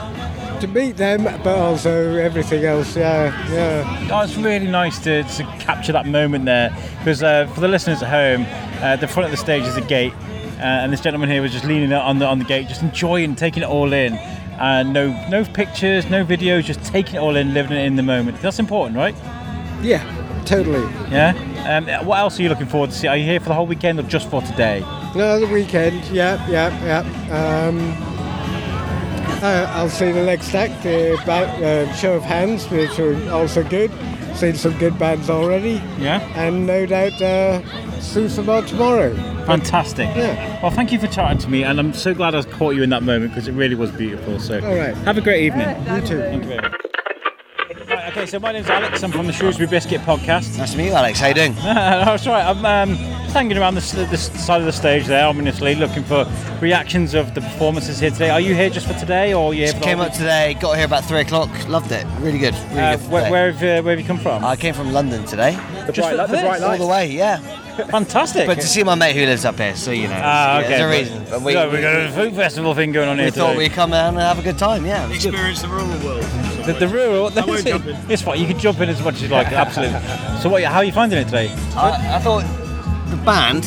To 0.60 0.68
meet 0.68 0.98
them, 0.98 1.24
but 1.24 1.58
also 1.58 2.16
everything 2.16 2.66
else, 2.66 2.98
yeah, 2.98 3.50
yeah. 3.50 4.10
Oh, 4.12 4.20
it's 4.20 4.36
really 4.36 4.68
nice 4.68 5.00
to, 5.00 5.24
to 5.24 5.44
capture 5.58 5.94
that 5.94 6.06
moment 6.06 6.44
there 6.44 6.76
because 6.98 7.24
uh, 7.24 7.48
for 7.54 7.62
the 7.62 7.70
listeners 7.70 8.04
at 8.04 8.10
home, 8.10 8.46
uh, 8.84 8.98
the 8.98 9.08
front 9.08 9.24
of 9.24 9.32
the 9.32 9.38
stage 9.38 9.64
is 9.64 9.78
a 9.78 9.82
gate, 9.82 10.12
uh, 10.14 10.64
and 10.84 10.92
this 10.92 11.00
gentleman 11.00 11.30
here 11.30 11.42
was 11.42 11.54
just 11.54 11.64
leaning 11.64 11.94
on 11.94 12.20
the 12.20 12.26
on 12.26 12.40
the 12.40 12.46
gate, 12.46 12.68
just 12.68 12.82
enjoying, 12.82 13.36
taking 13.36 13.64
it 13.64 13.70
all 13.70 13.94
in. 13.94 14.16
And 14.60 14.92
no, 14.92 15.12
no 15.30 15.46
pictures, 15.46 16.10
no 16.10 16.26
videos, 16.26 16.66
just 16.66 16.84
taking 16.84 17.16
it 17.16 17.20
all 17.20 17.38
in, 17.38 17.54
living 17.54 17.78
it 17.78 17.86
in 17.86 17.96
the 17.96 18.04
moment. 18.04 18.42
That's 18.42 18.60
important, 18.60 18.98
right? 18.98 19.16
Yeah, 19.82 20.04
totally. 20.46 20.84
Yeah. 21.10 21.36
Um, 21.70 22.06
what 22.06 22.20
else 22.20 22.38
are 22.38 22.44
you 22.44 22.50
looking 22.50 22.68
forward 22.68 22.90
to 22.90 22.96
see? 22.98 23.08
Are 23.08 23.16
you 23.16 23.24
here 23.24 23.40
for 23.40 23.48
the 23.48 23.56
whole 23.56 23.68
weekend 23.68 23.98
or 23.98 24.04
just 24.04 24.30
for 24.30 24.42
today? 24.42 24.82
No, 25.16 25.40
the 25.40 25.48
weekend. 25.48 26.04
Yeah, 26.08 26.46
yeah, 26.50 26.70
yeah. 26.84 27.68
Um, 27.70 28.19
uh, 29.42 29.72
I'll 29.74 29.90
see 29.90 30.12
the 30.12 30.24
next 30.24 30.54
act, 30.54 30.84
the 30.84 31.22
ba- 31.26 31.88
uh, 31.90 31.94
show 31.94 32.14
of 32.14 32.24
hands, 32.24 32.70
which 32.70 33.00
are 33.00 33.32
also 33.32 33.64
good. 33.64 33.92
Seen 34.36 34.56
some 34.56 34.78
good 34.78 34.98
bands 34.98 35.30
already. 35.30 35.82
Yeah. 36.00 36.20
And 36.36 36.66
no 36.66 36.86
doubt 36.86 37.22
uh, 37.22 37.62
see 38.00 38.30
some 38.30 38.46
more 38.46 38.62
tomorrow. 38.62 39.14
Fantastic. 39.46 40.08
Yeah. 40.16 40.62
Well, 40.62 40.72
thank 40.72 40.92
you 40.92 41.00
for 41.00 41.08
chatting 41.08 41.40
to 41.40 41.50
me, 41.50 41.64
and 41.64 41.80
I'm 41.80 41.94
so 41.94 42.14
glad 42.14 42.36
I 42.36 42.44
caught 42.44 42.76
you 42.76 42.84
in 42.84 42.90
that 42.92 43.04
moment 43.04 43.32
because 43.32 43.48
it 43.48 43.54
really 43.54 43.76
was 43.76 43.92
beautiful. 43.92 44.40
So, 44.40 44.60
All 44.64 44.76
right. 44.76 44.96
have 44.98 45.18
a 45.18 45.22
great 45.22 45.44
evening. 45.44 45.68
You 45.94 46.02
too. 46.02 46.20
Thank 46.20 46.44
you 46.44 46.50
very 46.50 46.62
much. 46.62 46.76
Okay, 48.10 48.26
so 48.26 48.40
my 48.40 48.52
name's 48.52 48.70
Alex. 48.70 49.04
I'm 49.04 49.12
from 49.12 49.28
the 49.28 49.34
Shrewsbury 49.34 49.70
Biscuit 49.70 50.02
podcast. 50.02 50.58
Nice 50.58 50.72
to 50.72 50.78
meet 50.78 50.88
you, 50.88 50.94
Alex. 50.94 51.20
How 51.20 51.28
you 51.28 51.34
doing? 51.36 51.54
That's 51.64 52.26
right. 52.26 52.44
I'm 52.44 52.66
um, 52.66 52.96
just 53.30 53.38
hanging 53.38 53.58
around 53.60 53.76
the, 53.76 54.08
the 54.10 54.18
side 54.18 54.60
of 54.60 54.66
the 54.66 54.72
stage 54.72 55.06
there, 55.06 55.28
ominously, 55.28 55.76
looking 55.76 56.04
for 56.04 56.26
reactions 56.62 57.14
of 57.14 57.36
the 57.36 57.42
performances 57.42 58.00
here 58.00 58.10
today. 58.10 58.32
Are 58.32 58.42
you 58.42 58.56
here 58.56 58.72
just 58.72 58.88
for 58.88 58.94
today, 58.96 59.36
or 59.36 59.54
you 59.54 59.66
here 59.66 59.74
for 59.74 59.82
Came 59.82 60.00
up 60.00 60.14
today, 60.14 60.56
got 60.60 60.76
here 60.78 60.86
about 60.86 61.06
three 61.06 61.20
o'clock. 61.20 61.50
Loved 61.68 61.92
it. 61.92 62.08
Really 62.22 62.40
good. 62.40 62.56
Really 62.72 62.80
Uh, 62.80 62.98
good. 62.98 63.12
where, 63.12 63.32
where, 63.32 63.52
have, 63.52 63.62
uh, 63.62 63.84
where 63.84 63.96
have 63.96 64.00
you 64.00 64.06
come 64.06 64.18
from? 64.18 64.44
I 64.44 64.56
came 64.56 64.74
from 64.74 64.92
London 64.94 65.26
today. 65.26 65.52
The 65.86 65.92
Just 65.94 66.10
bright 66.10 66.12
for 66.12 66.16
light- 66.18 66.28
the 66.28 66.34
this? 66.38 66.42
bright 66.42 66.62
All 66.64 66.78
the 66.80 66.88
way, 66.88 67.08
yeah. 67.12 67.38
Fantastic. 67.92 68.46
But 68.48 68.56
to 68.56 68.68
see 68.68 68.84
my 68.84 68.96
mate 68.96 69.16
who 69.16 69.22
lives 69.26 69.46
up 69.46 69.58
here, 69.58 69.76
so 69.76 69.92
you 69.92 70.08
know. 70.08 70.20
Ah, 70.22 70.60
okay. 70.60 70.68
There's 70.70 70.82
a 70.82 70.90
reason. 70.90 71.26
But 71.30 71.42
we, 71.44 71.54
so 71.54 71.70
we've 71.70 71.82
got 71.82 72.08
a 72.08 72.12
food 72.12 72.36
festival 72.36 72.74
thing 72.74 72.92
going 72.92 73.08
on 73.08 73.18
here. 73.18 73.28
we 73.28 73.32
here 73.32 73.40
thought 73.42 73.48
today. 73.52 73.58
we'd 73.60 73.72
come 73.72 73.92
down 73.92 74.16
and 74.16 74.24
have 74.24 74.40
a 74.40 74.42
good 74.42 74.58
time, 74.58 74.86
yeah. 74.86 75.06
it 75.06 75.10
was 75.10 75.24
good. 75.24 75.34
Experience 75.34 75.62
the 75.62 75.68
rural 75.70 75.88
world. 76.04 76.24
The, 76.66 76.74
the 76.74 76.88
rural. 76.90 77.28
I 77.40 77.46
won't 77.46 77.66
jump 77.66 77.86
in. 77.86 77.96
It's 78.12 78.22
fine. 78.22 78.40
You 78.42 78.48
can 78.48 78.60
jump 78.60 78.82
in 78.82 78.90
as 78.90 79.02
much 79.02 79.16
as 79.16 79.22
you 79.22 79.28
like. 79.30 79.48
Absolutely. 79.48 80.00
So, 80.40 80.48
what? 80.48 80.64
How 80.64 80.78
are 80.78 80.84
you 80.86 80.94
finding 80.94 81.20
it 81.20 81.26
today? 81.26 81.50
I, 81.76 82.16
I 82.16 82.20
thought 82.20 82.46
the 83.12 83.18
band, 83.18 83.66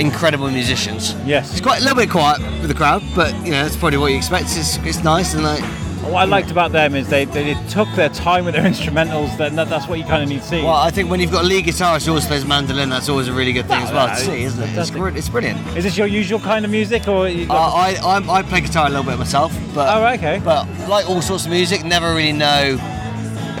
incredible 0.00 0.50
musicians. 0.50 1.14
Yes. 1.26 1.52
It's 1.52 1.60
quite 1.60 1.80
a 1.80 1.82
little 1.82 1.96
bit 1.96 2.10
quiet 2.10 2.40
with 2.60 2.68
the 2.68 2.74
crowd, 2.74 3.02
but 3.14 3.32
you 3.44 3.52
know 3.52 3.62
that's 3.62 3.76
probably 3.76 3.98
what 3.98 4.10
you 4.12 4.16
expect. 4.16 4.44
It's, 4.56 4.76
it's 4.78 5.02
nice 5.04 5.34
and 5.34 5.42
like. 5.44 5.62
What 6.02 6.14
I 6.16 6.24
liked 6.24 6.50
about 6.50 6.72
them 6.72 6.96
is 6.96 7.08
they, 7.08 7.26
they 7.26 7.54
took 7.68 7.88
their 7.94 8.08
time 8.08 8.44
with 8.44 8.54
their 8.54 8.64
instrumentals. 8.72 9.36
Then 9.38 9.54
that, 9.54 9.68
that's 9.68 9.86
what 9.86 10.00
you 10.00 10.04
kind 10.04 10.20
of 10.20 10.28
need 10.28 10.40
to 10.40 10.46
see. 10.46 10.60
Well, 10.60 10.74
I 10.74 10.90
think 10.90 11.08
when 11.08 11.20
you've 11.20 11.30
got 11.30 11.44
a 11.44 11.46
lead 11.46 11.64
guitarist 11.64 12.06
who 12.06 12.12
also 12.12 12.26
plays 12.26 12.44
mandolin, 12.44 12.88
that's 12.88 13.08
always 13.08 13.28
a 13.28 13.32
really 13.32 13.52
good 13.52 13.66
thing 13.68 13.80
as 13.82 13.92
well 13.92 14.08
to 14.08 14.16
see, 14.16 14.42
isn't 14.42 14.60
it? 14.60 14.76
It's, 14.76 14.90
it's 14.90 15.28
brilliant. 15.28 15.64
Is 15.76 15.84
this 15.84 15.96
your 15.96 16.08
usual 16.08 16.40
kind 16.40 16.64
of 16.64 16.72
music, 16.72 17.06
or? 17.06 17.28
You 17.28 17.46
Uh, 17.48 17.54
I, 17.54 17.94
I 18.02 18.38
I 18.38 18.42
play 18.42 18.62
guitar 18.62 18.86
a 18.86 18.90
little 18.90 19.04
bit 19.04 19.16
myself, 19.16 19.56
but 19.74 19.96
Oh, 19.96 20.04
okay. 20.14 20.40
But 20.44 20.66
like 20.88 21.08
all 21.08 21.22
sorts 21.22 21.44
of 21.44 21.52
music, 21.52 21.84
never 21.84 22.12
really 22.16 22.32
know 22.32 22.78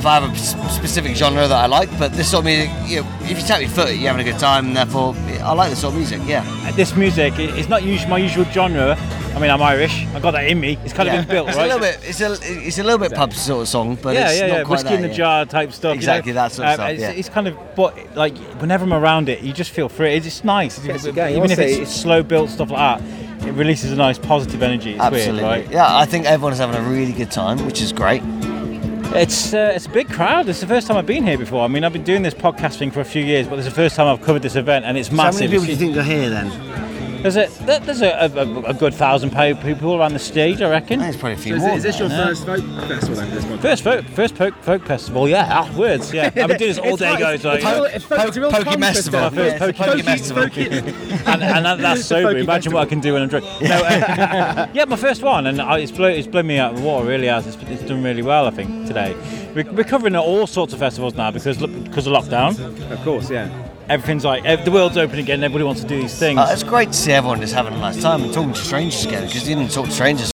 if 0.02 0.06
I 0.06 0.18
have 0.18 0.24
a 0.24 0.34
s- 0.34 0.74
specific 0.74 1.14
genre 1.16 1.46
that 1.46 1.56
I 1.64 1.66
like. 1.66 1.88
But 1.96 2.12
this 2.12 2.28
sort 2.32 2.40
of 2.40 2.46
music, 2.46 2.70
you 2.86 3.02
know, 3.02 3.08
if 3.22 3.38
you 3.38 3.44
tap 3.46 3.60
your 3.60 3.70
foot, 3.70 3.94
you're 3.94 4.10
having 4.10 4.26
a 4.26 4.30
good 4.30 4.40
time, 4.40 4.66
and 4.66 4.76
therefore 4.76 5.14
I 5.42 5.52
like 5.52 5.70
this 5.70 5.80
sort 5.80 5.92
of 5.94 5.98
music. 5.98 6.20
Yeah. 6.26 6.44
this 6.72 6.96
music 6.96 7.34
i- 7.34 7.42
it's 7.58 7.68
not 7.68 7.82
usually 7.84 8.10
my 8.10 8.18
usual 8.18 8.44
genre. 8.46 8.96
I 9.34 9.38
mean, 9.38 9.50
I'm 9.50 9.62
Irish. 9.62 10.06
I 10.14 10.20
got 10.20 10.32
that 10.32 10.46
in 10.48 10.58
me. 10.58 10.76
It's 10.84 10.92
kind 10.92 11.06
Yeah. 11.06 11.20
of 11.20 11.26
been 11.28 11.36
built, 11.36 11.48
It's 11.48 11.56
right? 11.56 11.70
a 11.70 11.74
little 11.74 11.80
bit. 11.80 12.00
It's 12.02 12.20
a 12.20 12.32
it's 12.66 12.78
a 12.78 12.82
little 12.82 12.98
bit 12.98 13.12
pub 13.14 13.32
sort 13.32 13.62
of 13.62 13.68
song, 13.68 13.96
but 14.02 14.14
yeah, 14.14 14.28
it's 14.30 14.40
yeah, 14.40 14.46
not 14.48 14.56
yeah. 14.58 14.62
quite 14.64 14.70
Whiskey 14.70 14.88
that, 14.88 14.94
in 14.96 15.02
the 15.02 15.08
yeah. 15.08 15.14
jar 15.14 15.44
type 15.44 15.72
stuff. 15.72 15.82
you 15.84 15.88
know? 15.94 15.98
Exactly, 15.98 16.32
that 16.32 16.52
sort 16.52 16.66
of 16.66 16.70
Um, 16.72 16.74
stuff, 16.76 16.90
It's, 16.90 17.00
yeah. 17.00 17.10
it's 17.10 17.28
kind 17.28 17.46
of, 17.48 17.54
but 17.76 17.96
like 18.16 18.36
whenever 18.60 18.84
I'm 18.84 18.92
around 18.92 19.28
it, 19.28 19.40
you 19.42 19.52
just 19.52 19.70
feel 19.70 19.88
free. 19.88 20.14
It's, 20.14 20.26
it's 20.26 20.42
nice. 20.44 20.78
Gets 20.80 21.04
you 21.04 21.10
Even 21.12 21.50
if 21.50 21.58
it's, 21.60 21.72
it's- 21.74 21.94
slow 21.94 22.22
built 22.24 22.50
stuff 22.50 22.70
like 22.70 23.00
that, 23.00 23.46
it 23.46 23.52
releases 23.52 23.92
a 23.92 23.96
nice 23.96 24.18
positive 24.18 24.62
energy. 24.62 24.92
It's 24.94 25.00
Absolutely. 25.02 25.42
weird, 25.44 25.64
right? 25.66 25.70
Yeah, 25.70 25.96
I 25.96 26.04
think 26.04 26.26
everyone 26.26 26.52
is 26.54 26.58
having 26.58 26.76
a 26.76 26.82
really 26.88 27.12
good 27.12 27.30
time, 27.30 27.64
which 27.66 27.80
is 27.80 27.92
great. 27.92 28.22
It's 29.14 29.52
uh, 29.52 29.72
it's 29.74 29.84
a 29.86 29.90
big 29.90 30.08
crowd. 30.08 30.48
It's 30.48 30.60
the 30.60 30.66
first 30.66 30.86
time 30.86 30.96
I've 30.96 31.06
been 31.06 31.24
here 31.26 31.36
before. 31.36 31.62
I 31.62 31.68
mean, 31.68 31.84
I've 31.84 31.92
been 31.92 32.02
doing 32.02 32.22
this 32.22 32.32
podcast 32.34 32.78
thing 32.78 32.90
for 32.90 33.00
a 33.00 33.04
few 33.04 33.22
years, 33.22 33.46
but 33.46 33.58
it's 33.58 33.68
the 33.68 33.74
first 33.74 33.94
time 33.94 34.06
I've 34.06 34.24
covered 34.24 34.40
this 34.42 34.56
event, 34.56 34.86
and 34.86 34.96
it's 34.96 35.10
So 35.10 35.16
how 35.16 35.24
massive. 35.24 35.40
many 35.50 35.52
people 35.52 35.66
do 35.66 35.70
you 35.72 35.76
think 35.76 35.96
are 35.98 36.02
here 36.02 36.30
then? 36.30 36.50
There's 37.22 37.36
a 37.36 37.46
there- 37.64 37.78
there's 37.80 38.02
a, 38.02 38.10
a, 38.10 38.62
a 38.70 38.74
good 38.74 38.94
thousand 38.94 39.30
people 39.62 39.94
around 39.94 40.12
the 40.12 40.18
stage, 40.18 40.60
I 40.60 40.68
reckon. 40.70 40.98
There's 41.00 41.16
probably 41.16 41.34
a 41.34 41.36
few 41.36 41.58
So 41.60 41.66
is, 41.66 41.72
it- 41.72 41.76
is 41.76 41.82
this 41.84 41.98
your 42.00 42.08
first 42.08 42.44
folk 42.46 42.60
festival 42.88 43.14
then? 43.16 43.30
This 43.30 43.44
one? 43.44 43.58
First 43.60 43.84
folk, 43.84 44.04
first 44.06 44.34
folk, 44.36 44.54
folk 44.62 44.84
festival, 44.86 45.28
yeah. 45.28 45.48
Ah, 45.50 45.78
words, 45.78 46.12
yeah. 46.12 46.26
I've 46.26 46.34
been 46.34 46.46
doing 46.48 46.58
this 46.58 46.78
all 46.78 46.96
day, 46.96 47.10
like- 47.10 47.20
guys. 47.20 47.44
Like, 47.44 47.62
it's 47.62 47.64
real- 47.64 47.84
it's 47.84 48.04
folk- 48.04 48.28
it's 48.28 48.36
Pokey 48.64 48.80
Festival. 48.80 49.20
My 49.20 49.30
first 49.30 49.52
Yeah, 49.54 49.58
pokey, 49.58 49.78
Pokey 49.84 50.02
Festival. 50.02 50.42
and, 51.32 51.42
and 51.42 51.64
that, 51.66 51.78
that's 51.78 52.04
sober. 52.04 52.28
pokey 52.30 52.40
Imagine 52.40 52.72
what 52.72 52.82
I 52.82 52.86
can 52.86 53.00
do 53.00 53.12
when 53.12 53.22
I'm 53.22 53.28
drunk. 53.28 53.44
No, 53.62 53.76
uh, 53.76 54.66
yeah, 54.74 54.84
my 54.86 54.96
first 54.96 55.22
one, 55.22 55.46
and 55.46 55.60
I, 55.62 55.78
it's 55.78 55.92
blown 55.92 56.12
it's 56.12 56.26
blown 56.26 56.46
me 56.48 56.58
out 56.58 56.72
of 56.74 56.80
the 56.80 56.84
water. 56.86 57.06
Really 57.06 57.28
has. 57.28 57.46
It's, 57.46 57.56
it's 57.70 57.82
done 57.84 58.02
really 58.02 58.22
well, 58.22 58.46
I 58.46 58.50
think, 58.50 58.86
today. 58.86 59.14
We're, 59.54 59.70
we're 59.72 59.84
covering 59.84 60.16
all 60.16 60.46
sorts 60.46 60.72
of 60.72 60.78
festivals 60.80 61.14
now 61.14 61.30
because 61.30 61.58
because 61.58 62.06
of 62.06 62.12
lockdown. 62.14 62.58
Of 62.90 63.00
course, 63.04 63.30
yeah. 63.30 63.61
Everything's 63.88 64.24
like 64.24 64.64
the 64.64 64.70
world's 64.70 64.96
open 64.96 65.18
again. 65.18 65.42
Everybody 65.42 65.64
wants 65.64 65.82
to 65.82 65.86
do 65.86 66.00
these 66.00 66.18
things. 66.18 66.38
Uh, 66.38 66.48
it's 66.50 66.62
great 66.62 66.88
to 66.88 66.94
see 66.94 67.12
everyone 67.12 67.40
just 67.40 67.54
having 67.54 67.74
a 67.74 67.78
nice 67.78 68.00
time 68.00 68.22
and 68.22 68.32
talking 68.32 68.52
to 68.52 68.60
strangers 68.60 69.04
again 69.04 69.26
because 69.26 69.48
you 69.48 69.54
didn't 69.54 69.70
talk 69.72 69.86
to 69.86 69.92
strangers. 69.92 70.31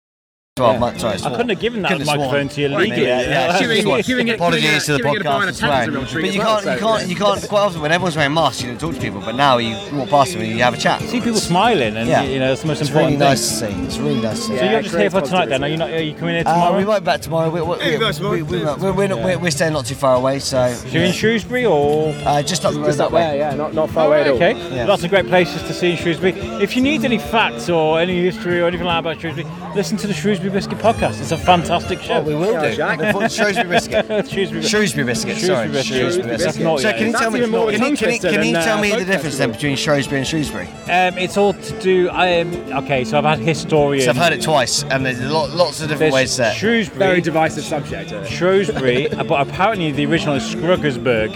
For 0.59 0.63
12 0.65 0.75
Yeah. 0.75 0.79
months, 0.81 1.01
sorry, 1.01 1.15
I 1.25 1.31
couldn't 1.31 1.49
have 1.49 1.61
given 1.61 1.83
that 1.83 1.93
Couldn't 1.93 2.07
microphone 2.07 2.49
to 2.49 2.61
you 2.61 2.69
Well, 2.71 2.81
legally. 2.81 3.07
Yeah, 3.07 3.21
yeah, 3.23 3.59
Queuing- 3.59 3.83
sworn. 3.83 4.01
queuing 4.03 4.35
Apologies 4.35 4.85
to 4.87 4.93
the 4.93 4.99
queuing 5.01 5.17
it 5.17 5.23
behind 5.23 5.49
a 5.49 5.53
podcast. 5.53 5.59
tent 5.59 5.59
is 5.59 5.63
a 5.63 5.67
Right. 5.69 5.89
real 5.89 6.07
treat 6.07 6.23
But 6.27 6.35
you 6.35 6.41
can't, 6.41 6.65
you 6.65 6.73
so, 6.73 6.79
can't, 6.79 7.09
you 7.09 7.17
can't. 7.17 7.49
Quite 7.49 7.61
often, 7.61 7.81
when 7.81 7.93
everyone's 7.93 8.17
wearing 8.17 8.35
masks, 8.35 8.63
you 8.63 8.69
don't 8.69 8.81
talk 8.81 8.95
to 8.95 9.01
people. 9.01 9.23
But 9.25 9.35
now 9.37 9.59
you 9.59 9.77
walk 9.93 10.11
past 10.11 10.33
them 10.33 10.43
and 10.43 10.51
you 10.51 10.63
have 10.63 10.75
a 10.75 10.77
chat. 10.77 11.01
See 11.03 11.21
people 11.21 11.41
smiling, 11.41 11.97
and 11.97 12.09
Yeah. 12.09 12.23
you 12.23 12.39
know 12.41 12.53
it's 12.53 12.63
the 12.63 12.69
most 12.69 12.81
It's 12.81 12.91
important 12.91 13.19
really 13.19 13.19
thing. 13.19 13.29
nice 13.31 13.49
to 13.49 13.55
see. 13.55 13.85
It's 13.87 13.99
really 13.99 14.21
nice 14.21 14.37
to 14.41 14.43
see. 14.47 14.59
So 14.59 14.65
you're 14.65 14.83
just 14.83 14.97
here 14.97 15.11
for 15.11 15.21
tonight, 15.21 15.49
then? 15.49 15.65
Are 15.65 15.69
you 15.69 15.77
not? 15.77 15.91
Are 15.91 16.03
you 16.03 16.15
coming 16.15 16.35
here 16.35 16.45
tomorrow? 16.45 16.75
Uh, 16.75 16.79
we 16.79 16.85
might 16.85 17.01
be 17.01 17.05
back 17.07 17.21
tomorrow. 17.21 17.55
Yeah, 17.55 17.63
we're, 17.63 18.93
we're, 18.93 19.17
we're, 19.17 19.39
we're 19.39 19.51
staying 19.51 19.73
not 19.73 19.87
too 19.87 19.95
far 19.95 20.17
away, 20.17 20.39
so. 20.39 20.73
So 20.75 20.89
you're 20.89 21.05
in 21.05 21.13
Shrewsbury 21.13 21.65
or? 21.65 22.15
Uh, 22.25 22.43
just 22.43 22.65
up 22.65 22.73
the 22.75 22.81
road 22.81 22.93
that 22.95 23.13
way. 23.13 23.21
there, 23.23 23.37
yeah, 23.37 23.55
not, 23.55 23.75
not 23.75 23.91
far 23.91 24.05
Oh, 24.05 24.09
away 24.09 24.21
at 24.23 24.29
all. 24.29 24.35
okay. 24.37 24.85
Lots 24.87 25.05
of 25.05 25.11
great 25.11 25.27
places 25.29 25.63
to 25.63 25.73
see 25.73 25.93
in 25.93 25.97
Shrewsbury. 25.97 26.33
If 26.63 26.77
you 26.77 26.83
need 26.83 27.05
any 27.05 27.19
facts 27.19 27.69
or 27.69 28.01
any 28.01 28.21
history 28.23 28.61
or 28.61 28.67
anything 28.67 28.87
like 28.87 28.95
that 29.05 29.11
about 29.11 29.21
Shrewsbury, 29.21 29.47
listen 29.75 29.97
to 29.99 30.07
the 30.07 30.15
Shrewsbury 30.15 30.48
Biscuit 30.51 30.79
podcast. 30.79 31.21
It's 31.21 31.33
a 31.33 31.37
fantastic 31.37 32.01
show. 32.01 32.15
Oh, 32.15 32.23
we 32.23 32.35
will 32.35 32.61
do. 32.61 32.75
Jack. 32.75 32.99
Shrewsbury 33.31 33.69
biscuit. 33.69 34.29
Shrewsbury, 34.29 34.63
Shrewsbury 34.63 35.05
biscuit. 35.07 35.37
Sorry, 35.39 35.69
Shrewsbury 35.69 35.73
biscuit. 35.73 35.97
Shrewsbury 35.99 36.29
That's 36.29 36.45
biscuit. 36.45 36.65
not 36.65 36.81
So 36.81 36.89
yet. 36.89 36.97
can 36.99 37.07
you 37.07 37.13
That's 37.13 37.23
tell 37.23 37.31
me? 37.31 37.39
even 37.39 37.51
more 37.51 37.71
Can 37.71 37.73
you, 37.73 37.79
can 37.79 37.91
you, 37.91 37.97
twister 37.97 38.31
can 38.31 38.45
you 38.47 38.53
than, 38.53 38.65
tell 38.65 38.79
uh, 38.79 38.83
me 38.83 38.91
the 38.91 38.97
folk 38.99 39.07
difference 39.07 39.39
then 39.39 39.53
between 39.53 39.77
Shrewsbury 39.77 40.19
and 40.21 40.27
Shrewsbury? 40.27 40.67
Um, 40.67 41.19
it's 41.19 41.37
all 41.37 41.53
to 41.53 41.81
do. 41.81 42.09
I 42.11 42.41
um, 42.41 42.55
okay. 42.85 43.05
So 43.05 43.19
I've 43.19 43.25
had 43.25 43.39
historians. 43.39 44.05
So 44.05 44.11
I've 44.11 44.17
heard 44.17 44.33
it 44.33 44.43
twice, 44.43 44.85
and 44.85 45.05
there's 45.05 45.21
lo- 45.21 45.47
lots 45.55 45.81
of 45.81 45.89
different 45.89 46.13
There's 46.13 46.15
ways 46.15 46.31
to 46.31 46.37
say 46.37 46.51
it. 46.53 46.57
Shrewsbury. 46.57 46.99
Very 46.99 47.21
divisive 47.21 47.65
subject. 47.65 48.13
Uh, 48.13 48.25
Shrewsbury, 48.25 49.11
uh, 49.11 49.25
but 49.25 49.47
apparently 49.47 49.93
the 49.93 50.07
original 50.07 50.35
is 50.37 50.43
Scruggersburg. 50.45 51.31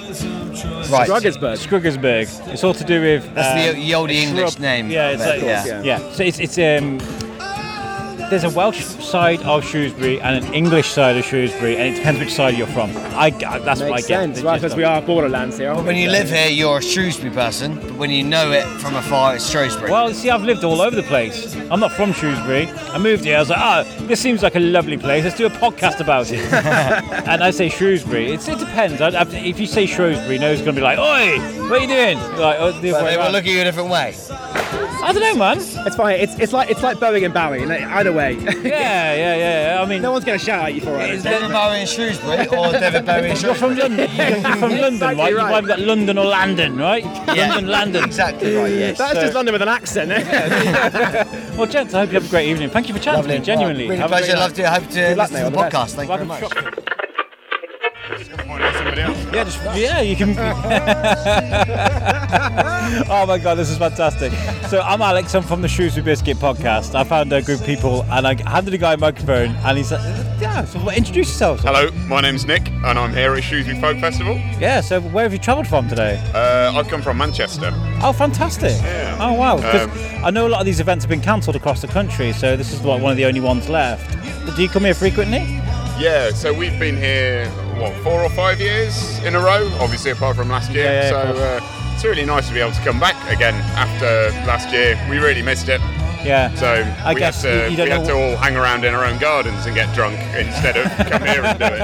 Right. 0.90 1.08
Scruggersburg. 1.08 1.56
Scruggersburg. 1.58 2.52
It's 2.52 2.64
all 2.64 2.74
to 2.74 2.84
do 2.84 3.00
with. 3.00 3.34
That's 3.34 3.68
um, 3.70 3.74
the, 3.74 3.80
the 3.86 3.94
old 3.94 4.10
English 4.10 4.52
shrub. 4.52 4.60
name. 4.62 4.90
Yeah, 4.90 5.10
it's 5.10 5.22
of 5.22 5.28
like, 5.28 5.38
it, 5.42 5.44
yeah. 5.46 5.82
yeah. 5.82 6.12
So 6.12 6.22
it's 6.24 6.38
it's 6.38 6.58
um. 6.58 6.98
There's 8.33 8.45
a 8.45 8.49
Welsh 8.51 8.83
side 8.83 9.43
of 9.43 9.62
Shrewsbury 9.62 10.18
and 10.18 10.43
an 10.43 10.55
English 10.55 10.89
side 10.89 11.18
of 11.18 11.24
Shrewsbury, 11.26 11.76
and 11.76 11.93
it 11.93 11.99
depends 11.99 12.18
which 12.18 12.33
side 12.33 12.57
you're 12.57 12.66
from. 12.68 12.91
I 12.97 13.28
uh, 13.28 13.59
that's 13.59 13.80
what 13.83 13.91
I 13.93 13.97
Makes 13.97 14.07
get. 14.07 14.20
sense, 14.20 14.39
the 14.41 14.47
right? 14.47 14.59
Because 14.59 14.74
we 14.74 14.85
are 14.85 15.03
borderlands 15.03 15.59
here. 15.59 15.68
aren't 15.68 15.85
When 15.85 15.97
we? 15.97 16.05
you 16.05 16.09
live 16.09 16.30
here, 16.30 16.49
you're 16.49 16.78
a 16.78 16.83
Shrewsbury 16.83 17.30
person, 17.30 17.74
but 17.78 17.93
when 17.97 18.09
you 18.09 18.22
know 18.24 18.51
it 18.53 18.64
from 18.80 18.95
afar, 18.97 19.37
it's 19.37 19.51
Shrewsbury. 19.51 19.91
Well, 19.91 20.14
see, 20.14 20.30
I've 20.30 20.45
lived 20.45 20.64
all 20.64 20.80
over 20.80 20.97
the 20.97 21.03
place. 21.03 21.55
I'm 21.70 21.78
not 21.78 21.93
from 21.93 22.14
Shrewsbury. 22.14 22.68
I 22.68 22.97
moved 22.97 23.22
here. 23.24 23.37
I 23.37 23.41
was 23.41 23.51
like, 23.51 23.59
oh, 23.61 24.07
this 24.07 24.18
seems 24.18 24.43
like 24.43 24.57
a 24.57 24.61
lovely 24.61 24.97
place. 24.97 25.24
Let's 25.24 25.37
do 25.37 25.45
a 25.45 25.51
podcast 25.51 26.01
about 26.01 26.33
it. 26.33 26.41
and 27.28 27.45
I 27.45 27.51
say 27.51 27.68
Shrewsbury. 27.68 28.33
It's, 28.33 28.49
it 28.49 28.59
depends. 28.59 29.03
I, 29.03 29.09
I, 29.09 29.26
if 29.28 29.61
you 29.61 29.66
say 29.66 29.85
Shrewsbury, 29.85 30.39
no 30.39 30.49
one's 30.49 30.62
going 30.62 30.74
to 30.74 30.80
be 30.80 30.85
like, 30.85 30.99
oi, 30.99 31.39
what 31.68 31.72
are 31.72 31.78
you 31.83 31.87
doing? 31.87 32.16
Like, 32.39 32.57
oh, 32.61 32.72
the 32.80 32.93
but 32.93 33.05
they 33.05 33.16
will 33.18 33.24
around. 33.24 33.33
look 33.33 33.45
at 33.45 33.51
you 33.51 33.61
a 33.61 33.64
different 33.64 33.91
way. 33.91 34.14
I 34.75 35.12
don't 35.12 35.20
know, 35.23 35.35
man. 35.37 35.59
It's 35.59 35.97
fine. 35.97 36.20
It's, 36.20 36.39
it's 36.39 36.53
like 36.53 36.70
it's 36.70 36.83
like 36.83 36.99
Boeing 36.99 37.25
and 37.25 37.35
Bowie. 37.35 37.66
like, 37.66 37.83
Either 37.83 38.12
way, 38.12 38.35
Yeah, 38.62 39.14
yeah, 39.14 39.75
yeah. 39.75 39.83
I 39.83 39.87
mean, 39.87 40.01
no 40.03 40.12
one's 40.12 40.25
going 40.25 40.39
to 40.39 40.45
shout 40.45 40.64
at 40.66 40.75
you 40.75 40.81
for 40.81 40.97
it. 41.01 41.11
Is 41.11 41.23
David 41.25 41.51
Bowie 41.51 41.81
in 41.81 41.87
Shrewsbury 41.87 42.47
or 42.49 42.73
David 42.73 43.05
Bowie 43.05 43.31
in 43.31 43.37
You're 43.41 43.55
from 43.55 43.77
London. 43.77 44.09
You're 44.16 44.57
from 44.57 44.70
London, 44.79 45.01
right? 45.01 45.12
Exactly 45.12 45.31
You've 45.31 45.39
either 45.41 45.68
got 45.68 45.81
London 45.81 46.18
or 46.18 46.25
London, 46.27 46.77
right? 46.77 47.05
Yeah. 47.05 47.49
London, 47.49 47.66
London. 47.68 48.05
Exactly 48.05 48.55
right, 48.55 48.73
yes. 48.73 48.99
That's 48.99 49.14
So- 49.14 49.20
just 49.23 49.35
London 49.35 49.53
with 49.53 49.62
an 49.62 49.68
accent. 49.68 50.12
eh? 50.12 51.25
Well, 51.57 51.66
gents, 51.66 51.95
I 51.95 52.01
hope 52.01 52.11
you 52.11 52.14
have 52.14 52.27
a 52.27 52.31
great 52.31 52.49
evening. 52.49 52.70
Thank 52.70 52.89
you 52.89 52.95
for 52.95 53.01
chatting 53.01 53.18
Lovely. 53.20 53.35
to 53.35 53.41
me, 53.41 53.45
genuinely. 53.47 53.85
Really 53.85 53.97
Have 53.99 54.11
a 54.11 54.14
pleasure. 54.16 54.33
great 54.33 54.39
Love 54.41 54.55
to. 54.55 54.66
I 54.66 54.75
hope 54.81 54.89
to 54.91 55.16
luck, 55.16 55.31
listen 55.31 55.45
to 55.45 55.51
the 55.51 55.57
the 55.57 55.62
podcast. 55.62 55.95
Thank 55.95 56.11
you 56.11 56.16
very 56.16 56.27
much. 56.27 56.91
Yeah, 58.03 59.44
just, 59.44 59.62
yeah, 59.76 60.00
you 60.00 60.16
can. 60.16 60.30
oh 63.09 63.26
my 63.26 63.38
god, 63.38 63.55
this 63.55 63.70
is 63.70 63.78
fantastic. 63.78 64.32
So 64.68 64.80
I'm 64.80 65.00
Alex. 65.00 65.32
I'm 65.36 65.44
from 65.44 65.62
the 65.62 65.68
Shrewsbury 65.68 66.05
Biscuit 66.05 66.36
podcast. 66.38 66.96
I 66.96 67.05
found 67.05 67.32
a 67.32 67.40
group 67.42 67.61
of 67.61 67.66
people, 67.66 68.03
and 68.11 68.26
I 68.26 68.34
handed 68.50 68.74
a 68.74 68.78
guy 68.78 68.94
a 68.94 68.96
microphone, 68.96 69.50
and 69.55 69.78
he's 69.78 69.92
like, 69.92 70.03
"Yeah, 70.40 70.64
so 70.64 70.80
introduce 70.90 71.28
yourselves." 71.28 71.62
Hello, 71.62 71.92
my 72.09 72.20
name's 72.20 72.44
Nick, 72.44 72.68
and 72.70 72.98
I'm 72.98 73.12
here 73.14 73.34
at 73.34 73.44
Shrewsbury 73.44 73.80
Folk 73.80 73.98
Festival. 73.98 74.34
Yeah. 74.59 74.80
So 74.80 75.00
where 75.00 75.22
have 75.22 75.32
you 75.32 75.38
travelled 75.38 75.68
from 75.68 75.88
today? 75.88 76.20
Uh, 76.34 76.72
I've 76.74 76.88
come 76.88 77.03
from 77.03 77.18
Manchester. 77.18 77.70
Oh, 78.03 78.12
fantastic! 78.12 78.72
Yeah. 78.82 79.16
Oh 79.20 79.34
wow. 79.34 79.59
Um, 79.59 79.90
I 80.24 80.30
know 80.32 80.48
a 80.48 80.50
lot 80.50 80.59
of 80.59 80.66
these 80.66 80.80
events 80.80 81.05
have 81.05 81.11
been 81.11 81.20
cancelled 81.20 81.55
across 81.55 81.80
the 81.80 81.88
country, 81.88 82.32
so 82.32 82.57
this 82.57 82.72
is 82.72 82.84
like 82.84 83.00
one 83.00 83.12
of 83.12 83.16
the 83.16 83.26
only 83.26 83.40
ones 83.40 83.68
left. 83.68 84.11
Do 84.57 84.61
you 84.61 84.68
come 84.68 84.84
here 84.84 84.94
frequently? 84.94 85.61
Yeah, 85.98 86.30
so 86.30 86.53
we've 86.53 86.76
been 86.80 86.96
here 86.96 87.48
what 87.83 87.93
four 88.05 88.22
or 88.22 88.30
five 88.30 88.61
years 88.61 89.18
in 89.24 89.35
a 89.35 89.41
row. 89.41 89.68
Obviously, 89.80 90.12
apart 90.12 90.37
from 90.37 90.49
last 90.49 90.70
year. 90.70 90.85
Yeah, 90.85 91.09
so 91.11 91.16
uh, 91.18 91.93
it's 91.95 92.05
really 92.05 92.24
nice 92.24 92.47
to 92.47 92.55
be 92.55 92.61
able 92.61 92.70
to 92.72 92.80
come 92.83 93.01
back 93.01 93.16
again 93.30 93.55
after 93.76 94.30
last 94.47 94.72
year. 94.72 94.99
We 95.11 95.18
really 95.18 95.43
missed 95.43 95.68
it. 95.68 95.80
Yeah. 96.24 96.55
So 96.55 96.68
I 97.05 97.12
we 97.12 97.18
guess 97.20 97.43
had 97.43 97.64
to, 97.66 97.70
you- 97.72 97.83
we 97.85 97.91
had 97.91 98.05
to 98.05 98.12
all 98.14 98.37
hang 98.37 98.57
around 98.57 98.85
in 98.85 98.95
our 98.95 99.05
own 99.05 99.18
gardens 99.18 99.66
and 99.66 99.74
get 99.74 99.93
drunk 99.95 100.16
instead 100.37 100.76
of 100.76 100.85
come 101.11 101.22
here 101.26 101.43
and 101.43 101.59
do 101.59 101.64
it. 101.66 101.83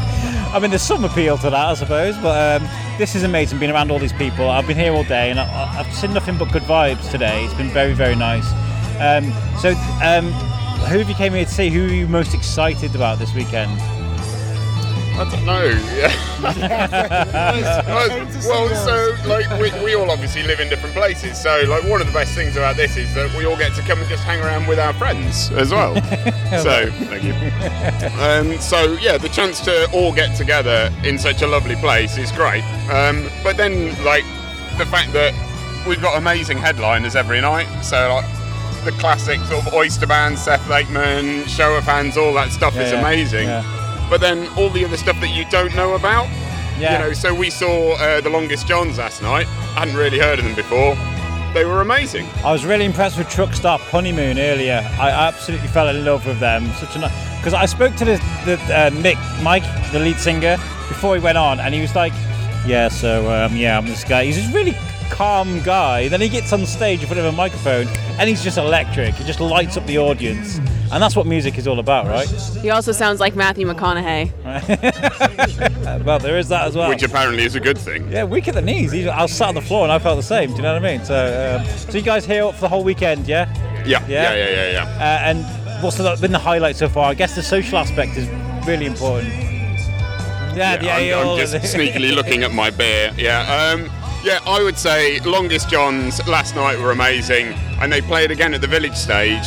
I 0.52 0.58
mean, 0.58 0.70
there's 0.70 0.82
some 0.82 1.04
appeal 1.04 1.38
to 1.38 1.44
that, 1.50 1.54
I 1.54 1.74
suppose, 1.74 2.18
but 2.18 2.60
um, 2.60 2.68
this 2.98 3.14
is 3.14 3.22
amazing 3.22 3.60
being 3.60 3.70
around 3.70 3.92
all 3.92 4.00
these 4.00 4.12
people. 4.12 4.50
I've 4.50 4.66
been 4.66 4.76
here 4.76 4.92
all 4.92 5.04
day 5.04 5.30
and 5.30 5.38
I, 5.38 5.78
I've 5.78 5.94
seen 5.94 6.12
nothing 6.12 6.36
but 6.38 6.50
good 6.50 6.62
vibes 6.64 7.08
today. 7.12 7.44
It's 7.44 7.54
been 7.54 7.70
very, 7.70 7.92
very 7.92 8.16
nice. 8.16 8.50
Um, 8.98 9.32
so, 9.60 9.70
um, 10.02 10.32
who 10.90 10.98
have 10.98 11.08
you 11.08 11.14
came 11.14 11.34
here 11.34 11.44
to 11.44 11.50
see? 11.50 11.70
Who 11.70 11.84
are 11.84 11.94
you 11.94 12.08
most 12.08 12.34
excited 12.34 12.96
about 12.96 13.20
this 13.20 13.32
weekend? 13.32 13.70
I 15.20 15.28
don't 15.30 15.44
know. 15.44 15.70
Yeah. 16.40 16.40
well, 18.46 18.74
so 18.74 19.14
like 19.28 19.46
we, 19.60 19.70
we 19.84 19.94
all 19.94 20.10
obviously 20.10 20.42
live 20.42 20.58
in 20.60 20.70
different 20.70 20.94
places. 20.94 21.38
So 21.38 21.64
like 21.68 21.84
one 21.84 22.00
of 22.00 22.06
the 22.06 22.14
best 22.14 22.34
things 22.34 22.56
about 22.56 22.76
this 22.76 22.96
is 22.96 23.12
that 23.14 23.30
we 23.36 23.44
all 23.44 23.58
get 23.58 23.74
to 23.74 23.82
come 23.82 23.98
and 24.00 24.08
just 24.08 24.24
hang 24.24 24.40
around 24.40 24.66
with 24.66 24.78
our 24.78 24.94
friends 24.94 25.50
as 25.52 25.70
well. 25.70 25.94
so 26.62 26.90
thank 27.10 27.24
you. 27.24 27.34
Um, 28.22 28.58
so 28.58 28.94
yeah, 29.02 29.18
the 29.18 29.28
chance 29.28 29.60
to 29.66 29.86
all 29.92 30.14
get 30.14 30.34
together 30.34 30.90
in 31.04 31.18
such 31.18 31.42
a 31.42 31.46
lovely 31.46 31.76
place 31.76 32.16
is 32.16 32.32
great. 32.32 32.64
Um, 32.90 33.28
but 33.44 33.58
then 33.58 33.88
like 34.02 34.24
the 34.78 34.86
fact 34.86 35.12
that 35.12 35.34
we've 35.86 36.00
got 36.00 36.16
amazing 36.16 36.56
headliners 36.56 37.16
every 37.16 37.42
night. 37.42 37.68
So 37.82 38.14
like 38.14 38.24
the 38.86 38.92
classic 38.92 39.40
sort 39.40 39.66
of 39.66 39.74
oyster 39.74 40.06
band, 40.06 40.38
Seth 40.38 40.66
Lakeman, 40.70 41.44
Show 41.46 41.76
of 41.76 41.84
Hands, 41.84 42.16
all 42.16 42.32
that 42.32 42.50
stuff 42.50 42.74
Yeah, 42.74 42.82
is 42.82 42.92
yeah, 42.92 43.00
amazing. 43.00 43.48
yeah. 43.48 43.62
But 44.10 44.20
then 44.20 44.48
all 44.58 44.68
the 44.68 44.84
other 44.84 44.96
stuff 44.96 45.18
that 45.20 45.28
you 45.28 45.44
don't 45.50 45.74
know 45.74 45.94
about. 45.94 46.28
Yeah. 46.78 46.92
You 46.92 46.98
know, 46.98 47.12
so 47.12 47.34
we 47.34 47.48
saw 47.48 47.94
uh, 47.94 48.20
the 48.20 48.30
Longest 48.30 48.66
Johns 48.66 48.98
last 48.98 49.22
night. 49.22 49.46
I 49.46 49.80
hadn't 49.80 49.96
really 49.96 50.18
heard 50.18 50.38
of 50.38 50.44
them 50.44 50.54
before. 50.54 50.96
They 51.54 51.64
were 51.64 51.80
amazing. 51.80 52.26
I 52.44 52.52
was 52.52 52.64
really 52.64 52.84
impressed 52.84 53.18
with 53.18 53.28
Truck 53.28 53.54
Stop 53.54 53.80
Honeymoon 53.80 54.38
earlier. 54.38 54.82
I 54.98 55.10
absolutely 55.10 55.68
fell 55.68 55.88
in 55.88 56.04
love 56.04 56.26
with 56.26 56.38
them. 56.38 56.70
Such 56.74 56.96
a 56.96 57.12
because 57.38 57.54
I 57.54 57.66
spoke 57.66 57.96
to 57.96 58.04
the, 58.04 58.16
the 58.44 58.54
uh, 58.72 58.90
Mick 58.90 59.16
Mike, 59.42 59.64
the 59.92 59.98
lead 59.98 60.18
singer, 60.18 60.58
before 60.88 61.16
he 61.16 61.20
went 61.20 61.38
on, 61.38 61.58
and 61.58 61.74
he 61.74 61.80
was 61.80 61.94
like, 61.94 62.12
"Yeah, 62.66 62.88
so 62.88 63.30
um, 63.32 63.56
yeah, 63.56 63.78
I'm 63.78 63.86
this 63.86 64.04
guy." 64.04 64.26
He's 64.26 64.36
this 64.36 64.54
really 64.54 64.76
calm 65.10 65.60
guy. 65.62 66.08
Then 66.08 66.20
he 66.20 66.28
gets 66.28 66.52
on 66.52 66.64
stage 66.66 67.00
in 67.00 67.06
front 67.06 67.18
of 67.18 67.26
a 67.26 67.32
microphone, 67.32 67.88
and 68.18 68.28
he's 68.28 68.44
just 68.44 68.56
electric. 68.56 69.14
He 69.14 69.24
just 69.24 69.40
lights 69.40 69.76
up 69.76 69.84
the 69.86 69.98
audience, 69.98 70.58
and 70.92 71.02
that's 71.02 71.14
what 71.14 71.26
music 71.26 71.56
is 71.56 71.68
all 71.68 71.78
about, 71.78 72.06
right? 72.06 72.28
He 72.60 72.70
also 72.70 72.90
sounds 72.92 73.20
like 73.20 73.36
Matthew 73.36 73.66
McConaughey. 73.66 74.32
well, 76.04 76.18
there 76.18 76.36
is 76.36 76.48
that 76.48 76.66
as 76.66 76.74
well. 76.76 76.88
Which 76.88 77.02
apparently 77.04 77.44
is 77.44 77.54
a 77.54 77.60
good 77.60 77.78
thing. 77.78 78.10
Yeah, 78.10 78.24
weak 78.24 78.48
at 78.48 78.54
the 78.54 78.62
knees. 78.62 78.92
I 79.06 79.22
was 79.22 79.32
sat 79.32 79.48
on 79.48 79.54
the 79.54 79.60
floor 79.60 79.84
and 79.84 79.92
I 79.92 79.98
felt 80.00 80.16
the 80.16 80.22
same. 80.22 80.50
Do 80.50 80.56
you 80.56 80.62
know 80.62 80.72
what 80.74 80.84
I 80.84 80.96
mean? 80.96 81.04
So, 81.04 81.60
um, 81.60 81.66
so 81.90 81.96
you 81.98 82.02
guys 82.02 82.24
here 82.26 82.52
for 82.52 82.60
the 82.62 82.68
whole 82.68 82.82
weekend, 82.82 83.28
yeah? 83.28 83.48
Yeah, 83.86 84.04
Yeah? 84.08 84.34
yeah, 84.34 84.34
yeah, 84.34 84.50
yeah, 84.50 84.70
yeah. 84.72 84.82
Uh, 84.98 85.30
and 85.30 85.82
what's 85.82 85.96
the, 85.96 86.16
been 86.20 86.32
the 86.32 86.38
highlight 86.38 86.74
so 86.76 86.88
far? 86.88 87.10
I 87.10 87.14
guess 87.14 87.36
the 87.36 87.42
social 87.42 87.78
aspect 87.78 88.16
is 88.16 88.28
really 88.66 88.86
important. 88.86 89.32
Yeah, 90.56 90.76
the 90.76 90.90
I'm, 90.90 91.28
I'm 91.28 91.38
just 91.38 91.54
sneakily 91.76 92.12
looking 92.12 92.42
at 92.42 92.52
my 92.52 92.70
beer. 92.70 93.12
Yeah, 93.16 93.72
um, 93.72 93.88
yeah. 94.24 94.40
I 94.44 94.60
would 94.60 94.76
say 94.76 95.20
Longest 95.20 95.70
Johns 95.70 96.26
last 96.26 96.56
night 96.56 96.78
were 96.80 96.90
amazing, 96.90 97.54
and 97.80 97.92
they 97.92 98.00
played 98.00 98.32
again 98.32 98.52
at 98.54 98.60
the 98.60 98.66
Village 98.66 98.96
stage 98.96 99.46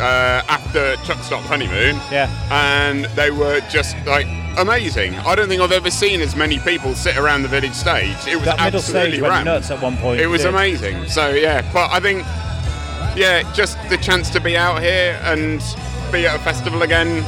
uh, 0.00 0.42
after 0.48 0.96
Truck 1.04 1.22
Stop 1.22 1.42
Honeymoon. 1.42 1.96
Yeah. 2.10 2.28
and 2.50 3.04
they 3.16 3.30
were 3.30 3.60
just 3.70 3.96
like 4.06 4.26
amazing. 4.58 5.14
I 5.16 5.34
don't 5.34 5.48
think 5.48 5.62
I've 5.62 5.72
ever 5.72 5.90
seen 5.90 6.20
as 6.20 6.34
many 6.34 6.58
people 6.58 6.94
sit 6.94 7.16
around 7.16 7.42
the 7.42 7.48
Village 7.48 7.74
stage. 7.74 8.16
It 8.26 8.36
was 8.36 8.44
that 8.46 8.60
middle 8.60 8.80
stage 8.80 9.20
went 9.20 9.32
rammed. 9.32 9.44
nuts 9.46 9.70
at 9.70 9.80
one 9.80 9.96
point. 9.98 10.20
It 10.20 10.26
was 10.26 10.44
amazing. 10.44 11.06
So 11.08 11.30
yeah, 11.30 11.62
but 11.72 11.90
I 11.92 12.00
think 12.00 12.24
yeah, 13.16 13.50
just 13.54 13.76
the 13.88 13.96
chance 13.96 14.30
to 14.30 14.40
be 14.40 14.56
out 14.56 14.82
here 14.82 15.18
and 15.24 15.60
be 16.12 16.26
at 16.26 16.36
a 16.36 16.38
festival 16.40 16.82
again 16.82 17.24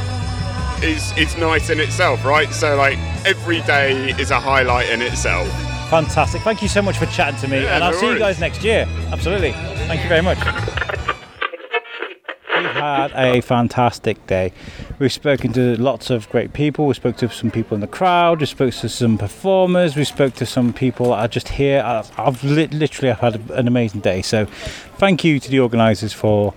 is 0.83 1.16
is 1.16 1.37
nice 1.37 1.70
in 1.70 1.79
itself, 1.81 2.25
right? 2.25 2.53
So 2.53 2.77
like 2.77 2.99
every 3.25 3.61
day 3.62 4.11
is 4.18 4.31
a 4.31 4.41
highlight 4.41 4.91
in 4.91 5.01
itself. 5.03 5.49
Fantastic. 5.91 6.43
Thank 6.43 6.62
you 6.62 6.68
so 6.68 6.81
much 6.83 6.99
for 6.99 7.07
chatting 7.07 7.39
to 7.41 7.49
me, 7.49 7.62
Yeah, 7.64 7.75
and 7.75 7.85
I'll 7.85 7.93
no 7.93 7.99
see 8.01 8.09
you 8.09 8.18
guys 8.18 8.41
next 8.41 8.64
year. 8.64 8.89
Absolutely. 9.12 9.53
Thank 9.87 10.03
you 10.03 10.09
very 10.09 10.23
much. 10.23 10.39
Had 12.97 13.12
a 13.14 13.40
fantastic 13.40 14.26
day. 14.26 14.53
We've 14.99 15.12
spoken 15.12 15.53
to 15.55 15.80
lots 15.80 16.11
of 16.11 16.28
great 16.30 16.53
people. 16.53 16.86
We 16.86 16.95
spoke 16.95 17.16
to 17.18 17.30
some 17.30 17.51
people 17.51 17.74
in 17.74 17.80
the 17.80 17.86
crowd. 17.86 18.40
We 18.40 18.47
spoke 18.47 18.74
to 18.74 18.88
some 18.88 19.18
performers. 19.18 19.97
We 19.97 20.05
spoke 20.05 20.34
to 20.34 20.47
some 20.47 20.72
people 20.72 21.11
that 21.11 21.16
are 21.16 21.28
just 21.28 21.49
here. 21.49 21.82
I've, 21.84 22.11
I've 22.18 22.43
li- 22.45 22.68
literally 22.68 23.11
I've 23.11 23.20
had 23.20 23.51
an 23.51 23.66
amazing 23.66 24.01
day. 24.01 24.22
So, 24.22 24.47
thank 24.99 25.24
you 25.24 25.40
to 25.40 25.51
the 25.51 25.61
organisers 25.61 26.12
for 26.12 26.55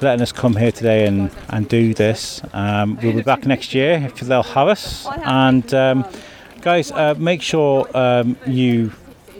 letting 0.00 0.22
us 0.22 0.32
come 0.32 0.56
here 0.56 0.72
today 0.72 1.06
and, 1.06 1.30
and 1.48 1.68
do 1.68 1.94
this. 1.94 2.42
Um, 2.52 2.98
we'll 3.02 3.14
be 3.14 3.22
back 3.22 3.46
next 3.46 3.72
year 3.72 4.02
if 4.04 4.20
they'll 4.20 4.42
have 4.42 4.68
us. 4.68 5.06
And 5.24 5.72
um, 5.72 6.04
guys, 6.60 6.90
uh, 6.90 7.14
make 7.16 7.40
sure 7.40 7.88
um, 7.96 8.36
you 8.46 8.92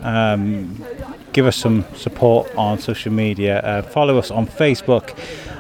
um, 0.03 0.85
give 1.33 1.47
us 1.47 1.57
some 1.57 1.85
support 1.95 2.55
on 2.57 2.78
social 2.78 3.12
media. 3.12 3.61
Uh, 3.61 3.83
follow 3.83 4.18
us 4.18 4.30
on 4.30 4.47
Facebook, 4.47 5.16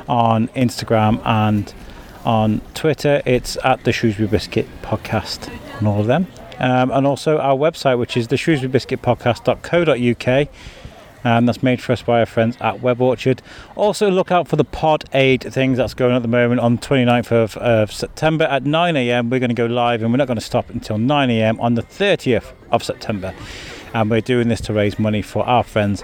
on 0.08 0.48
Instagram, 0.48 1.20
and 1.24 1.72
on 2.24 2.60
Twitter. 2.74 3.22
It's 3.24 3.56
at 3.64 3.84
the 3.84 3.92
Shrewsbury 3.92 4.28
Biscuit 4.28 4.66
Podcast 4.82 5.50
on 5.80 5.86
all 5.86 6.00
of 6.00 6.06
them. 6.06 6.26
Um, 6.58 6.90
and 6.90 7.06
also 7.06 7.38
our 7.38 7.56
website, 7.56 7.98
which 7.98 8.16
is 8.16 8.28
the 8.28 8.36
Shrewsbury 8.36 8.70
Biscuit 8.70 9.02
Podcast.co.uk. 9.02 10.48
Um, 11.24 11.46
that's 11.46 11.62
made 11.62 11.80
for 11.80 11.92
us 11.92 12.02
by 12.02 12.20
our 12.20 12.26
friends 12.26 12.56
at 12.60 12.80
Web 12.80 13.00
Orchard. 13.00 13.42
Also, 13.76 14.10
look 14.10 14.32
out 14.32 14.48
for 14.48 14.56
the 14.56 14.64
Pod 14.64 15.04
Aid 15.12 15.42
things 15.42 15.78
that's 15.78 15.94
going 15.94 16.10
on 16.10 16.16
at 16.16 16.22
the 16.22 16.28
moment 16.28 16.60
on 16.60 16.78
29th 16.78 17.30
of, 17.30 17.56
of 17.58 17.92
September 17.92 18.44
at 18.44 18.64
9 18.64 18.96
a.m. 18.96 19.30
We're 19.30 19.38
going 19.38 19.50
to 19.50 19.54
go 19.54 19.66
live 19.66 20.02
and 20.02 20.12
we're 20.12 20.16
not 20.16 20.26
going 20.26 20.38
to 20.38 20.44
stop 20.44 20.68
until 20.70 20.98
9 20.98 21.30
a.m. 21.30 21.60
on 21.60 21.74
the 21.74 21.82
30th 21.82 22.52
of 22.72 22.82
September. 22.82 23.34
And 23.94 24.10
we're 24.10 24.20
doing 24.20 24.48
this 24.48 24.60
to 24.62 24.72
raise 24.72 24.98
money 24.98 25.22
for 25.22 25.46
our 25.46 25.62
friends 25.62 26.02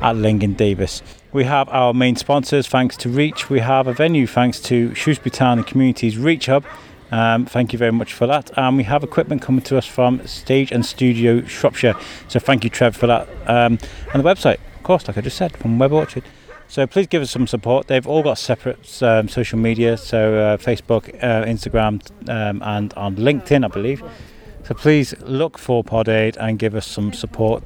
at 0.00 0.14
Lingen 0.14 0.54
Davies. 0.54 1.02
We 1.32 1.44
have 1.44 1.68
our 1.68 1.94
main 1.94 2.16
sponsors, 2.16 2.66
thanks 2.66 2.96
to 2.98 3.08
Reach. 3.08 3.48
We 3.48 3.60
have 3.60 3.86
a 3.86 3.92
venue, 3.92 4.26
thanks 4.26 4.58
to 4.62 4.92
Shrewsbury 4.96 5.30
Town 5.30 5.58
and 5.58 5.66
Communities 5.66 6.18
Reach 6.18 6.46
Hub. 6.46 6.64
Um, 7.12 7.46
thank 7.46 7.72
you 7.72 7.78
very 7.78 7.92
much 7.92 8.12
for 8.12 8.26
that. 8.26 8.50
And 8.58 8.76
we 8.76 8.82
have 8.82 9.04
equipment 9.04 9.40
coming 9.40 9.62
to 9.62 9.78
us 9.78 9.86
from 9.86 10.26
Stage 10.26 10.72
and 10.72 10.84
Studio 10.84 11.44
Shropshire. 11.44 11.94
So 12.26 12.40
thank 12.40 12.64
you, 12.64 12.70
Trev, 12.70 12.96
for 12.96 13.06
that. 13.06 13.28
Um, 13.46 13.78
and 14.12 14.24
the 14.24 14.28
website, 14.28 14.58
of 14.74 14.82
course, 14.82 15.06
like 15.06 15.18
I 15.18 15.20
just 15.20 15.36
said, 15.36 15.56
from 15.56 15.78
Web 15.78 15.92
Orchard. 15.92 16.24
So 16.66 16.84
please 16.88 17.06
give 17.06 17.22
us 17.22 17.30
some 17.30 17.46
support. 17.46 17.86
They've 17.86 18.06
all 18.08 18.24
got 18.24 18.36
separate 18.36 19.00
um, 19.00 19.28
social 19.28 19.58
media, 19.58 19.96
so 19.98 20.34
uh, 20.34 20.56
Facebook, 20.56 21.14
uh, 21.22 21.44
Instagram, 21.44 22.00
um, 22.28 22.60
and 22.64 22.92
on 22.94 23.14
LinkedIn, 23.14 23.64
I 23.64 23.68
believe. 23.68 24.02
So 24.64 24.74
please 24.74 25.14
look 25.20 25.58
for 25.58 25.84
Pod 25.84 26.08
Aid 26.08 26.36
and 26.38 26.58
give 26.58 26.74
us 26.74 26.88
some 26.88 27.12
support. 27.12 27.62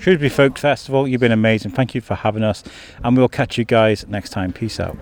Shrewsbury 0.00 0.30
Folk 0.30 0.56
Festival, 0.56 1.06
you've 1.06 1.20
been 1.20 1.30
amazing. 1.30 1.72
Thank 1.72 1.94
you 1.94 2.00
for 2.00 2.14
having 2.14 2.42
us, 2.42 2.64
and 3.04 3.14
we'll 3.18 3.28
catch 3.28 3.58
you 3.58 3.66
guys 3.66 4.06
next 4.08 4.30
time. 4.30 4.50
Peace 4.50 4.80
out. 4.80 4.96